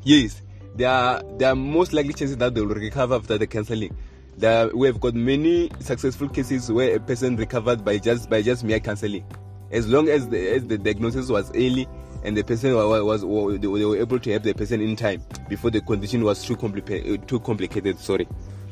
Yes, 0.03 0.41
there 0.77 0.89
are 0.89 1.23
there 1.37 1.49
are 1.49 1.55
most 1.55 1.91
likely 1.91 2.13
chances 2.13 2.37
that 2.37 2.53
they 2.53 2.61
will 2.61 2.75
recover 2.75 3.15
after 3.15 3.37
the. 3.37 3.91
There, 4.37 4.69
we 4.75 4.85
have 4.85 5.01
got 5.01 5.15
many 5.15 5.71
successful 5.79 6.29
cases 6.29 6.71
where 6.71 6.95
a 6.95 6.99
person 6.99 7.35
recovered 7.37 7.83
by 7.83 7.97
just 7.97 8.29
by 8.29 8.43
just 8.43 8.63
mere 8.63 8.79
counseling, 8.79 9.25
as 9.71 9.87
long 9.87 10.09
as 10.09 10.29
the 10.29 10.55
as 10.55 10.67
the 10.67 10.77
diagnosis 10.77 11.29
was 11.29 11.49
early 11.55 11.87
and 12.23 12.37
the 12.37 12.43
person 12.43 12.75
wa- 12.75 13.01
was, 13.01 13.25
was 13.25 13.59
they 13.59 13.67
were 13.67 13.97
able 13.97 14.19
to 14.19 14.31
help 14.31 14.43
the 14.43 14.53
person 14.53 14.79
in 14.81 14.95
time 14.95 15.23
before 15.49 15.71
the 15.71 15.81
condition 15.81 16.23
was 16.23 16.43
too 16.43 16.55
complicated. 16.55 17.27
Too 17.27 17.39
complicated. 17.39 17.97
Sorry. 17.99 18.27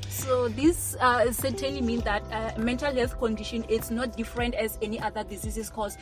So 0.09 0.47
this 0.49 0.95
uh, 0.99 1.31
certainly 1.31 1.81
means 1.81 2.03
that 2.03 2.23
uh, 2.31 2.59
mental 2.59 2.93
health 2.93 3.19
condition 3.19 3.63
is 3.65 3.91
not 3.91 4.15
different 4.15 4.55
as 4.55 4.77
any 4.81 4.99
other 4.99 5.23
diseases 5.23 5.69
cause 5.69 5.97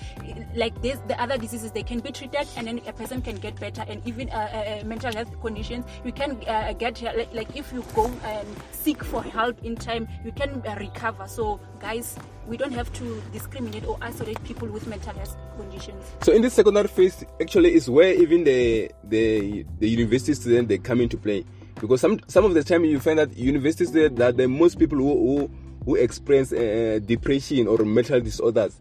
like 0.55 0.79
this 0.81 0.99
the 1.07 1.19
other 1.21 1.37
diseases 1.37 1.71
they 1.71 1.83
can 1.83 1.99
be 1.99 2.11
treated 2.11 2.47
and 2.55 2.67
then 2.67 2.81
a 2.87 2.93
person 2.93 3.21
can 3.21 3.35
get 3.35 3.59
better. 3.59 3.83
And 3.87 4.05
even 4.07 4.29
uh, 4.29 4.33
uh, 4.33 4.57
uh, 4.57 4.85
mental 4.85 5.13
health 5.13 5.39
conditions 5.41 5.85
you 6.05 6.11
can 6.11 6.41
uh, 6.47 6.73
get 6.73 7.01
like, 7.33 7.55
if 7.55 7.73
you 7.73 7.83
go 7.93 8.05
and 8.23 8.47
seek 8.71 9.03
for 9.03 9.23
help 9.23 9.63
in 9.63 9.75
time 9.75 10.07
you 10.23 10.31
can 10.31 10.61
recover. 10.77 11.27
So 11.27 11.59
guys 11.79 12.17
we 12.47 12.57
don't 12.57 12.73
have 12.73 12.91
to 12.93 13.21
discriminate 13.31 13.85
or 13.85 13.97
isolate 14.01 14.43
people 14.43 14.67
with 14.67 14.85
mental 14.87 15.13
health 15.13 15.37
conditions. 15.57 16.03
So 16.21 16.33
in 16.33 16.41
this 16.41 16.53
secondary 16.53 16.87
phase, 16.87 17.23
actually, 17.41 17.73
is 17.73 17.89
where 17.89 18.13
even 18.13 18.43
the 18.43 18.91
the 19.03 19.65
the 19.79 19.89
university 19.89 20.33
students 20.33 20.67
they 20.69 20.77
come 20.77 21.01
into 21.01 21.17
play 21.17 21.45
because 21.79 22.01
some 22.01 22.19
some 22.27 22.45
of 22.45 22.53
the 22.53 22.63
time 22.63 22.86
you 22.86 22.99
find 22.99 23.19
that 23.19 23.36
universities 23.38 23.91
there 23.91 24.09
that 24.09 24.38
the 24.38 24.47
most 24.47 24.79
people 24.79 24.97
who 24.97 25.13
who, 25.13 25.51
who 25.86 25.95
experience 25.95 26.51
uh, 26.53 26.99
depression 27.05 27.67
or 27.67 27.79
mental 27.79 28.19
disorders. 28.21 28.77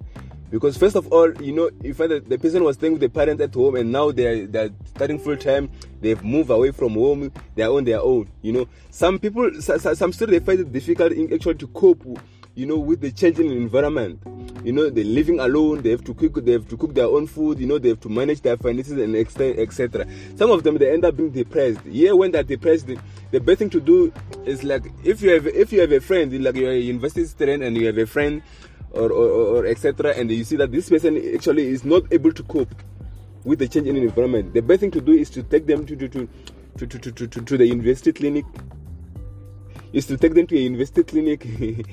Because 0.51 0.77
first 0.77 0.97
of 0.97 1.11
all, 1.11 1.33
you 1.43 1.51
know, 1.53 1.71
you 1.83 1.95
find 1.95 2.11
that 2.11 2.29
the 2.29 2.37
person 2.37 2.63
was 2.63 2.77
staying 2.77 2.93
with 2.93 3.01
the 3.01 3.09
parents 3.09 3.43
at 3.43 3.55
home, 3.55 3.75
and 3.77 3.91
now 3.91 4.11
they're 4.13 4.47
they're 4.47 4.69
starting 4.85 5.19
full 5.19 5.37
time. 5.39 5.71
They've 6.03 6.23
moved 6.23 6.51
away 6.51 6.73
from 6.73 6.93
home. 6.93 7.33
They're 7.55 7.71
on 7.71 7.85
their 7.85 8.01
own. 8.03 8.29
You 8.43 8.53
know, 8.53 8.69
some 8.91 9.19
people, 9.19 9.51
so- 9.63 9.79
so- 9.79 9.95
some 9.95 10.13
students 10.13 10.39
they 10.41 10.45
find 10.45 10.61
it 10.61 10.71
difficult 10.71 11.13
in 11.13 11.33
actually 11.33 11.55
to 11.55 11.67
cope. 11.69 12.05
You 12.55 12.67
know, 12.67 12.79
with 12.79 13.01
the 13.01 13.11
changing 13.11 13.51
environment. 13.51 14.21
You 14.65 14.73
know 14.73 14.91
they're 14.91 15.03
living 15.03 15.41
alone 15.41 15.83
they 15.83 15.91
have 15.91 16.05
to 16.05 16.15
cook 16.15 16.45
they 16.45 16.53
have 16.53 16.69
to 16.69 16.77
cook 16.77 16.95
their 16.95 17.07
own 17.07 17.27
food 17.27 17.59
you 17.59 17.67
know 17.67 17.79
they 17.79 17.89
have 17.89 17.99
to 18.01 18.09
manage 18.09 18.43
their 18.43 18.57
finances 18.57 18.93
and 18.93 19.17
etc 19.17 20.07
some 20.37 20.53
of 20.53 20.63
them 20.63 20.79
they 20.79 20.93
end 20.93 21.05
up 21.05 21.17
being 21.17 21.31
depressed. 21.31 21.81
Yeah 21.85 22.13
when 22.13 22.31
they're 22.31 22.45
depressed 22.45 22.87
the, 22.87 23.41
best 23.41 23.59
thing 23.59 23.71
to 23.71 23.81
do 23.81 24.13
is 24.45 24.63
like 24.63 24.85
if 25.03 25.21
you 25.21 25.31
have 25.31 25.49
if 25.49 25.73
you 25.73 25.81
have 25.81 25.91
a 25.91 26.01
friend 26.01 26.45
like 26.45 26.55
you're 26.55 26.71
a 26.71 26.79
university 26.79 27.25
student 27.25 27.65
and 27.65 27.77
you 27.77 27.87
have 27.87 27.99
a 27.99 28.07
friend 28.07 28.41
or 28.93 29.11
or, 29.11 29.57
or, 29.57 29.67
etc 29.67 30.15
and 30.15 30.31
you 30.31 30.45
see 30.45 30.55
that 30.55 30.71
this 30.71 30.89
person 30.89 31.17
actually 31.35 31.67
is 31.67 31.85
not 31.85 32.05
able 32.13 32.31
to 32.31 32.45
cope 32.45 32.73
with 33.43 33.59
the 33.59 33.67
change 33.67 33.89
in 33.89 33.97
environment 33.97 34.55
the 34.55 34.63
best 34.63 34.79
thing 34.79 34.93
to 34.93 35.01
do 35.01 35.11
is 35.11 35.29
to 35.29 35.43
take 35.43 35.67
them 35.67 35.85
to 35.85 35.97
to 35.97 36.09
to, 36.09 36.29
to, 36.87 36.87
to, 36.87 37.27
to, 37.27 37.41
to 37.43 37.59
the 37.59 37.67
university 37.67 38.13
clinic 38.13 38.45
is 39.93 40.07
to 40.07 40.17
take 40.17 40.35
them 40.35 40.47
to 40.47 40.57
a 40.57 40.61
university 40.61 41.03
clinic 41.03 41.47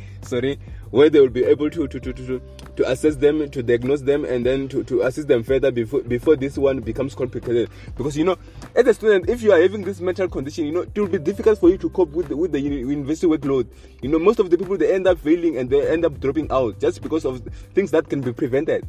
sorry 0.22 0.60
where 0.92 1.10
they 1.10 1.20
will 1.20 1.30
be 1.30 1.44
able 1.44 1.70
to 1.70 1.88
to, 1.88 2.00
to, 2.00 2.14
to, 2.14 2.42
to 2.76 2.90
assess 2.90 3.16
them 3.16 3.50
to 3.50 3.62
diagnose 3.62 4.02
them 4.02 4.26
and 4.26 4.46
then 4.46 4.68
to, 4.68 4.84
to 4.84 5.02
assist 5.02 5.28
them 5.28 5.44
further 5.44 5.72
before 5.72 6.02
before 6.02 6.36
this 6.36 6.58
one 6.58 6.80
becomes 6.80 7.16
complicated 7.16 7.70
because 7.96 8.18
you 8.18 8.24
know 8.24 8.38
as 8.76 8.88
a 8.88 8.94
student 8.94 9.30
if 9.30 9.42
you 9.42 9.52
are 9.52 9.62
having 9.62 9.84
this 9.84 10.00
mental 10.00 10.28
condition 10.28 10.66
you 10.66 10.72
know 10.72 10.82
it 10.82 10.98
will 10.98 11.08
be 11.08 11.20
difficult 11.20 11.60
for 11.60 11.70
you 11.70 11.78
to 11.78 11.90
cope 11.90 12.12
with 12.12 12.28
the, 12.28 12.38
with 12.38 12.52
the 12.52 12.60
university 12.60 13.28
workload 13.28 13.68
you 14.02 14.10
know 14.10 14.20
most 14.20 14.40
of 14.40 14.50
the 14.50 14.58
people 14.58 14.78
they 14.78 14.94
end 14.94 15.08
up 15.08 15.20
failing 15.20 15.58
and 15.58 15.70
they 15.70 15.88
end 15.90 16.06
up 16.06 16.20
dropping 16.20 16.52
out 16.52 16.80
just 16.80 17.02
because 17.02 17.26
of 17.26 17.42
things 17.74 17.92
that 17.92 18.10
can 18.10 18.22
be 18.22 18.32
prevented. 18.32 18.86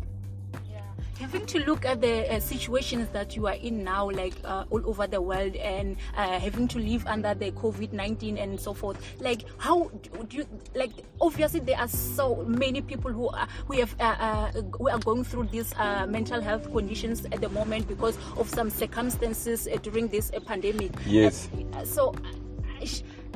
Having 1.21 1.47
to 1.47 1.59
look 1.67 1.85
at 1.85 2.01
the 2.01 2.33
uh, 2.33 2.41
situations 2.41 3.09
that 3.13 3.37
you 3.37 3.47
are 3.47 3.55
in 3.55 3.85
now, 3.85 4.11
like 4.11 4.33
uh, 4.43 4.65
all 4.71 4.81
over 4.89 5.07
the 5.07 5.21
world, 5.21 5.55
and 5.57 5.97
uh, 6.17 6.39
having 6.39 6.67
to 6.69 6.79
live 6.79 7.07
under 7.07 7.35
the 7.35 7.53
COVID 7.53 7.93
19 7.93 8.39
and 8.39 8.59
so 8.59 8.73
forth, 8.73 8.97
like 9.21 9.45
how 9.59 9.91
do 10.29 10.37
you, 10.39 10.47
like, 10.75 10.93
obviously, 11.21 11.61
there 11.61 11.79
are 11.79 11.89
so 11.89 12.37
many 12.47 12.81
people 12.81 13.13
who 13.13 13.29
are, 13.29 13.47
who 13.67 13.79
have, 13.79 13.95
uh, 14.01 14.17
uh, 14.19 14.53
who 14.79 14.89
are 14.89 14.99
going 14.99 15.23
through 15.23 15.45
these 15.53 15.75
uh, 15.77 16.07
mental 16.09 16.41
health 16.41 16.73
conditions 16.73 17.27
at 17.33 17.43
the 17.43 17.49
moment 17.51 17.87
because 17.87 18.17
of 18.39 18.49
some 18.49 18.71
circumstances 18.71 19.69
uh, 19.69 19.77
during 19.83 20.09
this 20.09 20.33
uh, 20.35 20.41
pandemic. 20.41 20.91
Yes. 21.05 21.51
Uh, 21.75 21.85
so, 21.85 22.15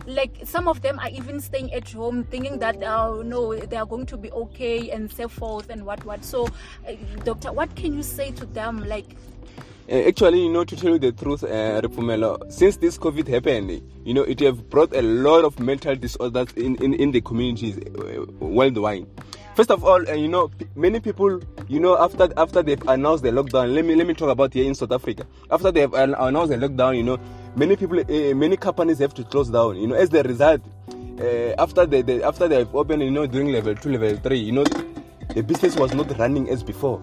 like 0.06 0.40
some 0.44 0.68
of 0.68 0.82
them 0.82 0.98
are 0.98 1.08
even 1.10 1.40
staying 1.40 1.72
at 1.72 1.90
home 1.90 2.24
thinking 2.24 2.58
that 2.58 2.76
oh 2.84 3.22
no 3.22 3.54
they 3.56 3.76
are 3.76 3.86
going 3.86 4.06
to 4.06 4.16
be 4.16 4.30
okay 4.32 4.90
and 4.90 5.10
so 5.10 5.28
forth 5.28 5.70
and 5.70 5.84
what 5.84 6.04
what 6.04 6.24
so 6.24 6.46
uh, 6.86 6.92
doctor 7.24 7.52
what 7.52 7.74
can 7.74 7.94
you 7.94 8.02
say 8.02 8.30
to 8.30 8.46
them 8.46 8.84
like 8.88 9.16
Uh, 9.86 9.96
actually, 10.08 10.42
you 10.42 10.48
know, 10.48 10.64
to 10.64 10.74
tell 10.76 10.92
you 10.92 10.98
the 10.98 11.12
truth, 11.12 11.44
uh, 11.44 12.48
since 12.48 12.78
this 12.78 12.96
COVID 12.96 13.28
happened, 13.28 13.82
you 14.02 14.14
know, 14.14 14.22
it 14.22 14.40
have 14.40 14.70
brought 14.70 14.96
a 14.96 15.02
lot 15.02 15.44
of 15.44 15.60
mental 15.60 15.94
disorders 15.94 16.48
in, 16.56 16.76
in, 16.76 16.94
in 16.94 17.10
the 17.10 17.20
communities 17.20 17.76
uh, 17.76 18.24
worldwide. 18.40 19.06
First 19.54 19.70
of 19.70 19.84
all, 19.84 20.08
uh, 20.08 20.14
you 20.14 20.26
know, 20.26 20.48
p- 20.48 20.66
many 20.74 20.98
people, 20.98 21.40
you 21.68 21.78
know, 21.78 21.96
after 21.96 22.28
after 22.36 22.60
they've 22.60 22.82
announced 22.88 23.22
the 23.22 23.30
lockdown, 23.30 23.72
let 23.72 23.84
me 23.84 23.94
let 23.94 24.04
me 24.04 24.12
talk 24.12 24.28
about 24.30 24.52
here 24.52 24.64
in 24.64 24.74
South 24.74 24.90
Africa. 24.90 25.24
After 25.48 25.70
they've 25.70 25.92
an- 25.94 26.14
announced 26.14 26.50
the 26.50 26.56
lockdown, 26.56 26.96
you 26.96 27.04
know, 27.04 27.18
many 27.54 27.76
people, 27.76 28.00
uh, 28.00 28.34
many 28.34 28.56
companies 28.56 28.98
have 28.98 29.14
to 29.14 29.22
close 29.22 29.50
down. 29.50 29.76
You 29.76 29.86
know, 29.86 29.94
as 29.94 30.10
the 30.10 30.24
result, 30.24 30.60
uh, 31.20 31.54
after 31.62 31.86
they, 31.86 32.02
they 32.02 32.20
after 32.24 32.48
they've 32.48 32.74
opened, 32.74 33.02
you 33.04 33.12
know, 33.12 33.26
during 33.26 33.52
level 33.52 33.76
two, 33.76 33.92
level 33.92 34.16
three, 34.16 34.38
you 34.40 34.50
know, 34.50 34.64
the 35.36 35.42
business 35.42 35.76
was 35.76 35.94
not 35.94 36.18
running 36.18 36.50
as 36.50 36.64
before 36.64 37.00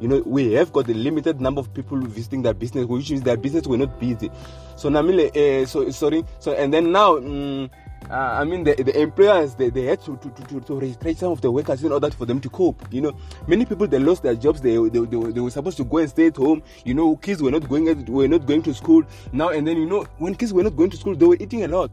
you 0.00 0.06
know 0.06 0.22
we 0.26 0.52
have 0.52 0.72
got 0.72 0.88
a 0.88 0.94
limited 0.94 1.40
number 1.40 1.58
of 1.60 1.74
people 1.74 1.98
visiting 1.98 2.42
their 2.42 2.54
business 2.54 2.86
which 2.86 3.10
means 3.10 3.22
their 3.22 3.36
business 3.36 3.66
were 3.66 3.76
not 3.76 3.98
busy 3.98 4.30
so 4.76 4.88
namile 4.88 5.26
uh, 5.34 5.66
so 5.66 5.90
sorry 5.90 6.24
so 6.38 6.52
and 6.52 6.72
then 6.72 6.92
now 6.92 7.16
mm, 7.16 7.68
uh, 8.10 8.14
I 8.14 8.44
mean, 8.44 8.64
the, 8.64 8.74
the 8.74 8.98
employers 9.00 9.54
they, 9.54 9.68
they 9.68 9.84
had 9.84 10.02
to 10.04 10.16
to, 10.16 10.30
to, 10.30 10.60
to 10.60 10.80
restrain 10.80 11.14
some 11.14 11.32
of 11.32 11.40
the 11.40 11.50
workers 11.50 11.84
in 11.84 11.92
order 11.92 12.10
for 12.10 12.24
them 12.24 12.40
to 12.40 12.48
cope. 12.48 12.82
You 12.90 13.02
know, 13.02 13.16
many 13.46 13.66
people 13.66 13.86
they 13.86 13.98
lost 13.98 14.22
their 14.22 14.34
jobs. 14.34 14.60
They, 14.62 14.76
they, 14.76 15.00
they, 15.00 15.32
they 15.32 15.40
were 15.40 15.50
supposed 15.50 15.76
to 15.76 15.84
go 15.84 15.98
and 15.98 16.08
stay 16.08 16.28
at 16.28 16.36
home. 16.36 16.62
You 16.84 16.94
know, 16.94 17.16
kids 17.16 17.42
were 17.42 17.50
not 17.50 17.68
going 17.68 18.06
were 18.06 18.28
not 18.28 18.46
going 18.46 18.62
to 18.62 18.72
school 18.72 19.04
now. 19.32 19.50
And 19.50 19.66
then 19.66 19.76
you 19.76 19.86
know, 19.86 20.06
when 20.18 20.34
kids 20.34 20.54
were 20.54 20.62
not 20.62 20.74
going 20.74 20.90
to 20.90 20.96
school, 20.96 21.14
they 21.16 21.26
were 21.26 21.36
eating 21.38 21.64
a 21.64 21.68
lot. 21.68 21.90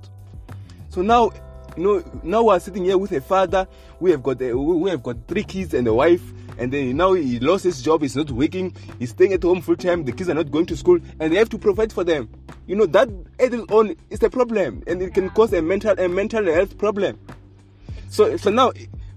So 0.89 1.01
now, 1.01 1.31
you 1.75 1.83
know, 1.83 2.21
now 2.23 2.43
we're 2.43 2.59
sitting 2.59 2.85
here 2.85 2.97
with 2.97 3.11
a 3.11 3.19
father. 3.19 3.67
We 3.99 4.11
have 4.11 4.23
got 4.23 4.41
a, 4.41 4.53
we 4.57 4.89
have 4.91 5.03
got 5.03 5.17
three 5.27 5.43
kids 5.43 5.73
and 5.73 5.85
a 5.87 5.93
wife 5.93 6.21
and 6.57 6.71
then 6.71 6.97
now 6.97 7.13
he 7.13 7.39
lost 7.39 7.63
his 7.63 7.81
job, 7.81 8.01
he's 8.01 8.15
not 8.15 8.31
working, 8.31 8.75
he's 8.99 9.11
staying 9.11 9.33
at 9.33 9.43
home 9.43 9.61
full 9.61 9.75
time, 9.75 10.03
the 10.05 10.11
kids 10.11 10.29
are 10.29 10.33
not 10.33 10.51
going 10.51 10.65
to 10.67 10.77
school, 10.77 10.99
and 11.19 11.31
they 11.31 11.37
have 11.37 11.49
to 11.49 11.57
provide 11.57 11.91
for 11.91 12.03
them. 12.03 12.29
You 12.67 12.75
know, 12.75 12.85
that 12.87 13.09
it 13.39 13.53
is 13.53 13.61
on 13.69 13.95
is 14.09 14.23
a 14.23 14.29
problem 14.29 14.83
and 14.87 15.01
it 15.01 15.13
can 15.13 15.29
cause 15.29 15.53
a 15.53 15.61
mental 15.61 15.95
a 15.97 16.07
mental 16.07 16.45
health 16.45 16.77
problem. 16.77 17.19
So 18.09 18.37
so 18.37 18.49
now 18.49 18.71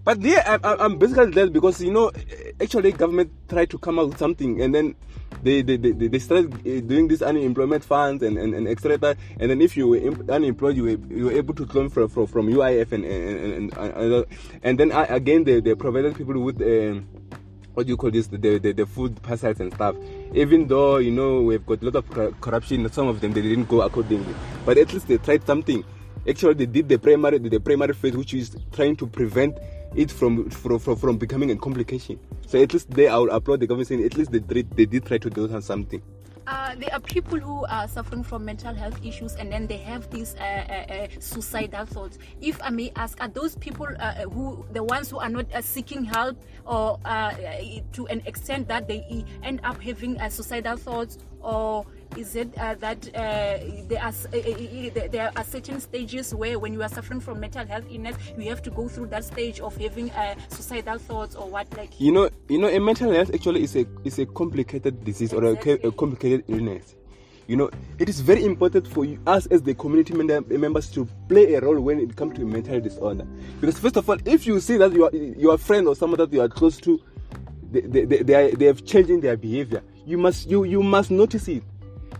but 0.09 0.23
yeah, 0.23 0.57
I, 0.65 0.77
I'm 0.77 0.97
basically 0.97 1.33
glad 1.33 1.53
because 1.53 1.83
you 1.83 1.93
know, 1.93 2.11
actually, 2.59 2.93
government 2.93 3.31
tried 3.47 3.69
to 3.69 3.79
come 3.79 3.99
out 3.99 4.09
with 4.09 4.19
something, 4.19 4.63
and 4.63 4.75
then 4.75 4.95
they 5.43 5.61
they, 5.61 5.77
they, 5.77 5.93
they 5.93 6.19
started 6.19 6.55
uh, 6.55 6.81
doing 6.81 7.09
this 7.09 7.21
unemployment 7.21 7.85
funds 7.85 8.23
and 8.23 8.39
and, 8.39 8.55
and 8.55 8.67
etc. 8.69 9.17
And 9.39 9.51
then 9.51 9.61
if 9.61 9.77
you 9.77 9.87
were 9.87 10.33
unemployed, 10.33 10.77
you 10.77 10.85
were, 10.85 11.15
you 11.15 11.25
were 11.27 11.33
able 11.33 11.53
to 11.53 11.67
claim 11.67 11.91
from 11.91 12.09
from, 12.09 12.27
from 12.27 12.49
UIF 12.49 12.93
and 12.93 13.05
and 13.05 13.71
and, 13.77 13.95
and, 13.95 14.27
and 14.63 14.81
then 14.81 14.93
again 14.93 15.45
they, 15.45 15.61
they 15.61 15.75
provided 15.75 16.17
people 16.17 16.41
with. 16.41 16.63
Um, 16.63 17.07
what 17.79 17.87
do 17.87 17.93
you 17.93 17.97
call 17.97 18.11
this 18.11 18.27
the, 18.27 18.59
the, 18.59 18.73
the 18.73 18.85
food 18.85 19.23
parcels 19.23 19.61
and 19.61 19.73
stuff. 19.73 19.95
Even 20.35 20.67
though 20.67 20.97
you 20.97 21.13
know 21.13 21.43
we've 21.43 21.65
got 21.65 21.81
a 21.81 21.85
lot 21.85 21.95
of 21.95 22.41
corruption 22.41 22.91
some 22.91 23.07
of 23.07 23.21
them 23.21 23.33
they 23.33 23.41
didn't 23.41 23.69
go 23.69 23.83
accordingly. 23.83 24.35
But 24.67 24.79
at 24.79 24.93
least 24.93 25.07
they 25.07 25.17
tried 25.19 25.47
something. 25.47 25.85
Actually 26.29 26.55
they 26.55 26.67
did 26.67 26.89
the 26.89 26.99
primary 26.99 27.39
the 27.39 27.61
primary 27.61 27.95
phase 27.95 28.17
which 28.17 28.35
is 28.35 28.57
trying 28.73 28.97
to 28.97 29.07
prevent 29.07 29.59
it 29.95 30.11
from 30.11 30.51
from, 30.51 30.81
from, 30.81 30.97
from 30.97 31.19
becoming 31.19 31.53
a 31.53 31.57
complication. 31.57 32.19
So 32.49 32.61
at 32.61 32.73
least 32.73 32.91
they 32.91 33.07
i 33.07 33.17
will 33.17 33.31
applaud 33.31 33.61
the 33.61 33.69
government 33.69 33.87
saying 33.87 34.05
at 34.05 34.17
least 34.17 34.33
they, 34.33 34.41
they 34.41 34.85
did 34.87 35.07
try 35.07 35.19
to 35.19 35.31
do 35.31 35.61
something 35.61 36.03
uh, 36.49 36.75
there 36.77 36.89
are 36.95 37.01
people 37.01 37.39
who 37.39 37.67
are 37.67 37.87
suffering 37.87 38.23
from 38.23 38.43
mental 38.45 38.75
health 38.75 38.99
issues 39.05 39.35
and 39.35 39.53
then 39.53 39.67
they 39.67 39.77
have 39.77 40.09
these 40.11 40.35
uh, 40.37 40.43
uh, 40.43 40.93
uh 40.93 41.07
suicidal 41.21 41.85
thoughts. 41.85 42.19
If 42.41 42.59
I 42.63 42.71
may 42.71 42.91
ask, 42.97 43.21
are 43.21 43.29
those 43.29 43.55
people 43.57 43.87
uh, 44.01 44.15
who, 44.23 44.65
the 44.73 44.83
ones 44.83 45.11
who 45.11 45.19
are 45.19 45.29
not 45.29 45.47
seeking 45.63 46.05
help 46.05 46.43
or 46.65 46.99
to 47.93 48.07
an 48.07 48.23
extent 48.25 48.67
that 48.69 48.89
they 48.89 49.25
end 49.43 49.61
up 49.63 49.81
having 49.83 50.19
suicidal 50.31 50.79
thoughts 50.79 51.19
or 51.41 51.87
is 52.17 52.35
it 52.37 52.57
uh, 52.59 52.75
that 52.75 53.07
uh, 53.15 53.59
there 53.89 54.03
are 54.03 54.09
uh, 54.09 55.09
there 55.11 55.33
are 55.37 55.45
certain 55.45 55.81
stages 55.81 56.35
where 56.35 56.59
when 56.59 56.73
you 56.73 56.83
are 56.83 56.89
suffering 56.89 57.21
from 57.21 57.41
mental 57.41 57.67
health 57.67 57.85
illness 57.91 58.17
you 58.37 58.49
have 58.49 58.63
to 58.63 58.71
go 58.71 58.89
through 58.89 59.07
that 59.07 59.25
stage 59.25 59.61
of 59.61 59.77
having 59.77 60.11
suicidal 60.49 60.99
thoughts 60.99 61.35
or 61.35 61.49
what 61.49 61.67
like 61.77 62.01
you 62.01 62.13
know 62.13 62.29
you 62.49 62.59
know 62.59 62.69
a 62.69 62.79
mental 62.81 63.13
health 63.13 63.33
actually 63.35 63.63
is 63.63 63.77
a 63.77 63.87
is 64.05 64.19
a 64.19 64.27
complicated 64.27 65.05
disease 65.05 65.33
exactly. 65.33 65.73
or 65.73 65.79
a, 65.85 65.89
a 65.89 65.93
complicated 65.93 66.45
illness. 66.49 66.95
You 67.47 67.57
know 67.57 67.71
it 67.99 68.09
is 68.09 68.21
very 68.21 68.45
important 68.45 68.87
for 68.87 69.05
you, 69.05 69.19
us 69.27 69.47
as 69.47 69.63
the 69.63 69.75
community 69.75 70.13
members 70.15 70.91
to 70.91 71.07
play 71.29 71.55
a 71.55 71.61
role 71.61 71.81
when 71.81 71.99
it 71.99 72.15
comes 72.17 72.37
to 72.37 72.45
mental 72.45 72.81
disorder. 72.81 73.27
Because 73.61 73.79
first 73.79 73.97
of 73.97 74.09
all 74.09 74.19
if 74.25 74.47
you 74.47 74.61
see 74.61 74.77
that 74.77 74.93
your 74.93 75.15
your 75.15 75.57
friend 75.57 75.87
or 75.89 75.95
someone 75.95 76.19
that 76.19 76.33
you 76.33 76.41
are 76.41 76.49
close 76.49 76.79
to 76.79 77.01
they, 77.71 77.83
they, 77.83 78.05
they, 78.07 78.23
they, 78.23 78.35
are, 78.35 78.51
they 78.57 78.65
have 78.65 78.85
changed 78.85 79.11
in 79.11 79.21
their 79.21 79.37
behavior 79.37 79.83
you 80.09 80.17
must 80.17 80.49
you 80.49 80.65
you 80.65 80.83
must 80.83 81.11
notice 81.11 81.47
it 81.49 81.63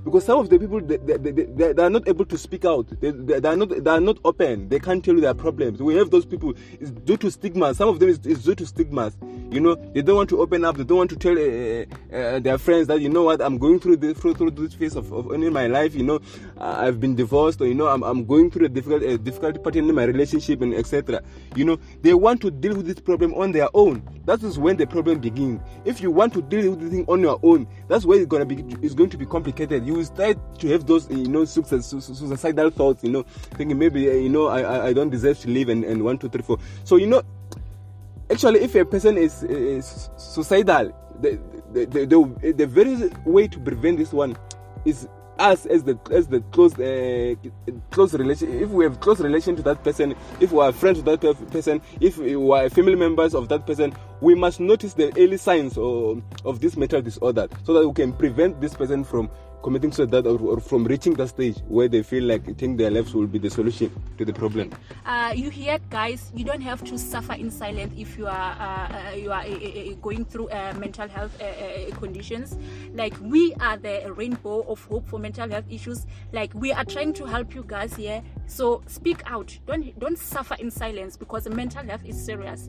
because 0.05 0.25
some 0.25 0.39
of 0.39 0.49
the 0.51 0.59
people 0.59 0.81
they, 0.81 0.97
they, 0.97 1.17
they, 1.17 1.73
they, 1.73 1.83
are 1.83 1.91
not 1.91 2.07
able 2.09 2.25
to 2.25 2.39
speak 2.39 2.65
out. 2.65 2.89
They, 3.01 3.11
they, 3.11 3.41
they, 3.41 3.49
are 3.49 3.57
not 3.57 3.85
they 3.85 3.91
are 3.91 4.01
not 4.01 4.19
open. 4.25 4.69
They 4.69 4.79
can't 4.79 5.05
tell 5.05 5.15
you 5.15 5.21
their 5.21 5.35
problems. 5.35 5.83
We 5.83 5.95
have 5.97 6.11
those 6.11 6.25
people 6.25 6.55
it's 6.81 6.91
due 6.91 7.17
to 7.19 7.31
stigma 7.31 7.75
some 7.75 7.89
of 7.89 8.01
them 8.01 8.09
is, 8.09 8.19
is 8.27 8.45
due 8.45 8.55
to 8.55 8.67
stigmas. 8.67 9.17
You 9.51 9.61
know 9.61 9.75
they 9.75 10.03
don't 10.03 10.17
want 10.17 10.31
to 10.31 10.41
open 10.41 10.65
up. 10.65 10.77
They 10.77 10.85
don't 10.85 10.99
want 10.99 11.11
to 11.11 11.17
tell 11.17 11.33
uh, 11.37 12.17
uh, 12.17 12.39
their 12.41 12.59
friends 12.59 12.87
that 12.89 13.01
you 13.01 13.09
know 13.09 13.23
what? 13.25 13.41
I'm 13.41 13.59
going 13.59 13.81
through 13.81 13.97
this 13.97 14.19
through, 14.19 14.35
through 14.35 14.51
this 14.51 14.75
phase 14.75 14.97
of, 14.97 15.13
of 15.13 15.33
in 15.33 15.53
my 15.53 15.67
life. 15.67 15.95
You 15.95 16.05
know 16.05 16.21
i've 16.61 17.01
been 17.01 17.15
divorced 17.15 17.61
or 17.61 17.67
you 17.67 17.75
know 17.75 17.87
i'm, 17.87 18.03
I'm 18.03 18.25
going 18.25 18.51
through 18.51 18.67
a 18.67 18.69
difficult 18.69 19.03
a 19.03 19.17
difficult 19.17 19.63
part 19.63 19.77
in 19.77 19.95
my 19.95 20.05
relationship 20.05 20.61
and 20.61 20.75
etc 20.75 21.23
you 21.55 21.65
know 21.65 21.79
they 22.03 22.15
want 22.15 22.41
to 22.43 22.51
deal 22.51 22.75
with 22.77 22.87
this 22.87 23.01
problem 23.01 23.35
on 23.35 23.53
their 23.53 23.69
own. 23.75 24.03
That 24.25 24.43
is 24.43 24.59
when 24.59 24.77
the 24.77 24.87
problem 24.87 25.21
begins. 25.21 25.61
If 25.85 26.01
you 26.01 26.11
want 26.11 26.35
to 26.35 26.43
deal 26.43 26.71
with 26.71 26.81
the 26.81 26.91
thing 26.91 27.05
on 27.09 27.21
your 27.21 27.41
own 27.43 27.67
that's 27.89 28.05
where 28.05 28.19
it's 28.19 28.27
going 28.27 28.47
to 28.47 28.55
be 28.55 28.77
it's 28.85 28.95
going 28.95 29.11
to 29.11 29.17
be 29.17 29.27
complicated 29.27 29.78
you 29.85 29.95
will 29.95 30.05
start 30.05 30.37
to 30.59 30.69
have 30.69 30.87
those 30.87 31.09
you 31.11 31.29
know 31.29 31.45
suicidal 31.45 32.71
thoughts 32.71 33.03
you 33.03 33.11
know 33.11 33.23
thinking 33.57 33.79
maybe 33.79 34.09
uh, 34.09 34.15
you 34.15 34.29
know 34.29 34.47
I, 34.49 34.89
I 34.89 34.93
don't 34.93 35.11
deserve 35.11 35.39
to 35.41 35.51
live 35.51 35.69
and, 35.69 35.85
and 35.85 36.03
one 36.05 36.19
two 36.19 36.29
three 36.29 36.43
four. 36.43 36.59
So 36.85 36.97
you 36.97 37.07
know 37.07 37.23
actually 38.31 38.61
if 38.61 38.75
a 38.75 38.85
person 38.85 39.17
is, 39.17 39.43
is 39.45 40.11
suicidal 40.17 40.93
the, 41.21 41.41
the, 41.73 41.85
the, 41.87 42.07
the, 42.07 42.53
the 42.53 42.67
very 42.67 43.11
way 43.25 43.49
to 43.49 43.59
prevent 43.59 43.99
this 43.99 44.13
one 44.13 44.37
is 44.85 45.09
us 45.39 45.67
as 45.67 45.85
the 45.85 45.99
as 46.11 46.27
the 46.27 46.41
close 46.53 46.79
uh, 46.79 47.35
close 47.91 48.13
relation 48.15 48.53
if 48.61 48.71
we 48.71 48.85
have 48.85 48.99
close 49.01 49.21
relation 49.21 49.55
to 49.55 49.63
that 49.63 49.83
person 49.85 50.15
if 50.41 50.51
we 50.53 50.61
are 50.61 50.73
friends 50.73 51.01
with 51.01 51.21
that 51.21 51.51
person 51.51 51.81
if 52.01 52.19
we 52.19 52.35
are 52.53 52.69
family 52.69 52.95
members 52.95 53.35
of 53.35 53.49
that 53.49 53.67
person 53.67 53.93
we 54.21 54.35
must 54.35 54.61
notice 54.61 54.95
the 54.95 55.13
early 55.17 55.37
signs 55.37 55.79
of, 55.79 56.23
of 56.45 56.61
this 56.61 56.77
mental 56.77 57.01
disorder 57.01 57.49
so 57.65 57.73
that 57.73 57.87
we 57.87 57.95
can 57.95 58.13
prevent 58.13 58.61
this 58.61 58.75
person 58.75 59.05
from 59.05 59.31
committing 59.63 59.93
suicide 59.93 60.27
or, 60.27 60.39
or, 60.41 60.61
from 60.61 60.85
reaching 60.85 61.15
that 61.15 61.29
stage 61.29 61.57
where 61.69 61.89
they 61.89 62.03
feel 62.03 62.25
like 62.25 62.45
they 62.45 62.53
think 62.53 62.79
their 62.79 62.91
lives 62.91 63.15
will 63.15 63.27
be 63.27 63.39
the 63.39 63.51
solution 63.51 63.91
to 64.17 64.25
the 64.25 64.33
problem. 64.33 64.71
Uh, 65.05 65.33
you 65.35 65.51
hear, 65.51 65.79
guys, 65.91 66.31
you 66.35 66.45
don't 66.45 66.61
have 66.61 66.83
to 66.85 66.99
suffer 66.99 67.35
in 67.35 67.51
silence 67.51 67.93
if 67.97 68.17
you 68.17 68.27
are 68.27 68.53
uh, 68.59 69.11
uh 69.11 69.15
you 69.15 69.33
are 69.33 69.43
uh, 69.43 69.93
uh, 69.93 69.95
going 70.01 70.25
through 70.25 70.49
uh, 70.51 70.75
mental 70.79 71.09
health 71.09 71.37
conditions. 71.99 72.57
Like 72.95 73.15
we 73.21 73.55
are 73.55 73.77
the 73.77 74.13
rainbow 74.15 74.63
of 74.69 74.85
hope 74.87 75.09
for 75.09 75.19
mental 75.19 75.49
health 75.51 75.67
issues. 75.69 76.07
Like 76.33 76.53
we 76.55 76.73
are 76.73 76.85
trying 76.85 77.13
to 77.15 77.27
help 77.27 77.55
you 77.55 77.65
guys 77.67 77.95
here. 77.95 78.23
So 78.47 78.83
speak 78.87 79.23
out. 79.27 79.59
Don't 79.67 79.99
don't 79.99 80.19
suffer 80.19 80.55
in 80.59 80.71
silence 80.71 81.17
because 81.17 81.49
mental 81.49 81.85
health 81.85 82.05
is 82.05 82.23
serious. 82.23 82.69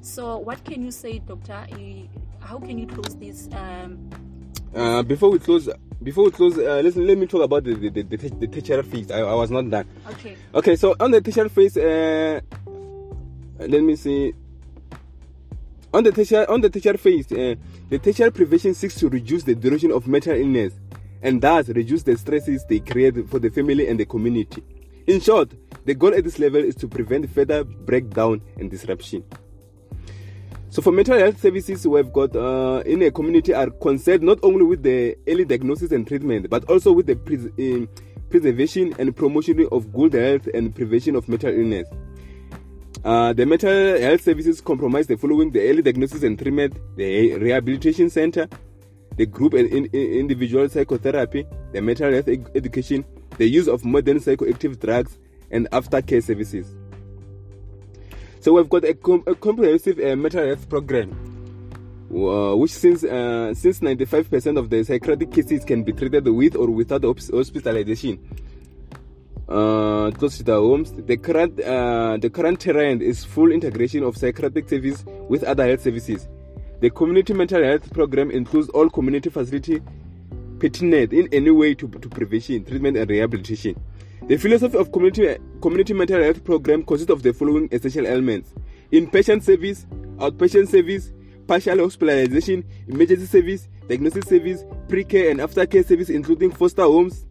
So 0.00 0.38
what 0.38 0.64
can 0.64 0.82
you 0.82 0.90
say, 0.90 1.18
doctor? 1.18 1.66
How 2.40 2.58
can 2.58 2.78
you 2.78 2.86
close 2.86 3.16
this? 3.16 3.48
Um, 3.52 4.27
before 5.06 5.30
we 5.30 5.38
close, 5.38 5.68
before 6.02 6.24
we 6.24 6.30
close, 6.30 6.58
uh, 6.58 6.80
listen, 6.82 7.06
let 7.06 7.18
me 7.18 7.26
talk 7.26 7.42
about 7.42 7.64
the 7.64 7.74
the, 7.74 7.88
the, 7.90 8.02
the, 8.02 8.28
the 8.28 8.46
tertiary 8.46 8.82
phase. 8.82 9.10
I, 9.10 9.20
I, 9.20 9.34
was 9.34 9.50
not 9.50 9.68
done. 9.70 9.86
Okay. 10.10 10.36
Okay, 10.54 10.76
so 10.76 10.94
on 11.00 11.10
the 11.10 11.20
teacher 11.20 11.48
phase, 11.48 11.76
uh, 11.76 12.40
let 13.58 13.82
me 13.82 13.96
see. 13.96 14.34
On 15.92 16.04
the 16.04 16.12
teacher 16.12 16.48
on 16.50 16.60
the 16.60 16.70
teacher 16.70 16.96
phase, 16.98 17.30
uh, 17.32 17.54
the 17.88 17.98
teacher 17.98 18.30
prevention 18.30 18.74
seeks 18.74 18.94
to 18.96 19.08
reduce 19.08 19.42
the 19.44 19.54
duration 19.54 19.90
of 19.90 20.06
mental 20.06 20.34
illness 20.34 20.74
and 21.22 21.40
thus 21.40 21.68
reduce 21.68 22.02
the 22.02 22.16
stresses 22.16 22.64
they 22.68 22.80
create 22.80 23.28
for 23.28 23.38
the 23.38 23.50
family 23.50 23.88
and 23.88 23.98
the 23.98 24.04
community. 24.04 24.62
In 25.06 25.20
short, 25.20 25.50
the 25.84 25.94
goal 25.94 26.14
at 26.14 26.22
this 26.24 26.38
level 26.38 26.62
is 26.62 26.74
to 26.76 26.88
prevent 26.88 27.30
further 27.30 27.64
breakdown 27.64 28.42
and 28.58 28.70
disruption. 28.70 29.24
So 30.70 30.82
for 30.82 30.92
mental 30.92 31.18
health 31.18 31.40
services, 31.40 31.86
we've 31.86 32.12
got 32.12 32.36
uh, 32.36 32.82
in 32.84 33.00
a 33.02 33.10
community 33.10 33.54
are 33.54 33.70
concerned 33.70 34.22
not 34.22 34.38
only 34.42 34.64
with 34.64 34.82
the 34.82 35.16
early 35.26 35.46
diagnosis 35.46 35.92
and 35.92 36.06
treatment, 36.06 36.50
but 36.50 36.64
also 36.68 36.92
with 36.92 37.06
the 37.06 37.16
pres- 37.16 37.46
uh, 37.46 37.86
preservation 38.28 38.94
and 38.98 39.16
promotion 39.16 39.66
of 39.72 39.90
good 39.94 40.12
health 40.12 40.46
and 40.52 40.74
prevention 40.74 41.16
of 41.16 41.26
mental 41.26 41.50
illness. 41.50 41.88
Uh, 43.02 43.32
the 43.32 43.46
mental 43.46 43.98
health 43.98 44.20
services 44.20 44.60
comprise 44.60 45.06
the 45.06 45.16
following: 45.16 45.50
the 45.50 45.70
early 45.70 45.80
diagnosis 45.80 46.22
and 46.22 46.38
treatment, 46.38 46.76
the 46.96 47.34
rehabilitation 47.38 48.10
center, 48.10 48.46
the 49.16 49.24
group 49.24 49.54
and 49.54 49.70
in, 49.72 49.86
in 49.86 50.12
individual 50.20 50.68
psychotherapy, 50.68 51.46
the 51.72 51.80
mental 51.80 52.12
health 52.12 52.28
ed- 52.28 52.50
education, 52.54 53.06
the 53.38 53.48
use 53.48 53.68
of 53.68 53.86
modern 53.86 54.18
psychoactive 54.18 54.78
drugs, 54.78 55.18
and 55.50 55.66
aftercare 55.70 56.22
services. 56.22 56.74
So 58.40 58.52
we've 58.52 58.68
got 58.68 58.84
a, 58.84 58.94
com- 58.94 59.24
a 59.26 59.34
comprehensive 59.34 59.98
uh, 59.98 60.14
mental 60.16 60.46
health 60.46 60.68
program, 60.68 61.10
uh, 62.14 62.54
which 62.54 62.70
since 62.70 63.02
uh, 63.02 63.52
since 63.54 63.80
95% 63.80 64.58
of 64.58 64.70
the 64.70 64.84
psychiatric 64.84 65.32
cases 65.32 65.64
can 65.64 65.82
be 65.82 65.92
treated 65.92 66.26
with 66.28 66.54
or 66.56 66.68
without 66.68 67.02
hospitalization. 67.02 68.18
Uh, 69.48 70.10
close 70.10 70.36
to 70.36 70.42
the 70.42 70.54
homes, 70.54 70.92
the 70.92 71.16
current 71.16 71.58
uh, 71.60 72.16
the 72.20 72.30
current 72.30 72.60
trend 72.60 73.02
is 73.02 73.24
full 73.24 73.50
integration 73.50 74.04
of 74.04 74.16
psychiatric 74.16 74.68
service 74.68 75.04
with 75.28 75.42
other 75.42 75.66
health 75.66 75.82
services. 75.82 76.28
The 76.80 76.90
community 76.90 77.34
mental 77.34 77.64
health 77.64 77.92
program 77.92 78.30
includes 78.30 78.68
all 78.68 78.88
community 78.88 79.30
facility 79.30 79.80
pertinent 80.60 81.12
in 81.12 81.28
any 81.32 81.50
way 81.50 81.74
to, 81.74 81.88
to 81.88 82.08
prevention, 82.08 82.64
treatment, 82.64 82.96
and 82.96 83.10
rehabilitation. 83.10 83.74
The 84.28 84.36
philosophy 84.36 84.76
of 84.76 84.92
community, 84.92 85.38
community 85.62 85.94
mental 85.94 86.22
health 86.22 86.44
program 86.44 86.82
consists 86.82 87.10
of 87.10 87.22
the 87.22 87.32
following 87.32 87.66
essential 87.72 88.06
elements 88.06 88.52
inpatient 88.92 89.42
service, 89.42 89.86
outpatient 90.18 90.68
service, 90.68 91.14
partial 91.46 91.78
hospitalization, 91.78 92.62
emergency 92.88 93.24
service, 93.24 93.70
diagnosis 93.88 94.26
service, 94.26 94.64
pre 94.86 95.02
care 95.02 95.30
and 95.30 95.40
after 95.40 95.64
care 95.64 95.82
service, 95.82 96.10
including 96.10 96.50
foster 96.50 96.82
homes 96.82 97.24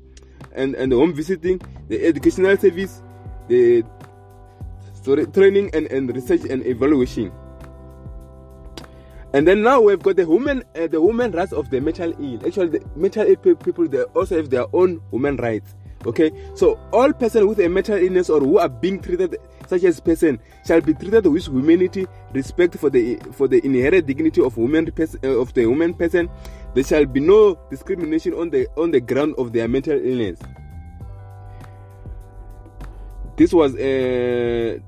and, 0.53 0.73
and 0.73 0.91
home 0.91 1.13
visiting, 1.13 1.62
the 1.88 2.03
educational 2.03 2.57
service, 2.57 3.03
the 3.47 3.83
sorry, 5.03 5.27
training 5.27 5.69
and, 5.75 5.86
and 5.91 6.15
research 6.15 6.45
and 6.49 6.65
evaluation. 6.65 7.31
And 9.33 9.47
then 9.47 9.62
now 9.62 9.81
we've 9.81 10.01
got 10.01 10.15
the 10.15 10.25
human 10.25 10.63
uh, 10.75 10.88
the 10.88 10.99
human 10.99 11.31
rights 11.31 11.53
of 11.53 11.69
the 11.69 11.79
mental 11.79 12.12
ill. 12.19 12.43
Actually, 12.43 12.79
the 12.79 12.86
mental 12.95 13.27
ill 13.27 13.36
people 13.36 13.88
they 13.88 14.01
also 14.01 14.36
have 14.36 14.49
their 14.49 14.65
own 14.73 14.99
human 15.12 15.38
rights. 15.38 15.75
Okay, 16.08 16.32
so 16.56 16.80
all 16.93 17.12
persons 17.12 17.46
with 17.46 17.60
a 17.60 17.67
mental 17.67 17.98
illness 17.98 18.30
or 18.30 18.39
who 18.39 18.60
are 18.60 18.70
being 18.70 19.02
treated 19.02 19.36
such 19.67 19.84
as 19.84 20.00
person 20.00 20.39
shall 20.65 20.80
be 20.80 20.93
treated 20.93 21.26
with 21.26 21.46
humanity, 21.46 22.08
respect 22.32 22.76
for 22.78 22.89
the 22.89 23.17
for 23.34 23.50
the 23.50 23.63
inherent 23.65 24.08
dignity 24.08 24.41
of 24.41 24.56
woman 24.56 24.88
uh, 24.88 25.28
of 25.28 25.54
the 25.54 25.62
human 25.62 25.93
person. 25.93 26.30
There 26.74 26.84
shall 26.86 27.06
be 27.06 27.20
no 27.20 27.60
discrimination 27.70 28.34
on 28.36 28.50
the 28.50 28.67
on 28.78 28.91
the 28.91 29.02
ground 29.02 29.36
of 29.38 29.52
their 29.52 29.67
mental 29.67 30.00
illness. 30.00 30.39
This 33.36 33.52
was 33.52 33.76
a 33.76 34.78
uh, 34.78 34.80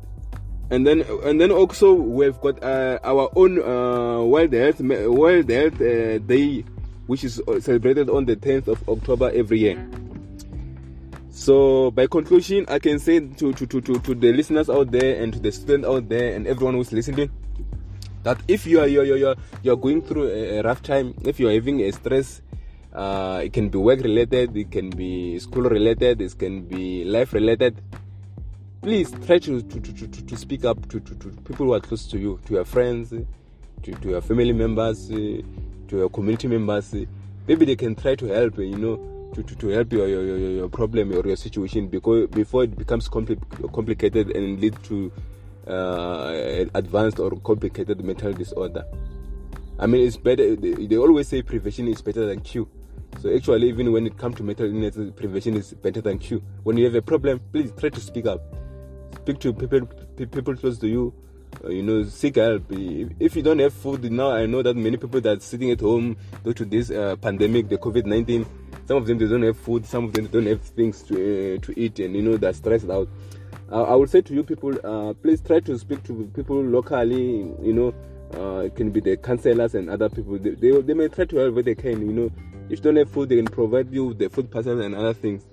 and 0.72 0.88
then 0.88 1.02
and 1.24 1.42
then 1.42 1.52
also 1.52 1.94
we've 1.94 2.40
got 2.40 2.64
uh, 2.64 3.00
our 3.04 3.30
own 3.36 3.60
uh, 3.60 4.24
World 4.24 4.54
Health 4.54 4.80
World 4.80 5.50
Health 5.50 5.82
uh, 5.82 6.20
Day, 6.20 6.64
which 7.08 7.26
is 7.26 7.42
celebrated 7.60 8.10
on 8.10 8.24
the 8.24 8.38
10th 8.38 8.70
of 8.70 8.88
October 8.88 9.32
every 9.36 9.60
year. 9.60 9.90
So 11.40 11.90
by 11.92 12.08
conclusion, 12.08 12.66
I 12.68 12.80
can 12.80 13.00
say 13.00 13.22
to, 13.22 13.54
to, 13.54 13.66
to, 13.66 13.80
to, 13.80 14.00
to 14.00 14.14
the 14.14 14.34
listeners 14.34 14.70
out 14.70 14.92
there 14.92 15.24
and 15.24 15.32
to 15.32 15.40
the 15.40 15.54
students 15.54 15.88
out 15.88 16.10
there 16.10 16.36
and 16.36 16.46
everyone 16.46 16.74
who's 16.74 16.92
listening 16.92 17.32
that 18.24 18.38
if 18.50 18.68
you 18.68 18.82
are 18.82 18.88
you're, 18.88 19.06
you're, 19.06 19.36
you're 19.64 19.78
going 19.78 20.02
through 20.02 20.28
a, 20.28 20.62
rough 20.64 20.84
time, 20.84 21.16
if 21.24 21.40
you're 21.40 21.54
having 21.54 21.80
a 21.80 21.94
stress, 21.94 22.42
uh, 22.92 23.40
it 23.42 23.54
can 23.54 23.70
be 23.70 23.78
work 23.78 24.02
related, 24.02 24.58
it 24.58 24.70
can 24.70 24.90
be 24.90 25.40
school 25.40 25.64
related, 25.64 26.20
it 26.22 26.38
can 26.38 26.64
be 26.64 27.06
life 27.06 27.32
related 27.32 27.82
please 28.82 29.10
try 29.26 29.40
to, 29.40 29.62
to, 29.62 29.80
to, 29.80 29.94
to, 29.94 30.22
to 30.26 30.36
speak 30.36 30.66
up 30.66 30.90
to, 30.90 31.00
to, 31.00 31.16
to 31.16 31.30
people 31.44 31.68
who 31.68 31.74
are 31.74 31.80
close 31.80 32.06
to 32.08 32.18
you, 32.18 32.38
to 32.46 32.56
your 32.56 32.66
friends, 32.66 33.12
to, 33.12 33.92
to 33.94 34.10
your 34.10 34.22
family 34.22 34.52
members, 34.52 35.08
to 35.08 35.44
your 35.90 36.10
community 36.10 36.50
members. 36.50 36.94
Maybe 37.48 37.66
they 37.66 37.78
can 37.78 37.96
try 37.96 38.16
to 38.16 38.26
help, 38.28 38.58
you 38.58 38.78
know, 38.78 39.19
to, 39.34 39.44
to, 39.44 39.56
to 39.56 39.68
help 39.70 39.92
your, 39.94 40.08
your, 40.08 40.24
your, 40.24 40.38
your 40.38 40.70
problem 40.70 41.12
or 41.12 41.26
your 41.26 41.36
situation 41.36 41.88
because 41.88 42.28
before 42.30 42.64
it 42.64 42.78
becomes 42.78 43.08
compli- 43.08 43.74
complicated 43.74 44.36
and 44.36 44.60
lead 44.60 44.76
to 44.84 45.12
uh, 45.68 46.66
advanced 46.74 47.20
or 47.20 47.32
complicated 47.42 48.04
mental 48.04 48.34
disorder. 48.34 48.86
I 49.78 49.86
mean, 49.86 50.06
it's 50.06 50.18
better. 50.18 50.56
They, 50.56 50.88
they 50.88 50.98
always 50.98 51.28
say 51.28 51.42
prevention 51.42 51.88
is 51.88 52.02
better 52.02 52.26
than 52.26 52.42
cure. 52.42 52.68
So 53.22 53.34
actually, 53.34 53.70
even 53.70 53.92
when 53.92 54.06
it 54.06 54.18
comes 54.18 54.36
to 54.38 54.44
mental 54.44 54.66
illness, 54.66 54.98
prevention 55.16 55.56
is 55.56 55.74
better 55.74 56.02
than 56.02 56.20
cure. 56.20 56.42
When 56.64 56.78
you 56.78 56.86
have 56.86 56.96
a 56.96 57.02
problem, 57.02 57.40
please 57.52 57.72
try 57.78 57.90
to 57.90 58.00
speak 58.00 58.26
up 58.26 58.42
speak 59.16 59.40
to 59.40 59.54
people 59.54 59.82
people 60.32 60.56
close 60.56 60.78
to 60.80 60.88
you 60.88 61.14
uh, 61.64 61.70
you 61.70 61.84
know 61.84 62.04
seek 62.04 62.36
help 62.36 62.64
if 62.70 63.36
you 63.36 63.42
don't 63.42 63.60
have 63.60 63.74
food 63.74 64.12
now 64.12 64.32
i 64.32 64.46
know 64.46 64.62
that 64.62 64.76
many 64.76 64.98
people 64.98 65.22
that 65.22 65.38
are 65.38 65.42
sitting 65.42 65.72
at 65.72 65.80
home 65.80 66.16
due 66.44 66.54
to 66.54 66.66
this 66.66 66.90
uh, 66.92 67.16
pandemic 67.22 67.70
the 67.70 67.78
covid-19 67.78 68.46
some 68.90 68.98
of 68.98 69.06
them 69.06 69.20
they 69.20 69.28
don't 69.28 69.44
have 69.44 69.56
food. 69.56 69.86
Some 69.86 70.06
of 70.06 70.14
them 70.14 70.26
don't 70.26 70.48
have 70.48 70.62
things 70.62 71.04
to 71.04 71.14
uh, 71.14 71.60
to 71.60 71.80
eat 71.80 72.00
and 72.00 72.16
you 72.16 72.24
know 72.24 72.38
they're 72.38 72.54
stressed 72.54 72.90
out. 72.90 73.08
Uh, 73.72 73.84
i 73.84 73.94
would 73.94 74.10
say 74.10 74.20
to 74.20 74.34
you 74.34 74.44
people 74.44 74.74
uh, 74.84 75.14
please 75.14 75.42
try 75.42 75.60
to 75.60 75.78
speak 75.78 76.02
to 76.06 76.26
people 76.36 76.60
locally 76.60 77.54
you 77.62 77.74
know. 77.74 77.94
Uh, 78.34 78.62
it 78.66 78.76
can 78.76 78.90
be 78.90 79.00
the 79.00 79.16
counselors 79.18 79.76
and 79.76 79.92
other 79.92 80.10
people. 80.10 80.40
They, 80.40 80.52
they, 80.52 80.72
they 80.82 80.94
may 80.96 81.08
try 81.08 81.26
to 81.26 81.38
help 81.38 81.54
where 81.54 81.62
they 81.62 81.76
can 81.76 82.02
you 82.02 82.14
know. 82.14 82.32
If 82.66 82.80
you 82.80 82.84
don't 82.86 82.96
have 82.96 83.12
food 83.12 83.30
they 83.30 83.36
can 83.36 83.46
provide 83.46 83.94
you 83.94 84.06
with 84.06 84.18
the 84.18 84.28
food 84.28 84.50
parcels 84.50 84.84
and 84.84 84.96
other 84.96 85.14
things. 85.14 85.46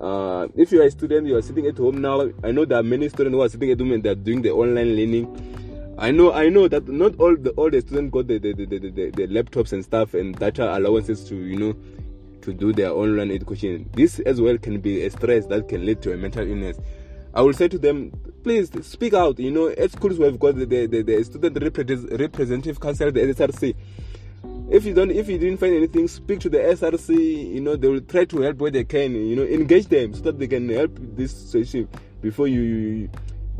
Uh, 0.00 0.48
if 0.56 0.72
you 0.72 0.82
are 0.82 0.86
a 0.86 0.90
student, 0.90 1.28
you 1.28 1.36
are 1.36 1.42
sitting 1.42 1.66
at 1.66 1.76
home 1.76 2.00
now. 2.00 2.28
I 2.42 2.50
know 2.50 2.64
there 2.64 2.80
are 2.80 2.82
many 2.82 3.08
students 3.08 3.34
who 3.34 3.42
are 3.42 3.48
sitting 3.48 3.70
at 3.70 3.78
home 3.78 3.92
and 3.92 4.02
they 4.02 4.08
are 4.08 4.16
doing 4.16 4.42
the 4.42 4.50
online 4.50 4.96
learning. 4.96 5.94
I 5.96 6.10
know, 6.10 6.32
I 6.32 6.48
know 6.48 6.66
that 6.66 6.88
not 6.88 7.14
all 7.20 7.36
the 7.36 7.50
all 7.50 7.70
the 7.70 7.82
students 7.82 8.10
got 8.12 8.26
the, 8.26 8.38
the, 8.38 8.52
the, 8.54 8.66
the, 8.66 9.10
the 9.10 9.26
laptops 9.28 9.72
and 9.72 9.84
stuff 9.84 10.14
and 10.14 10.34
data 10.36 10.76
allowances 10.76 11.22
to 11.28 11.36
you 11.36 11.56
know 11.56 11.76
to 12.42 12.52
do 12.52 12.72
their 12.72 12.90
online 12.90 13.30
education. 13.30 13.88
This 13.92 14.18
as 14.20 14.40
well 14.40 14.58
can 14.58 14.80
be 14.80 15.04
a 15.04 15.10
stress 15.10 15.46
that 15.46 15.68
can 15.68 15.84
lead 15.84 16.02
to 16.02 16.12
a 16.12 16.16
mental 16.16 16.46
illness. 16.46 16.78
I 17.32 17.42
will 17.42 17.52
say 17.52 17.68
to 17.68 17.78
them, 17.78 18.10
please 18.42 18.70
speak 18.84 19.14
out. 19.14 19.38
You 19.38 19.50
know, 19.50 19.68
at 19.68 19.92
schools 19.92 20.18
we've 20.18 20.38
got 20.38 20.56
the, 20.56 20.64
the, 20.64 21.02
the 21.02 21.24
student 21.24 21.58
representative 21.62 22.80
council, 22.80 23.12
the 23.12 23.20
SRC 23.20 23.74
if 24.70 24.84
you 24.84 24.94
don't 24.94 25.10
if 25.10 25.28
you 25.28 25.36
didn't 25.36 25.58
find 25.58 25.74
anything 25.74 26.06
speak 26.06 26.38
to 26.38 26.48
the 26.48 26.58
src 26.58 27.08
you 27.08 27.60
know 27.60 27.74
they 27.74 27.88
will 27.88 28.00
try 28.02 28.24
to 28.24 28.40
help 28.40 28.56
where 28.58 28.70
they 28.70 28.84
can 28.84 29.12
you 29.12 29.34
know 29.34 29.42
engage 29.42 29.86
them 29.86 30.14
so 30.14 30.20
that 30.20 30.38
they 30.38 30.46
can 30.46 30.68
help 30.68 30.96
this 31.16 31.32
situation 31.32 31.88
before 32.22 32.46
you 32.46 33.10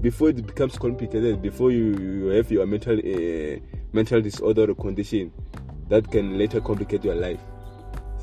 before 0.00 0.28
it 0.30 0.46
becomes 0.46 0.78
complicated 0.78 1.42
before 1.42 1.72
you, 1.72 1.96
you 1.98 2.26
have 2.28 2.50
your 2.50 2.64
mental 2.64 2.96
uh, 2.96 3.58
mental 3.92 4.20
disorder 4.20 4.70
or 4.70 4.74
condition 4.76 5.32
that 5.88 6.08
can 6.10 6.38
later 6.38 6.60
complicate 6.60 7.04
your 7.04 7.16
life 7.16 7.40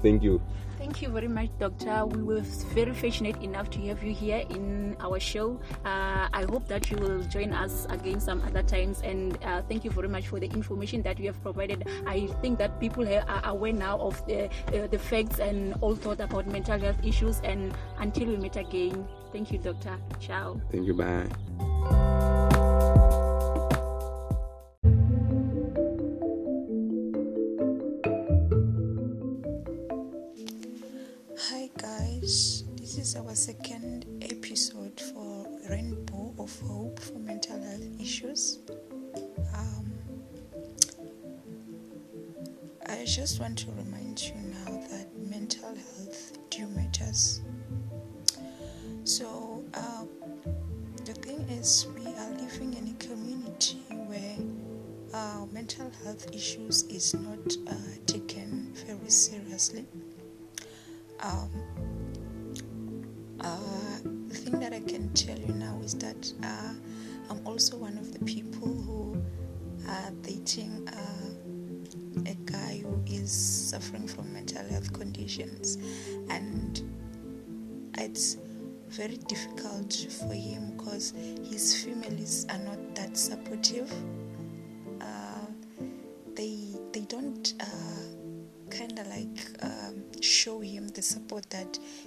thank 0.02 0.24
you 0.24 0.42
Thank 0.78 1.02
you 1.02 1.10
very 1.10 1.28
much, 1.28 1.50
Doctor. 1.58 2.06
We 2.06 2.22
were 2.22 2.42
very 2.72 2.94
fortunate 2.94 3.42
enough 3.42 3.70
to 3.72 3.80
have 3.88 4.04
you 4.04 4.14
here 4.14 4.44
in 4.50 4.96
our 5.00 5.20
show. 5.20 5.60
Uh, 5.84 6.30
I 6.32 6.46
hope 6.48 6.68
that 6.68 6.92
you 6.92 6.98
will 6.98 7.24
join 7.24 7.52
us 7.52 7.88
again 7.90 8.20
some 8.22 8.42
other 8.44 8.62
times. 8.62 9.02
And 9.02 9.38
uh, 9.44 9.64
thank 9.68 9.84
you 9.84 9.92
very 9.92 10.08
much 10.08 10.28
for 10.28 10.40
the 10.40 10.46
information 10.46 11.02
that 11.02 11.20
you 11.20 11.28
have 11.28 11.42
provided. 11.42 11.88
I 12.06 12.28
think 12.42 12.60
that 12.60 12.80
people 12.80 13.04
here 13.04 13.26
are 13.28 13.42
aware 13.46 13.74
now 13.74 13.98
of 14.00 14.24
the, 14.28 14.50
uh, 14.72 14.88
the 14.88 15.00
facts 15.00 15.40
and 15.40 15.74
all 15.82 15.96
thought 15.96 16.20
about 16.20 16.46
mental 16.46 16.78
health 16.78 17.04
issues. 17.04 17.42
And 17.44 17.74
until 17.98 18.28
we 18.28 18.38
meet 18.38 18.56
again, 18.56 19.08
thank 19.34 19.52
you, 19.52 19.58
Doctor. 19.58 19.98
Ciao. 20.20 20.62
Thank 20.72 20.86
you. 20.86 20.94
Bye. 20.94 21.26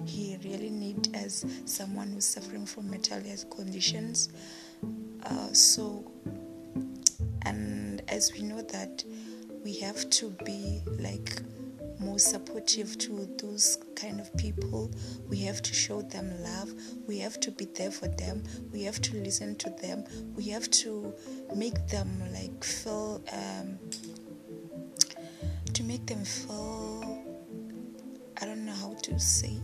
He 0.06 0.38
really 0.44 0.70
need 0.70 1.14
as 1.14 1.44
someone 1.64 2.10
who's 2.10 2.26
suffering 2.26 2.66
from 2.66 2.90
mental 2.90 3.20
health 3.22 3.48
conditions. 3.50 4.30
Uh, 5.24 5.52
so, 5.52 6.10
and 7.42 8.02
as 8.08 8.32
we 8.32 8.42
know 8.42 8.62
that 8.62 9.04
we 9.64 9.78
have 9.80 10.08
to 10.10 10.30
be 10.44 10.80
like 10.98 11.42
more 12.00 12.18
supportive 12.18 12.96
to 12.98 13.28
those 13.38 13.78
kind 13.94 14.20
of 14.20 14.34
people. 14.36 14.90
We 15.28 15.38
have 15.42 15.60
to 15.62 15.74
show 15.74 16.00
them 16.00 16.32
love. 16.42 16.72
We 17.06 17.18
have 17.18 17.38
to 17.40 17.50
be 17.50 17.66
there 17.66 17.90
for 17.90 18.08
them. 18.08 18.42
We 18.72 18.82
have 18.84 19.00
to 19.02 19.16
listen 19.16 19.56
to 19.56 19.70
them. 19.82 20.04
We 20.34 20.48
have 20.48 20.70
to 20.70 21.12
make 21.54 21.86
them 21.88 22.08
like 22.32 22.64
feel 22.64 23.22
um, 23.32 23.78
to 25.74 25.82
make 25.84 26.06
them 26.06 26.24
feel 26.24 27.22
I 28.40 28.46
don't 28.46 28.64
know 28.64 28.72
how 28.72 28.94
to 29.02 29.20
say 29.20 29.59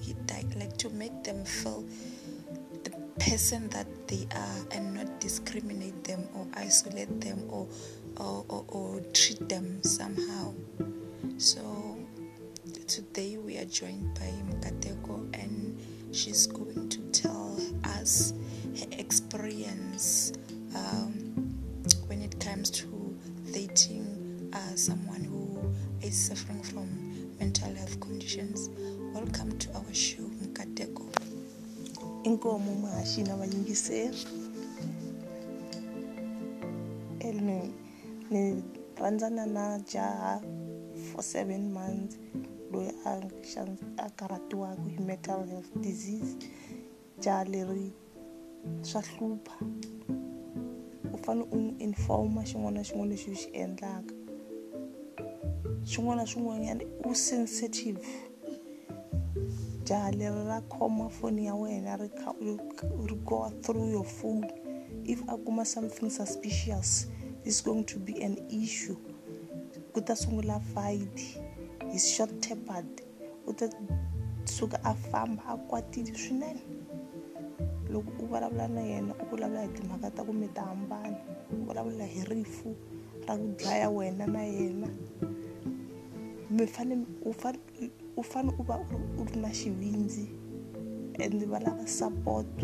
to 0.78 0.90
make 0.90 1.24
them 1.24 1.44
feel 1.44 1.84
the 2.84 2.90
person 3.18 3.68
that 3.70 3.86
they 4.08 4.26
are 4.34 4.58
and 4.72 4.94
not 4.94 5.20
discriminate 5.20 6.04
them 6.04 6.28
or 6.34 6.46
isolate 6.54 7.20
them 7.20 7.42
or 7.48 7.66
or, 8.18 8.44
or, 8.48 8.64
or 8.68 9.00
treat 9.12 9.48
them 9.48 9.82
somehow. 9.82 10.54
So 11.38 11.98
today 12.86 13.36
we 13.36 13.58
are 13.58 13.66
joined 13.66 14.14
by 14.14 14.32
Mkateko 14.48 15.34
and 15.34 15.78
she's 16.12 16.46
going 16.46 16.88
to 16.88 16.98
tell 17.12 17.60
us 17.84 18.32
her 18.80 18.86
experience 18.92 20.32
inkomo 32.46 32.74
mahashi 32.74 33.22
na 33.22 33.36
vayingiseri 33.36 34.18
ni 37.20 37.74
ni 38.30 38.62
rhandzana 38.96 39.46
na 39.46 39.78
jaha 39.78 40.40
for 41.12 41.22
seven 41.24 41.72
months 41.72 42.18
loyi 42.72 42.92
a 43.04 43.20
a 43.98 44.10
karhatiwaka 44.10 44.82
hi 44.82 45.02
mental 45.02 45.46
health 45.46 45.76
disease. 45.80 46.36
Jaha 47.20 47.44
leri 47.44 47.92
swa 48.82 49.02
hlupha 49.02 49.58
u 51.14 51.18
fanele 51.18 51.48
u 51.50 51.56
n'wi 51.56 51.74
informa 51.78 52.42
xin'wana 52.42 52.78
na 52.78 52.84
xin'wana 52.84 53.10
lexi 53.10 53.30
u 53.30 53.34
xi 53.34 53.50
endlaka. 53.52 54.14
Swin'wana 55.84 56.22
na 56.22 56.26
swin'wanyana 56.26 56.84
u 57.04 57.14
sensitive 57.14 58.00
jaha 59.86 60.10
leri 60.10 60.42
ra 60.48 60.60
khoma 60.68 61.08
foni 61.08 61.46
ya 61.46 61.54
wena 61.54 61.96
ri 61.96 62.08
kha 62.08 62.34
ri 62.42 63.16
go 63.24 63.48
through 63.62 63.90
your 63.90 64.04
phone. 64.04 64.42
If 65.04 65.22
a 65.28 65.38
kuma 65.38 65.64
something 65.64 66.10
suspicious 66.10 67.06
is 67.44 67.60
going 67.60 67.84
to 67.84 67.98
be 67.98 68.20
an 68.20 68.36
issue. 68.50 68.98
Ku 69.94 70.00
ta 70.00 70.14
sungula 70.14 70.58
fight 70.74 71.38
is 71.94 72.02
short 72.10 72.34
tempered. 72.42 73.02
U 73.46 73.54
ta 73.54 73.70
suka 74.44 74.80
a 74.82 74.94
famba 74.94 75.54
a 75.54 75.56
kwatile 75.56 76.10
swinene. 76.18 76.60
Loko 77.86 78.10
u 78.18 78.26
vulavula 78.26 78.68
na 78.68 78.80
yena 78.80 79.14
u 79.14 79.24
vulavula 79.30 79.62
hi 79.62 79.68
timhaka 79.68 80.10
ta 80.10 80.24
ku 80.24 80.32
mi 80.32 80.48
ta 80.48 80.66
hambana. 80.66 81.14
U 81.52 81.62
vulavula 81.70 82.04
hi 82.04 82.24
rifu 82.26 82.74
ra 83.28 83.36
ku 83.38 83.54
dlaya 83.54 83.90
wena 83.90 84.26
na 84.26 84.42
yena. 84.42 84.90
Mi 86.50 86.66
fane 86.66 87.06
u 87.22 87.32
u 88.16 88.22
fane 88.22 88.50
u 88.58 88.62
va 88.62 88.76
u 89.18 89.24
ri 89.24 89.40
na 89.40 89.48
xivindzi 89.48 90.26
and 91.24 91.42
va 91.50 91.58
lava 91.58 91.86
support 91.86 92.62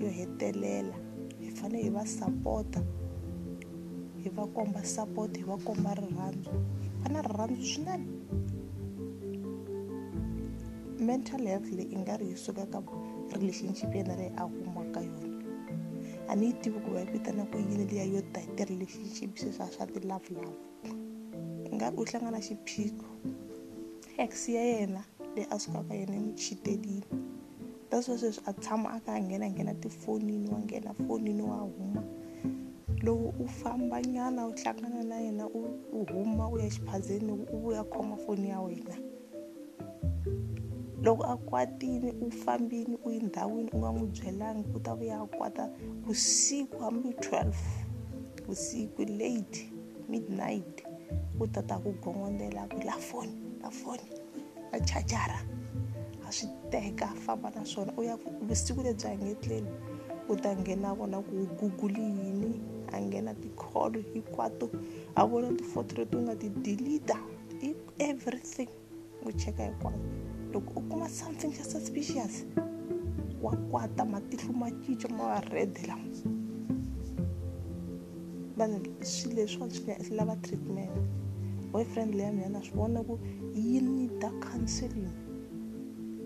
yo 0.00 0.08
hetelela. 0.08 0.96
Hi 1.40 1.50
fane 1.50 1.82
hi 1.82 1.90
va 1.90 2.06
sapota 2.06 2.80
hi 4.22 4.30
va 4.36 4.46
komba 4.56 4.84
support 4.84 5.36
hi 5.36 5.44
va 5.44 5.56
komba 5.64 5.94
rirhandzu. 5.94 6.50
Va 7.02 7.12
na 7.12 7.22
rirhandzu 7.22 7.66
swinene. 7.72 8.06
Mental 10.98 11.46
health 11.46 11.70
leyi 11.72 11.92
i 11.92 11.96
nga 11.96 12.16
ri 12.16 12.28
yi 12.32 12.36
suka 12.36 12.66
ka 12.66 12.82
relationship 13.32 13.94
yena 13.94 14.16
leyi 14.16 14.32
a 14.36 14.44
humaka 14.44 15.00
yona. 15.00 15.28
A 16.28 16.36
ni 16.36 16.46
yi 16.46 16.52
tivi 16.62 16.80
ku 16.84 16.90
va 16.90 17.00
yi 17.00 17.12
vitana 17.12 17.44
ku 17.50 17.58
yini 17.58 17.84
liya 17.90 18.04
yo 18.04 18.20
ta 18.32 18.40
hi 18.40 18.48
ti-relationship 18.56 19.36
sweswa 19.38 19.68
swa 19.70 19.86
ti-love 19.86 20.28
love 20.36 20.56
i 21.68 21.74
nga 21.74 21.90
ri 21.90 21.96
u 21.96 22.04
hlangana 22.04 22.40
xiphiqo 22.40 23.06
ex 24.18 24.48
ya 24.48 24.62
yena 24.62 25.04
leyi 25.36 25.46
a 25.50 25.58
sukaka 25.58 25.94
yena 25.94 26.16
yi 26.16 26.32
chitelini 26.32 27.02
that's 27.94 28.08
why 28.08 28.16
sweswi 28.16 28.42
a 28.46 28.52
tshama 28.52 28.96
a 28.96 29.00
kha 29.00 29.12
a 29.14 29.20
nghena 29.20 29.50
nghena 29.50 29.74
tifonini 29.74 30.48
wa 30.48 30.58
nghena 30.58 30.94
fonini 30.94 31.42
wa 31.42 31.56
huma. 31.56 32.02
Loko 33.02 33.34
u 33.38 33.48
famba 33.48 34.02
nyana 34.02 34.46
u 34.46 34.52
hlangana 34.52 35.04
na 35.04 35.16
yena 35.16 35.46
u 35.46 36.06
huma 36.12 36.48
u 36.48 36.58
ya 36.58 36.70
xiphazeni 36.70 37.32
u 37.32 37.58
vuya 37.58 37.84
khoma 37.84 38.16
foni 38.16 38.48
ya 38.48 38.60
wena. 38.60 38.96
Loko 41.02 41.24
a 41.24 41.36
kwatile 41.36 42.14
u 42.20 42.30
fambile 42.30 42.98
u 43.04 43.10
yi 43.10 43.20
ndhawini 43.20 43.70
u 43.72 43.78
nga 43.78 43.92
n'wi 43.92 44.06
byelanga 44.06 44.68
u 44.74 44.80
ta 44.80 44.94
vuya 44.94 45.20
a 45.20 45.26
kwata 45.26 45.70
vusiku 46.06 46.78
hambi 46.78 47.12
twelve 47.12 47.58
vusiku 48.46 49.02
late 49.02 49.70
midnight 50.08 50.84
u 51.40 51.46
ta 51.46 51.62
ta 51.62 51.78
ku 51.78 51.92
gongondela 52.02 52.68
ku 52.68 52.80
la 52.86 52.92
foni 52.92 53.43
la 53.64 53.70
foni 53.70 54.08
la 54.72 54.80
chajara. 54.80 55.38
A 56.28 56.32
swi 56.32 56.48
teka 56.70 57.06
famba 57.06 57.50
na 57.50 57.64
swona. 57.64 57.92
U 57.96 58.02
ya 58.02 58.16
vusiku 58.16 58.82
lebyi 58.82 59.06
a 59.06 59.16
nge 59.16 59.64
u 60.28 60.36
ta 60.36 60.56
nghena 60.56 60.94
vona 60.94 61.20
ku 61.22 61.46
google 61.58 62.00
yini 62.00 62.60
a 62.92 63.00
nghena 63.00 63.34
tikholo 63.34 64.00
hinkwato 64.12 64.70
a 65.16 65.26
vona 65.26 65.52
tifoto 65.56 65.96
leti 65.96 66.16
u 66.16 66.22
nga 66.22 66.36
ti 66.36 66.48
deleta 66.48 67.16
everything 67.98 68.68
u 69.24 69.32
cheka 69.32 69.64
hinkwato. 69.64 69.98
Loko 70.52 70.80
u 70.80 70.82
kuma 70.88 71.08
something 71.08 71.52
xa 71.52 71.64
suspicious 71.64 72.44
wa 73.42 73.56
kwata 73.70 74.04
matihlo 74.04 74.52
ma 74.52 74.70
cinca 74.70 75.08
ma 75.08 75.24
va 75.24 75.40
red 75.40 75.78
lama 75.86 76.08
vanhu 78.56 78.80
swilo 79.02 79.42
leswiwa 79.42 79.70
swi 79.70 80.16
lava 80.16 80.36
treatment. 80.36 80.90
Boyfriend 81.72 82.14
leya 82.14 82.32
mina 82.32 82.48
na 82.48 82.62
swi 82.62 82.76
vona 82.76 83.02
ku 83.02 83.18
yi 83.54 83.80
nida 83.80 84.30
counseling. 84.40 85.14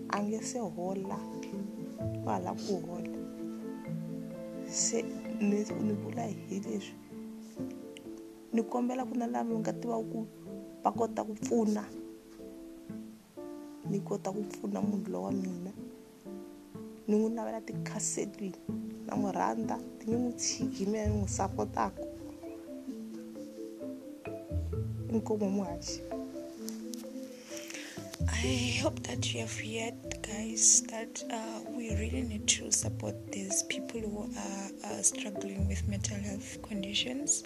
A 0.09 0.23
nge 0.23 0.41
se 0.41 0.59
hola 0.59 1.17
wa 2.25 2.33
ha 2.33 2.39
lava 2.39 2.61
ku 2.67 2.81
hola. 2.87 3.17
Se 4.65 5.01
ni 5.39 5.63
ni 5.85 5.93
vula 5.93 6.23
hi 6.25 6.35
leswi 6.49 6.95
ni 8.53 8.63
kombela 8.63 9.05
ku 9.05 9.13
na 9.17 9.27
lava 9.27 9.49
mi 9.49 9.59
nga 9.61 9.73
tivaka 9.73 10.03
ku 10.11 10.25
va 10.83 10.91
kota 10.91 11.23
ku 11.23 11.33
pfuna 11.33 11.83
ni 13.89 13.99
kota 13.99 14.31
ku 14.31 14.41
pfuna 14.49 14.81
munhu 14.81 15.11
lowa 15.11 15.31
mina. 15.31 15.71
Ni 17.07 17.15
n'wi 17.17 17.35
lavela 17.35 17.61
tikhasetini 17.61 18.57
na 19.05 19.15
n'wi 19.15 19.31
rhandza 19.31 19.77
ti 19.99 20.05
nge 20.09 20.17
n'wi 20.17 20.33
tshiki 20.33 20.83
hi 20.83 20.91
mina 20.91 21.05
ni 21.07 21.15
n'wi 21.17 21.29
sapotaka 21.29 22.03
inkomo 25.13 25.49
muhaxi 25.49 26.08
I 28.41 28.79
hope 28.81 29.03
that 29.03 29.33
you 29.33 29.41
have 29.41 29.59
heard, 29.59 30.21
guys, 30.21 30.81
that 30.89 31.21
uh, 31.29 31.59
we 31.71 31.93
really 31.95 32.21
need 32.21 32.47
to 32.47 32.71
support 32.71 33.33
these 33.33 33.63
people 33.63 33.99
who 33.99 34.31
are 34.33 34.91
uh, 34.93 35.01
struggling 35.01 35.67
with 35.67 35.85
mental 35.89 36.15
health 36.15 36.61
conditions. 36.61 37.43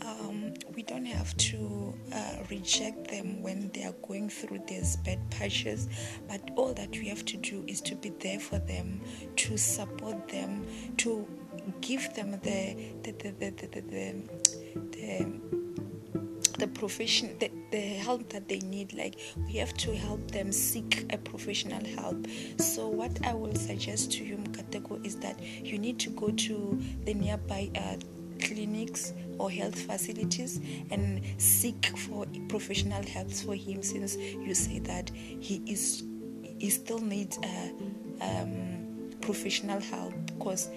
Um, 0.00 0.54
we 0.74 0.82
don't 0.82 1.04
have 1.04 1.36
to 1.36 1.92
uh, 2.14 2.36
reject 2.50 3.08
them 3.08 3.42
when 3.42 3.70
they 3.74 3.84
are 3.84 3.94
going 4.08 4.30
through 4.30 4.62
these 4.66 4.96
bad 4.96 5.18
patches, 5.30 5.90
but 6.26 6.40
all 6.56 6.72
that 6.72 6.92
we 6.92 7.06
have 7.08 7.26
to 7.26 7.36
do 7.36 7.62
is 7.66 7.82
to 7.82 7.94
be 7.94 8.08
there 8.20 8.40
for 8.40 8.58
them, 8.60 9.02
to 9.36 9.58
support 9.58 10.26
them, 10.28 10.66
to 10.96 11.28
give 11.82 12.14
them 12.14 12.30
the 12.42 12.94
the 13.02 13.12
the 13.12 13.30
the 13.30 13.50
the, 13.50 13.66
the, 13.66 13.80
the, 13.82 14.22
the 14.90 15.63
the 16.58 16.66
profession 16.66 17.36
the, 17.38 17.50
the 17.70 17.80
help 17.80 18.28
that 18.30 18.48
they 18.48 18.58
need 18.60 18.92
like 18.94 19.16
we 19.46 19.54
have 19.54 19.74
to 19.74 19.94
help 19.94 20.30
them 20.30 20.52
seek 20.52 21.12
a 21.12 21.18
professional 21.18 21.84
help. 21.84 22.26
So 22.58 22.88
what 22.88 23.24
i 23.26 23.34
will 23.34 23.54
suggest 23.54 24.12
to 24.12 24.24
you 24.24 24.36
mkateko 24.36 25.04
is 25.04 25.16
that 25.16 25.40
you 25.40 25.78
need 25.78 25.98
to 26.00 26.10
go 26.10 26.30
to 26.30 26.80
the 27.04 27.14
nearby 27.14 27.70
uh, 27.76 27.96
clinics 28.40 29.12
or 29.38 29.50
health 29.50 29.78
facilities 29.80 30.60
and 30.90 31.22
seek 31.38 31.86
for 31.96 32.26
professional 32.48 33.02
help 33.06 33.30
for 33.30 33.54
him 33.54 33.82
since 33.82 34.16
you 34.16 34.54
say 34.54 34.78
that 34.80 35.10
he 35.14 35.62
is 35.66 36.04
he 36.58 36.70
still 36.70 37.00
needs 37.00 37.38
uh, 37.38 37.68
um, 38.20 39.10
professional 39.20 39.80
help 39.80 40.14
because 40.26 40.68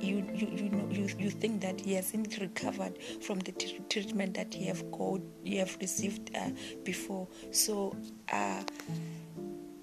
you 0.00 0.24
you 0.34 0.48
you 0.48 0.68
know 0.70 0.88
you, 0.90 1.08
you 1.18 1.30
think 1.30 1.60
that 1.60 1.80
he 1.80 1.94
hasn't 1.94 2.38
recovered 2.40 2.98
from 3.22 3.38
the 3.40 3.52
t- 3.52 3.80
treatment 3.88 4.34
that 4.34 4.52
he 4.54 4.64
have 4.66 4.90
got 4.90 5.20
he 5.44 5.56
have 5.56 5.76
received 5.80 6.30
uh, 6.36 6.50
before. 6.84 7.28
So 7.50 7.96
uh, 8.32 8.62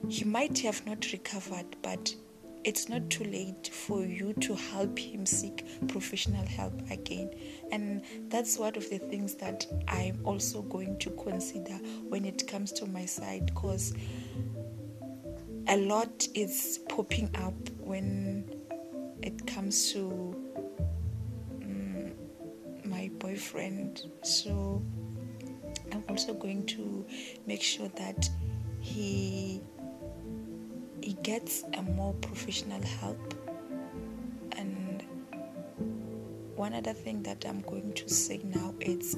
he 0.07 0.23
might 0.23 0.59
have 0.59 0.85
not 0.85 1.11
recovered 1.11 1.75
but 1.81 2.13
it's 2.63 2.89
not 2.89 3.09
too 3.09 3.23
late 3.23 3.69
for 3.71 4.03
you 4.03 4.33
to 4.33 4.53
help 4.53 4.99
him 4.99 5.25
seek 5.25 5.65
professional 5.87 6.45
help 6.45 6.73
again. 6.91 7.31
And 7.71 8.01
that's 8.27 8.57
one 8.57 8.75
of 8.75 8.89
the 8.89 8.97
things 8.97 9.35
that 9.35 9.65
i'm 9.87 10.19
also 10.25 10.61
going 10.63 10.97
to 10.99 11.09
consider 11.11 11.75
when 12.09 12.25
it 12.25 12.47
comes 12.47 12.71
to 12.73 12.85
my 12.85 13.05
side 13.05 13.45
because 13.45 13.93
a 15.69 15.77
lot 15.77 16.27
is 16.33 16.79
popping 16.89 17.29
up 17.35 17.53
when 17.79 18.56
comes 19.67 19.91
to 19.91 20.33
um, 21.61 22.13
my 22.85 23.11
boyfriend. 23.19 24.09
So 24.23 24.81
I'm 25.91 26.05
also 26.07 26.33
going 26.33 26.65
to 26.67 27.05
make 27.45 27.61
sure 27.61 27.89
that 27.97 28.29
he 28.79 29.59
he 31.01 31.13
gets 31.21 31.65
a 31.73 31.81
more 31.81 32.13
professional 32.21 32.81
help. 32.81 33.33
And 34.55 35.03
one 36.55 36.73
other 36.73 36.93
thing 36.93 37.21
that 37.23 37.45
I'm 37.45 37.59
going 37.59 37.91
to 37.91 38.07
say 38.07 38.39
now 38.45 38.73
is 38.79 39.17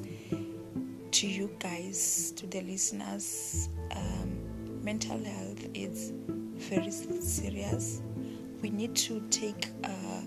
to 1.12 1.28
you 1.28 1.56
guys, 1.60 2.34
to 2.38 2.48
the 2.48 2.62
listeners, 2.62 3.70
um, 3.96 4.84
mental 4.84 5.24
health 5.24 5.64
is 5.76 6.12
very 6.58 6.90
serious 6.90 8.02
we 8.62 8.70
need 8.70 8.96
to 8.96 9.22
take 9.30 9.70
uh, 9.84 10.19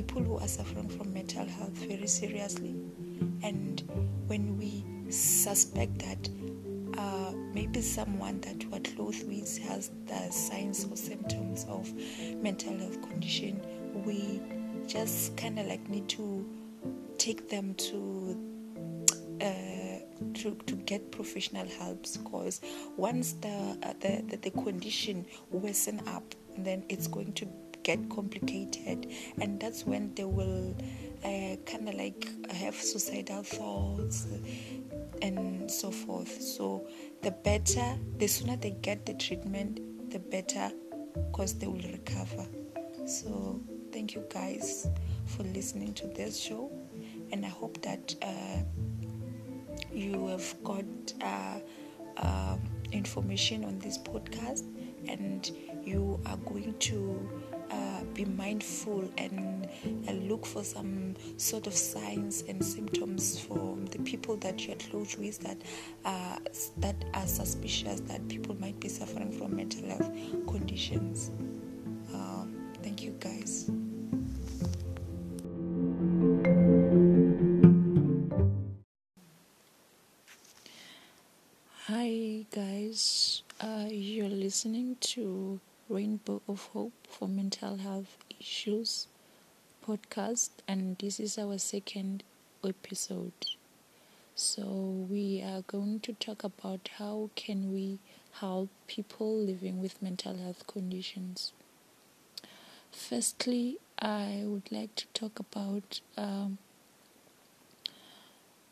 people 0.00 0.22
who 0.22 0.38
are 0.38 0.48
suffering 0.48 0.88
from 0.88 1.12
mental 1.12 1.44
health 1.44 1.76
very 1.76 2.06
seriously. 2.06 2.74
And 3.42 3.82
when 4.28 4.56
we 4.56 4.82
suspect 5.12 5.98
that 5.98 6.26
uh, 6.96 7.32
maybe 7.52 7.82
someone 7.82 8.40
that 8.40 8.64
we 8.64 8.78
are 8.78 8.80
close 8.80 9.22
with 9.24 9.58
has 9.58 9.90
the 10.06 10.30
signs 10.30 10.86
or 10.86 10.96
symptoms 10.96 11.66
of 11.68 11.92
mental 12.36 12.78
health 12.78 13.02
condition, 13.02 13.60
we 14.06 14.40
just 14.86 15.36
kind 15.36 15.58
of 15.58 15.66
like 15.66 15.86
need 15.90 16.08
to 16.08 16.48
take 17.18 17.50
them 17.50 17.74
to 17.74 18.40
uh, 19.42 20.00
to, 20.32 20.56
to 20.66 20.76
get 20.86 21.12
professional 21.12 21.66
help 21.78 22.06
because 22.22 22.62
once 22.96 23.34
the, 23.42 23.78
uh, 23.82 23.92
the, 24.00 24.24
the 24.28 24.36
the 24.38 24.50
condition 24.62 25.26
worsen 25.50 26.00
up 26.08 26.34
then 26.58 26.84
it's 26.88 27.06
going 27.06 27.32
to 27.32 27.46
get 27.82 28.08
complicated 28.10 29.10
and 29.40 29.60
that's 29.60 29.84
when 29.84 30.14
they 30.14 30.24
will 30.24 30.76
uh, 31.24 31.56
kind 31.66 31.88
of 31.88 31.94
like 31.94 32.28
have 32.50 32.74
suicidal 32.74 33.42
thoughts 33.42 34.26
and 35.22 35.70
so 35.70 35.90
forth. 35.90 36.40
So 36.40 36.86
the 37.22 37.30
better 37.30 37.96
the 38.18 38.26
sooner 38.26 38.56
they 38.56 38.70
get 38.70 39.06
the 39.06 39.14
treatment 39.14 39.80
the 40.10 40.18
better 40.18 40.70
because 41.14 41.54
they 41.54 41.66
will 41.66 41.90
recover. 41.92 42.46
So 43.06 43.60
thank 43.92 44.14
you 44.14 44.24
guys 44.32 44.86
for 45.26 45.42
listening 45.44 45.94
to 45.94 46.06
this 46.08 46.38
show 46.38 46.70
and 47.32 47.44
i 47.44 47.48
hope 47.48 47.80
that 47.82 48.14
uh, 48.22 48.62
you 49.92 50.26
have 50.28 50.54
got 50.64 50.84
uh, 51.22 51.58
uh, 52.16 52.56
information 52.92 53.64
on 53.64 53.78
this 53.78 53.98
podcast 53.98 54.64
and 55.08 55.50
you 55.84 56.20
are 56.26 56.36
going 56.38 56.74
to 56.78 57.28
be 58.14 58.24
mindful 58.24 59.08
and 59.18 59.68
look 60.28 60.46
for 60.46 60.62
some 60.62 61.14
sort 61.36 61.66
of 61.66 61.74
signs 61.74 62.42
and 62.48 62.64
symptoms 62.64 63.38
from 63.38 63.86
the 63.86 63.98
people 64.00 64.36
that 64.36 64.66
you're 64.66 64.76
close 64.76 65.16
with 65.16 65.38
that 65.40 65.58
uh, 66.04 66.36
that 66.78 66.96
are 67.14 67.26
suspicious 67.26 68.00
that 68.00 68.26
people 68.28 68.54
might 68.60 68.78
be 68.80 68.88
suffering 68.88 69.32
from 69.32 69.56
mental 69.56 69.86
health 69.88 70.10
conditions. 70.46 71.30
Um, 72.14 72.72
thank 72.82 73.02
you, 73.02 73.10
guys. 73.20 73.70
Hi, 81.86 82.46
guys. 82.54 83.42
Uh, 83.60 83.86
you're 83.88 84.28
listening 84.28 84.96
to 85.00 85.60
Rainbow 85.90 86.40
of 86.46 86.66
Hope 86.66 86.92
for 87.08 87.26
Mental 87.26 87.78
Health 87.78 88.16
Issues 88.38 89.08
podcast, 89.84 90.50
and 90.68 90.96
this 90.98 91.18
is 91.18 91.36
our 91.36 91.58
second 91.58 92.22
episode. 92.64 93.32
So 94.36 94.62
we 95.10 95.42
are 95.42 95.62
going 95.62 95.98
to 96.00 96.12
talk 96.12 96.44
about 96.44 96.90
how 96.98 97.30
can 97.34 97.72
we 97.72 97.98
help 98.34 98.68
people 98.86 99.36
living 99.36 99.82
with 99.82 100.00
mental 100.00 100.36
health 100.36 100.64
conditions. 100.68 101.52
Firstly, 102.92 103.78
I 103.98 104.42
would 104.44 104.70
like 104.70 104.94
to 104.94 105.06
talk 105.08 105.40
about 105.40 106.00
um, 106.16 106.58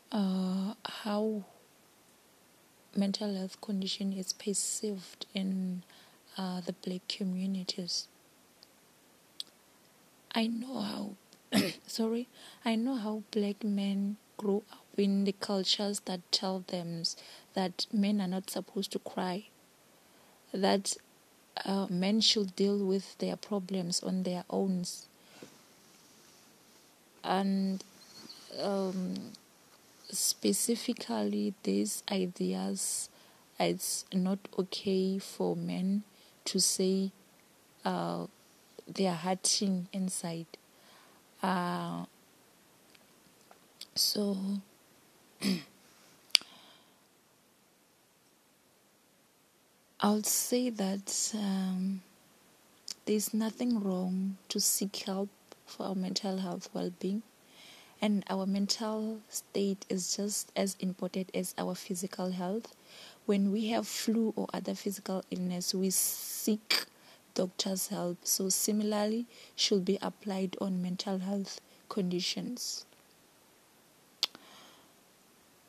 uh, 0.09 0.75
how 0.85 1.43
mental 2.95 3.35
health 3.35 3.59
condition 3.59 4.13
is 4.13 4.31
perceived 4.31 5.25
in 5.33 5.83
the 6.39 6.73
black 6.85 7.01
communities. 7.07 8.07
I 10.33 10.47
know 10.47 10.79
how, 10.79 11.09
sorry, 11.87 12.27
I 12.63 12.75
know 12.75 12.95
how 12.95 13.23
black 13.31 13.63
men 13.63 14.17
grow 14.37 14.63
up 14.71 14.85
in 14.97 15.25
the 15.25 15.33
cultures 15.33 15.99
that 16.01 16.21
tell 16.31 16.63
them 16.67 17.03
that 17.55 17.87
men 17.91 18.21
are 18.21 18.27
not 18.27 18.49
supposed 18.49 18.91
to 18.91 18.99
cry, 18.99 19.47
that 20.53 20.95
uh, 21.65 21.87
men 21.89 22.21
should 22.21 22.55
deal 22.55 22.77
with 22.77 23.17
their 23.17 23.35
problems 23.35 24.01
on 24.01 24.23
their 24.23 24.45
own. 24.49 24.85
And 27.21 27.83
um, 28.61 29.31
specifically, 30.09 31.53
these 31.63 32.03
ideas, 32.09 33.09
it's 33.59 34.05
not 34.13 34.39
okay 34.57 35.19
for 35.19 35.57
men 35.57 36.03
to 36.49 36.59
say 36.59 37.11
uh, 37.85 38.25
they 38.87 39.05
are 39.05 39.13
hurting 39.15 39.87
inside. 39.93 40.47
Uh, 41.43 42.05
so, 43.93 44.35
I'll 50.01 50.23
say 50.23 50.71
that 50.71 51.31
um, 51.35 52.01
there's 53.05 53.31
nothing 53.31 53.79
wrong 53.83 54.37
to 54.47 54.59
seek 54.59 54.95
help 54.95 55.29
for 55.67 55.85
our 55.85 55.95
mental 55.95 56.37
health 56.37 56.69
well 56.73 56.91
being. 56.99 57.21
And 58.01 58.23
our 58.27 58.47
mental 58.47 59.19
state 59.29 59.85
is 59.87 60.15
just 60.15 60.51
as 60.55 60.75
important 60.79 61.29
as 61.35 61.53
our 61.59 61.75
physical 61.75 62.31
health. 62.31 62.73
When 63.29 63.51
we 63.51 63.67
have 63.67 63.87
flu 63.87 64.33
or 64.35 64.47
other 64.51 64.73
physical 64.73 65.23
illness, 65.29 65.75
we 65.75 65.91
seek 65.91 66.85
doctor's 67.35 67.89
help. 67.89 68.17
So, 68.23 68.49
similarly, 68.49 69.27
should 69.55 69.85
be 69.85 69.99
applied 70.01 70.57
on 70.59 70.81
mental 70.81 71.19
health 71.19 71.61
conditions. 71.89 72.87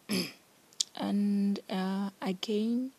and 0.97 1.61
uh, 1.69 2.09
again, 2.23 2.93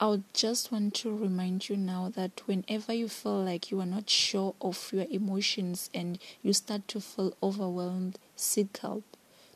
I 0.00 0.08
would 0.08 0.24
just 0.34 0.72
want 0.72 0.94
to 0.94 1.16
remind 1.16 1.68
you 1.68 1.76
now 1.76 2.08
that 2.16 2.42
whenever 2.46 2.92
you 2.92 3.06
feel 3.06 3.40
like 3.40 3.70
you 3.70 3.78
are 3.78 3.86
not 3.86 4.10
sure 4.10 4.56
of 4.60 4.90
your 4.92 5.06
emotions 5.08 5.90
and 5.94 6.18
you 6.42 6.54
start 6.54 6.88
to 6.88 7.00
feel 7.00 7.36
overwhelmed, 7.40 8.18
seek 8.34 8.78
help. 8.78 9.04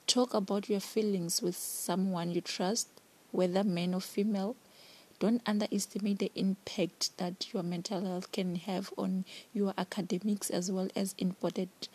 Talk 0.06 0.34
about 0.34 0.68
your 0.68 0.78
feelings 0.78 1.42
with 1.42 1.56
someone 1.56 2.30
you 2.30 2.42
trust, 2.42 2.93
whether 3.34 3.64
man 3.64 3.94
or 3.94 4.00
female. 4.00 4.56
Don't 5.18 5.42
underestimate 5.46 6.18
the 6.18 6.30
impact 6.34 7.16
that 7.18 7.52
your 7.52 7.62
mental 7.62 8.04
health 8.04 8.30
can 8.32 8.56
have 8.56 8.92
on 8.96 9.24
your 9.52 9.74
academics 9.76 10.50
as 10.50 10.70
well 10.70 10.88
as 10.94 11.14
important 11.18 11.88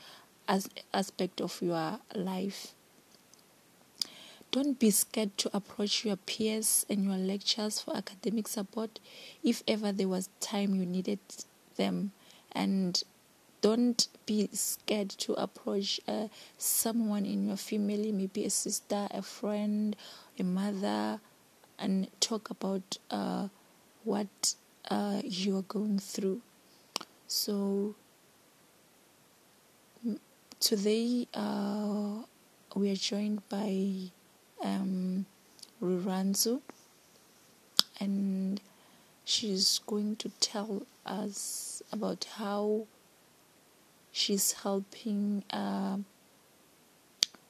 as 0.48 0.70
aspect 0.94 1.40
of 1.40 1.62
your 1.62 2.00
life. 2.16 2.74
Don't 4.52 4.80
be 4.80 4.90
scared 4.90 5.38
to 5.38 5.56
approach 5.56 6.04
your 6.04 6.16
peers 6.16 6.86
and 6.90 7.06
your 7.06 7.18
lecturers 7.18 7.80
for 7.80 7.96
academic 7.96 8.48
support 8.48 9.00
if 9.44 9.62
ever 9.68 9.92
there 9.92 10.08
was 10.08 10.30
time 10.40 10.74
you 10.74 10.88
needed 10.88 11.20
them. 11.76 12.12
And 12.52 13.04
don't 13.62 14.08
be 14.26 14.50
scared 14.54 15.10
to 15.10 15.34
approach 15.34 16.00
uh, 16.08 16.30
someone 16.58 17.26
in 17.26 17.48
your 17.48 17.58
family, 17.58 18.12
maybe 18.12 18.46
a 18.46 18.50
sister, 18.50 19.08
a 19.12 19.22
friend, 19.22 19.96
a 20.40 20.44
mother, 20.44 21.20
and 21.80 22.08
talk 22.20 22.50
about 22.50 22.98
uh, 23.10 23.48
what 24.04 24.56
uh, 24.90 25.22
you 25.24 25.58
are 25.58 25.64
going 25.64 26.00
through. 26.00 26.42
So, 27.28 27.96
today 30.60 31.28
uh, 31.34 32.24
we 32.76 32.92
are 32.92 32.96
joined 32.96 33.48
by 33.50 33.94
um, 34.64 35.26
Ruranzu, 35.82 36.62
and 38.00 38.60
she's 39.26 39.80
going 39.86 40.16
to 40.18 40.30
tell 40.40 40.84
us 41.06 41.82
about 41.92 42.26
how 42.36 42.86
she's 44.12 44.54
helping 44.64 45.44
uh, 45.52 45.98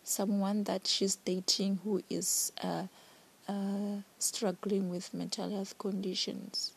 someone 0.04 0.64
that 0.66 0.88
she's 0.88 1.16
dating 1.18 1.80
who 1.84 2.04
is 2.10 2.52
uh, 3.50 3.52
uh, 3.52 4.02
struggling 4.20 4.90
with 4.90 5.14
mental 5.14 5.50
health 5.50 5.78
conditions. 5.78 6.74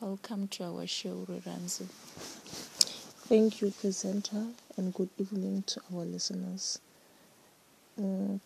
Welcome 0.00 0.48
to 0.48 0.64
our 0.64 0.86
show, 0.86 1.26
Ruranzu. 1.28 1.86
Thank 3.28 3.60
you, 3.60 3.70
presenter, 3.70 4.46
and 4.76 4.94
good 4.94 5.10
evening 5.18 5.64
to 5.66 5.80
our 5.94 6.04
listeners. 6.04 6.78
Mm, 8.00 8.40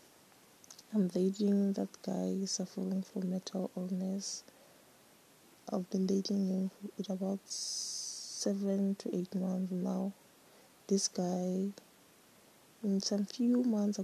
I'm 0.95 1.09
dating 1.09 1.75
that 1.75 1.89
guy 2.03 2.45
suffering 2.47 3.03
from 3.03 3.31
mental 3.31 3.71
illness. 3.77 4.45
I've 5.73 5.89
been 5.91 6.07
dating 6.07 6.49
him 6.49 6.71
for 7.05 7.13
about 7.13 7.41
seven 7.47 8.95
to 8.97 9.15
eight 9.17 9.35
months 9.35 9.73
now. 9.73 10.13
This 10.89 11.09
guy, 11.09 11.69
in 12.85 13.01
some 13.01 13.25
few 13.27 13.63
months 13.65 13.99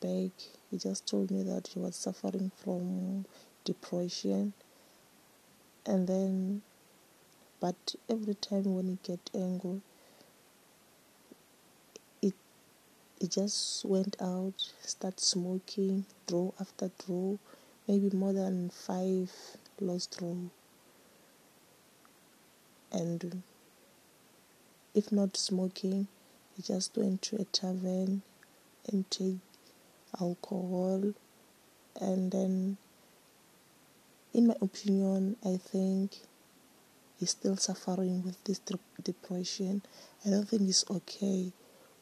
back, 0.00 0.32
he 0.70 0.78
just 0.78 1.06
told 1.06 1.30
me 1.30 1.42
that 1.44 1.68
he 1.68 1.78
was 1.78 1.96
suffering 1.96 2.50
from 2.62 3.24
depression. 3.64 4.52
And 5.86 6.06
then 6.06 6.62
but 7.60 7.94
every 8.08 8.34
time 8.34 8.74
when 8.74 8.86
he 8.86 8.98
get 9.02 9.30
angry 9.34 9.80
it 12.22 12.34
it 13.20 13.30
just 13.30 13.84
went 13.84 14.16
out 14.20 14.72
start 14.80 15.18
smoking 15.18 16.04
draw 16.26 16.52
after 16.60 16.90
draw 17.04 17.36
maybe 17.88 18.10
more 18.14 18.32
than 18.32 18.70
five 18.70 19.32
lost 19.80 20.18
draw 20.18 20.36
and 22.92 23.42
if 24.94 25.10
not 25.10 25.36
smoking 25.36 26.06
he 26.56 26.62
just 26.62 26.96
went 26.96 27.22
to 27.22 27.36
a 27.36 27.44
tavern 27.44 28.22
and 28.86 29.10
take 29.10 29.38
alcohol 30.20 31.12
and 32.00 32.32
then 32.32 32.76
in 34.34 34.46
my 34.46 34.54
opinion 34.60 35.36
i 35.44 35.56
think 35.56 36.20
he's 37.18 37.30
still 37.30 37.56
suffering 37.56 38.22
with 38.24 38.42
this 38.44 38.60
depression. 39.02 39.82
I 40.24 40.30
don't 40.30 40.48
think 40.48 40.62
it's 40.68 40.84
okay 40.90 41.52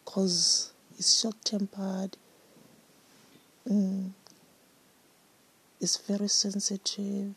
because 0.05 0.73
he's 0.95 1.21
short-tempered. 1.21 2.17
Mm, 3.71 4.11
very 6.07 6.29
sensitive. 6.29 7.35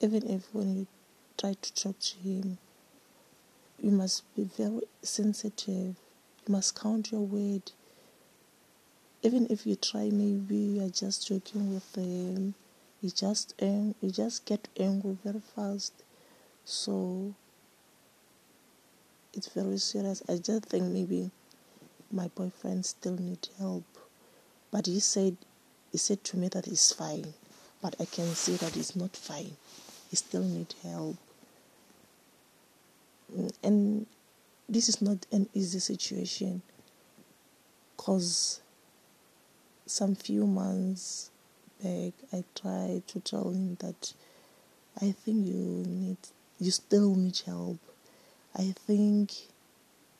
Even 0.00 0.28
if 0.28 0.42
when 0.52 0.76
you 0.76 0.86
try 1.38 1.54
to 1.60 1.74
talk 1.74 1.98
to 1.98 2.18
him 2.18 2.58
you 3.82 3.90
must 3.90 4.22
be 4.34 4.44
very 4.44 4.80
sensitive. 5.02 5.96
You 6.46 6.48
must 6.48 6.80
count 6.80 7.12
your 7.12 7.20
word 7.20 7.72
even 9.26 9.46
if 9.50 9.66
you 9.66 9.76
try 9.76 10.08
maybe 10.12 10.56
you're 10.56 10.88
just 10.88 11.26
joking 11.28 11.74
with 11.74 11.94
him 11.94 12.54
you 13.06 13.10
just 13.10 13.54
you 13.60 14.10
just 14.10 14.44
get 14.44 14.68
angry 14.78 15.16
very 15.22 15.40
fast. 15.54 15.92
So 16.64 17.34
it's 19.34 19.48
very 19.48 19.78
serious. 19.78 20.22
I 20.28 20.36
just 20.38 20.64
think 20.66 20.84
maybe 20.84 21.30
my 22.10 22.28
boyfriend 22.28 22.84
still 22.84 23.16
need 23.16 23.48
help. 23.58 23.84
But 24.70 24.86
he 24.86 25.00
said 25.00 25.36
he 25.92 25.98
said 25.98 26.24
to 26.24 26.36
me 26.36 26.48
that 26.48 26.66
he's 26.66 26.90
fine. 26.92 27.32
But 27.82 27.94
i 28.00 28.06
can 28.06 28.26
see 28.34 28.56
that 28.56 28.74
he's 28.74 28.96
not 28.96 29.14
fine. 29.14 29.56
He 30.10 30.16
still 30.16 30.42
need 30.42 30.74
help. 30.82 31.16
And 33.62 34.06
this 34.68 34.88
is 34.88 35.02
not 35.02 35.26
an 35.30 35.48
easy 35.54 35.78
situation. 35.78 36.62
Because 37.96 38.60
some 39.86 40.14
few 40.14 40.46
months 40.46 41.30
back 41.82 42.12
i 42.32 42.44
tried 42.54 43.06
to 43.06 43.20
tell 43.20 43.50
him 43.50 43.76
that 43.80 44.12
i 45.00 45.12
think 45.12 45.46
you 45.46 45.84
need 45.86 46.16
you 46.58 46.70
still 46.70 47.14
need 47.14 47.38
help. 47.44 47.78
I 48.54 48.74
think 48.86 49.32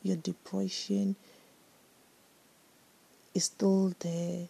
your 0.02 0.16
depression 0.16 1.16
is 3.34 3.44
still 3.44 3.94
there. 4.00 4.48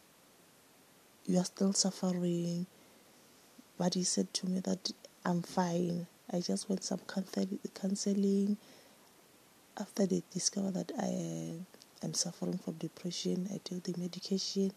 You 1.26 1.38
are 1.38 1.44
still 1.44 1.72
suffering. 1.72 2.66
But 3.78 3.94
he 3.94 4.02
said 4.02 4.32
to 4.34 4.46
me 4.48 4.60
that 4.60 4.90
i'm 5.24 5.42
fine. 5.42 6.06
I 6.32 6.40
just 6.40 6.68
went 6.68 6.82
some 6.82 7.00
counseling. 7.06 8.56
After 9.78 10.06
they 10.06 10.22
discovered 10.32 10.74
that 10.74 10.92
I 10.98 11.52
am 12.02 12.14
suffering 12.14 12.58
from 12.58 12.74
depression, 12.74 13.48
I 13.54 13.60
took 13.62 13.84
the 13.84 13.94
medication 13.96 14.72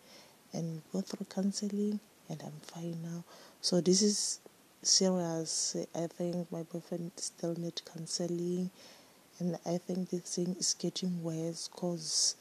and 0.54 0.82
go 0.92 1.02
through 1.02 1.28
counseling, 1.30 2.00
and 2.30 2.42
I'm 2.44 2.60
fine 2.62 2.98
now. 3.04 3.24
So 3.62 3.82
this 3.82 4.02
is 4.02 4.40
serious. 4.82 5.76
I 5.96 6.08
think 6.08 6.52
my 6.52 6.64
boyfriend 6.64 7.12
still 7.18 7.56
need 7.56 7.82
counseling, 7.86 8.70
and 9.40 9.58
I 9.66 9.78
think 9.78 10.10
this 10.10 10.36
thing 10.36 10.56
is 10.60 10.74
getting 10.74 11.24
worse 11.24 11.70
because 11.72 12.36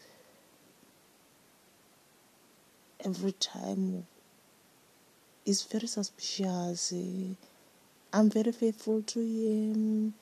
every 3.04 3.32
time 3.32 4.06
it's 5.46 5.62
very 5.62 5.86
suspicious. 5.86 6.92
I'm 8.12 8.30
very 8.30 8.52
faithful 8.52 9.02
to 9.02 9.20
him. 9.20 10.14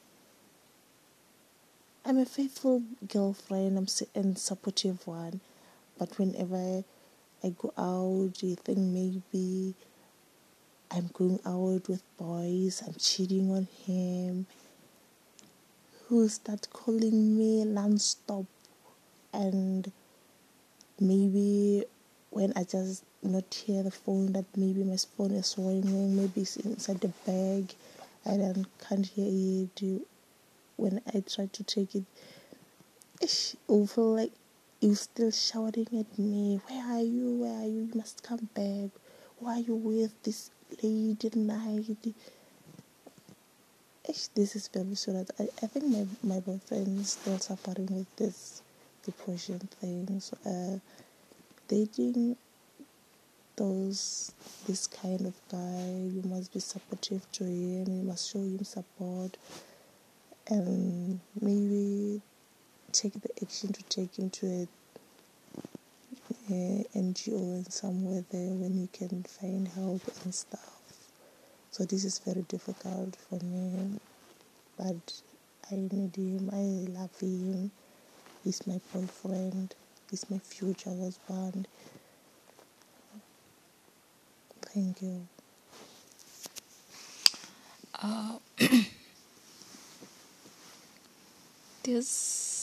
I'm 2.05 2.19
a 2.19 2.25
faithful 2.25 2.83
girlfriend 3.09 3.77
I'm 3.77 3.87
and 4.15 4.39
supportive 4.39 5.05
one. 5.07 5.41
But 5.99 6.17
whenever 6.19 6.85
I 7.47 7.51
go 7.51 7.73
out, 7.79 8.43
you 8.43 8.57
think 8.57 8.79
maybe 8.79 9.73
I'm 10.91 11.09
going 11.13 11.39
out 11.47 11.89
with 11.89 12.03
boys, 12.19 12.83
I'm 12.85 12.95
cheating 12.99 13.53
on 13.53 13.69
him. 13.87 14.47
Who 16.09 16.29
start 16.29 16.67
calling 16.73 17.39
me 17.39 17.65
non-stop 17.65 18.47
and 19.33 19.93
maybe 20.99 21.85
when 22.31 22.53
I 22.57 22.65
just 22.65 23.05
not 23.23 23.55
hear 23.55 23.85
the 23.85 23.93
phone 23.93 24.33
that 24.33 24.47
maybe 24.57 24.83
my 24.83 24.97
phone 25.17 25.31
is 25.31 25.55
ringing, 25.57 26.17
maybe 26.17 26.41
it's 26.41 26.57
inside 26.57 27.01
the 27.01 27.13
bag, 27.25 27.77
and 28.25 28.67
I 28.67 28.85
can't 28.85 29.07
hear 29.07 29.69
it. 29.81 30.03
When 30.75 31.01
I 31.15 31.21
try 31.21 31.47
to 31.47 31.63
take 31.63 31.95
it, 31.95 32.07
will 33.69 33.87
feel 33.87 34.17
like 34.17 34.33
you 34.87 34.95
still 34.95 35.33
shouting 35.33 35.89
at 35.99 36.17
me. 36.17 36.61
Where 36.69 36.85
are 36.95 37.03
you? 37.03 37.35
Where 37.41 37.61
are 37.61 37.67
you? 37.67 37.89
You 37.93 37.93
must 37.97 38.23
come 38.23 38.49
back. 38.55 38.91
Why 39.41 39.57
are 39.57 39.61
you 39.61 39.75
with 39.75 40.23
this 40.23 40.51
lady 40.81 41.17
tonight? 41.17 41.97
This 44.07 44.55
is 44.55 44.69
very 44.69 44.95
sad. 44.95 45.29
I, 45.41 45.49
I 45.61 45.67
think 45.67 45.87
my, 45.87 46.07
my 46.23 46.39
boyfriend 46.41 47.01
is 47.01 47.11
still 47.11 47.39
suffering 47.39 47.89
with 47.91 48.17
this 48.17 48.63
depression 49.05 49.59
thing. 49.81 50.21
So, 50.21 50.39
uh, 50.47 50.79
dating 51.67 52.37
those 53.57 54.33
this 54.69 54.87
kind 54.87 55.23
of 55.23 55.35
guy 55.51 55.89
you 56.15 56.23
must 56.27 56.53
be 56.53 56.61
supportive 56.61 57.27
to 57.33 57.43
him 57.43 57.87
you 57.89 58.03
must 58.05 58.31
show 58.31 58.39
him 58.39 58.63
support 58.63 59.39
and 60.49 61.19
maybe 61.41 62.21
take 62.97 63.13
the 63.21 63.29
action 63.43 63.73
to 63.73 63.83
take 63.85 64.19
him 64.19 64.31
to 64.31 64.47
a, 64.47 64.69
a 66.51 66.85
NGO 66.97 67.37
and 67.37 67.71
somewhere 67.71 68.25
there 68.31 68.55
when 68.55 68.73
he 68.73 68.89
can 68.93 69.23
find 69.25 69.69
help 69.69 70.01
and 70.25 70.35
stuff. 70.35 70.81
So 71.71 71.85
this 71.85 72.05
is 72.05 72.19
very 72.21 72.43
difficult 72.43 73.17
for 73.17 73.39
me 73.45 74.01
but 74.79 75.21
I 75.71 75.75
need 75.77 76.17
him 76.17 76.49
I 76.53 76.91
love 76.99 77.21
him. 77.21 77.71
He's 78.45 78.67
my 78.67 78.81
boyfriend 78.95 79.75
he's 80.11 80.31
my 80.31 80.39
future 80.39 80.91
husband. 80.91 81.69
Thank 84.63 85.03
you. 85.03 85.27
Uh, 88.03 88.39
this 91.83 92.56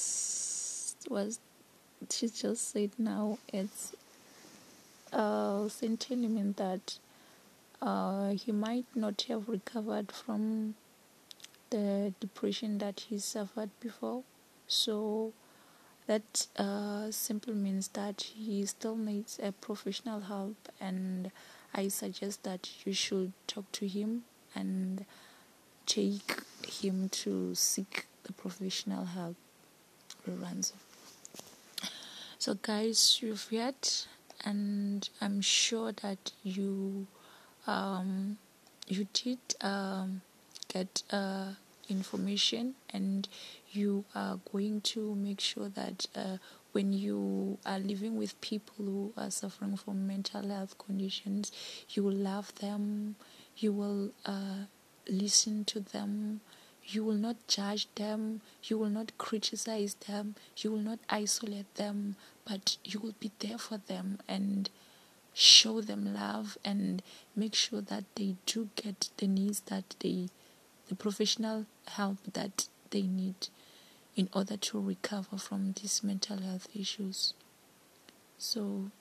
was 1.10 1.40
she 2.10 2.28
just 2.28 2.72
said 2.72 2.92
now 2.98 3.38
it's 3.52 3.94
uh, 5.12 5.68
sentiment 5.70 6.58
that 6.58 6.98
uh, 7.82 8.30
he 8.32 8.52
might 8.52 8.86
not 8.96 9.26
have 9.28 9.48
recovered 9.48 10.12
from 10.12 10.76
the 11.70 12.14
depression 12.20 12.78
that 12.78 13.02
he 13.10 13.20
suffered 13.20 13.70
before. 13.80 14.24
So 14.68 15.34
that 16.08 16.48
uh, 16.58 17.12
simply 17.12 17.54
means 17.54 17.90
that 17.90 18.22
he 18.22 18.66
still 18.66 18.96
needs 18.96 19.40
a 19.42 19.52
professional 19.52 20.22
help 20.22 20.56
and 20.80 21.32
I 21.74 21.88
suggest 21.88 22.44
that 22.44 22.70
you 22.86 22.94
should 22.94 23.34
talk 23.48 23.72
to 23.74 23.88
him 23.88 24.24
and 24.54 25.06
take 25.86 26.42
him 26.68 27.10
to 27.10 27.56
seek 27.56 28.06
the 28.24 28.34
professional 28.34 29.06
help. 29.06 29.36
Lorenzo. 30.26 30.76
So, 32.44 32.56
guys, 32.56 33.20
you've 33.22 33.48
heard, 33.52 33.88
and 34.44 35.10
I'm 35.22 35.40
sure 35.40 35.94
that 36.02 36.34
you 36.44 37.08
um, 37.66 38.38
you 38.86 39.08
did 39.14 39.40
um, 39.62 40.24
get 40.68 41.04
uh, 41.10 41.54
information, 41.88 42.76
and 42.90 43.30
you 43.72 44.04
are 44.14 44.42
going 44.52 44.82
to 44.92 45.16
make 45.16 45.40
sure 45.40 45.70
that 45.70 46.08
uh, 46.18 46.36
when 46.74 46.92
you 46.92 47.60
are 47.66 47.80
living 47.80 48.18
with 48.18 48.42
people 48.42 48.84
who 48.84 49.14
are 49.16 49.32
suffering 49.32 49.78
from 49.78 50.06
mental 50.06 50.50
health 50.50 50.78
conditions, 50.78 51.50
you 51.92 52.04
will 52.04 52.12
love 52.12 52.54
them, 52.56 53.16
you 53.56 53.72
will 53.72 54.12
uh, 54.26 54.66
listen 55.08 55.64
to 55.64 55.80
them, 55.80 56.42
you 56.86 57.04
will 57.04 57.14
not 57.14 57.36
judge 57.48 57.88
them, 57.96 58.42
you 58.64 58.78
will 58.78 58.90
not 58.90 59.18
criticize 59.18 59.96
them, 60.08 60.36
you 60.58 60.72
will 60.72 60.80
not 60.80 61.00
isolate 61.10 61.74
them, 61.76 62.16
but 62.46 62.78
you 62.84 63.00
will 63.00 63.16
be 63.20 63.32
there 63.40 63.58
for 63.58 63.78
them 63.78 64.20
and 64.28 64.70
show 65.34 65.82
them 65.82 66.14
love 66.14 66.58
and 66.64 67.02
make 67.36 67.56
sure 67.56 67.82
that 67.82 68.04
they 68.16 68.36
do 68.46 68.70
get 68.76 69.10
the 69.18 69.28
needs 69.28 69.62
that 69.62 69.96
they 70.00 70.30
the 70.90 70.96
professional 70.96 71.66
help 71.88 72.18
that 72.34 72.68
they 72.92 73.02
need 73.02 73.48
in 74.16 74.30
order 74.34 74.58
to 74.58 74.80
recover 74.80 75.38
from 75.38 75.74
these 75.82 76.04
mental 76.04 76.38
health 76.38 76.68
issues. 76.76 77.34
So, 78.38 78.92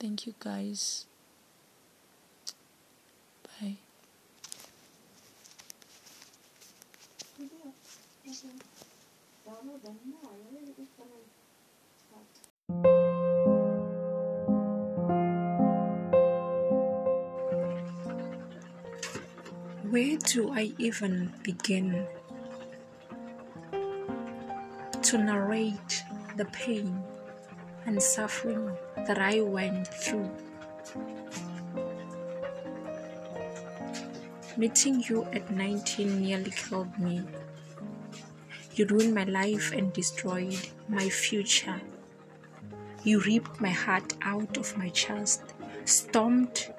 thank 0.00 0.26
you 0.26 0.34
guys. 0.40 1.06
Bye. 3.60 3.76
Where 19.88 20.18
do 20.18 20.52
I 20.52 20.72
even 20.78 21.32
begin 21.44 22.04
to 25.02 25.18
narrate 25.18 26.02
the 26.36 26.46
pain 26.46 27.00
and 27.86 28.02
suffering 28.02 28.76
that 29.06 29.18
I 29.18 29.40
went 29.40 29.86
through? 29.86 30.30
Meeting 34.56 35.04
you 35.08 35.24
at 35.32 35.48
19 35.52 36.20
nearly 36.20 36.50
killed 36.50 36.98
me. 36.98 37.22
You 38.76 38.84
ruined 38.84 39.14
my 39.14 39.24
life 39.24 39.72
and 39.72 39.90
destroyed 39.94 40.58
my 40.86 41.08
future. 41.08 41.80
You 43.04 43.20
ripped 43.20 43.58
my 43.58 43.70
heart 43.70 44.12
out 44.20 44.58
of 44.58 44.76
my 44.76 44.90
chest, 44.90 45.54
stomped 45.86 46.70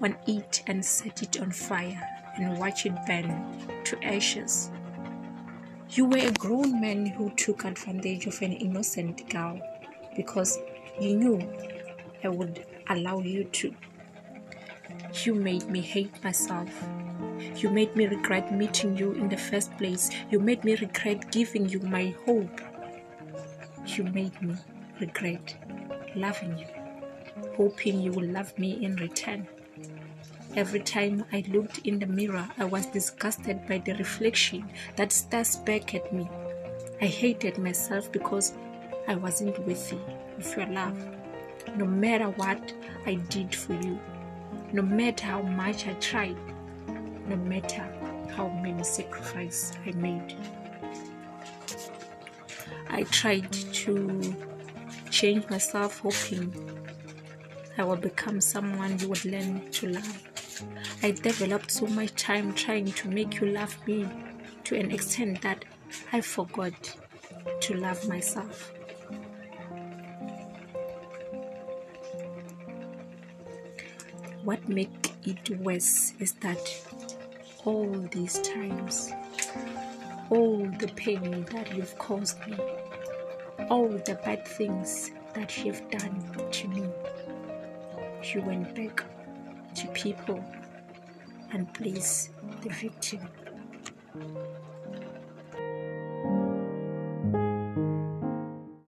on 0.00 0.16
it 0.28 0.62
and 0.68 0.84
set 0.84 1.20
it 1.20 1.40
on 1.40 1.50
fire 1.50 2.00
and 2.36 2.58
watched 2.58 2.86
it 2.86 2.94
burn 3.08 3.82
to 3.82 4.04
ashes. 4.04 4.70
You 5.90 6.04
were 6.04 6.18
a 6.18 6.30
grown 6.30 6.80
man 6.80 7.06
who 7.06 7.30
took 7.30 7.64
advantage 7.64 8.26
of 8.26 8.40
an 8.40 8.52
innocent 8.52 9.28
girl 9.28 9.60
because 10.14 10.60
you 11.00 11.16
knew 11.16 11.52
I 12.22 12.28
would 12.28 12.66
allow 12.88 13.18
you 13.18 13.44
to. 13.44 13.74
You 15.24 15.34
made 15.34 15.68
me 15.68 15.80
hate 15.80 16.22
myself. 16.22 16.70
You 17.56 17.70
made 17.70 17.94
me 17.96 18.06
regret 18.06 18.52
meeting 18.52 18.96
you 18.96 19.12
in 19.12 19.28
the 19.28 19.36
first 19.36 19.76
place. 19.78 20.10
You 20.30 20.40
made 20.40 20.64
me 20.64 20.76
regret 20.76 21.30
giving 21.30 21.68
you 21.68 21.80
my 21.80 22.14
hope. 22.26 22.60
You 23.86 24.04
made 24.04 24.40
me 24.42 24.56
regret 25.00 25.56
loving 26.16 26.58
you, 26.58 26.66
hoping 27.56 28.00
you 28.00 28.12
will 28.12 28.26
love 28.26 28.58
me 28.58 28.84
in 28.84 28.96
return. 28.96 29.46
Every 30.56 30.80
time 30.80 31.24
I 31.32 31.44
looked 31.48 31.78
in 31.78 31.98
the 31.98 32.06
mirror, 32.06 32.48
I 32.58 32.64
was 32.64 32.86
disgusted 32.86 33.66
by 33.66 33.78
the 33.78 33.94
reflection 33.94 34.70
that 34.96 35.12
stares 35.12 35.56
back 35.56 35.94
at 35.94 36.12
me. 36.12 36.28
I 37.00 37.06
hated 37.06 37.58
myself 37.58 38.10
because 38.12 38.54
I 39.08 39.16
wasn't 39.16 39.58
worthy 39.66 39.98
of 40.38 40.56
your 40.56 40.66
love. 40.66 40.96
No 41.76 41.86
matter 41.86 42.30
what 42.30 42.72
I 43.04 43.14
did 43.14 43.54
for 43.54 43.74
you, 43.74 43.98
no 44.72 44.82
matter 44.82 45.26
how 45.26 45.42
much 45.42 45.86
I 45.86 45.94
tried, 45.94 46.36
no 47.28 47.36
matter 47.36 47.82
how 48.36 48.48
many 48.48 48.82
sacrifices 48.84 49.72
I 49.86 49.92
made. 49.92 50.36
I 52.88 53.04
tried 53.04 53.50
to 53.52 54.34
change 55.10 55.48
myself, 55.48 56.00
hoping 56.00 56.52
I 57.76 57.84
will 57.84 57.96
become 57.96 58.40
someone 58.40 58.98
you 58.98 59.08
would 59.08 59.24
learn 59.24 59.70
to 59.72 59.88
love. 59.88 60.22
I 61.02 61.10
developed 61.10 61.70
so 61.70 61.86
much 61.86 62.14
time 62.14 62.52
trying 62.54 62.86
to 62.86 63.08
make 63.08 63.40
you 63.40 63.48
love 63.48 63.76
me 63.86 64.08
to 64.64 64.76
an 64.76 64.90
extent 64.90 65.42
that 65.42 65.64
I 66.12 66.20
forgot 66.20 66.96
to 67.60 67.74
love 67.74 68.08
myself. 68.08 68.72
What 74.44 74.68
made 74.68 74.90
it 75.24 75.50
worse 75.60 76.12
is 76.18 76.32
that 76.34 76.58
all 77.64 77.86
these 78.10 78.40
times, 78.40 79.10
all 80.30 80.58
the 80.78 80.88
pain 80.96 81.46
that 81.50 81.74
you've 81.74 81.96
caused 81.98 82.38
me, 82.46 82.58
all 83.70 83.88
the 83.88 84.18
bad 84.24 84.46
things 84.46 85.10
that 85.34 85.64
you've 85.64 85.88
done 85.90 86.22
to 86.52 86.68
me, 86.68 86.84
you 88.32 88.42
went 88.42 88.74
back 88.74 89.04
to 89.74 89.86
people 89.88 90.44
and 91.52 91.72
please 91.74 92.30
the 92.62 92.68
victim. 92.68 93.20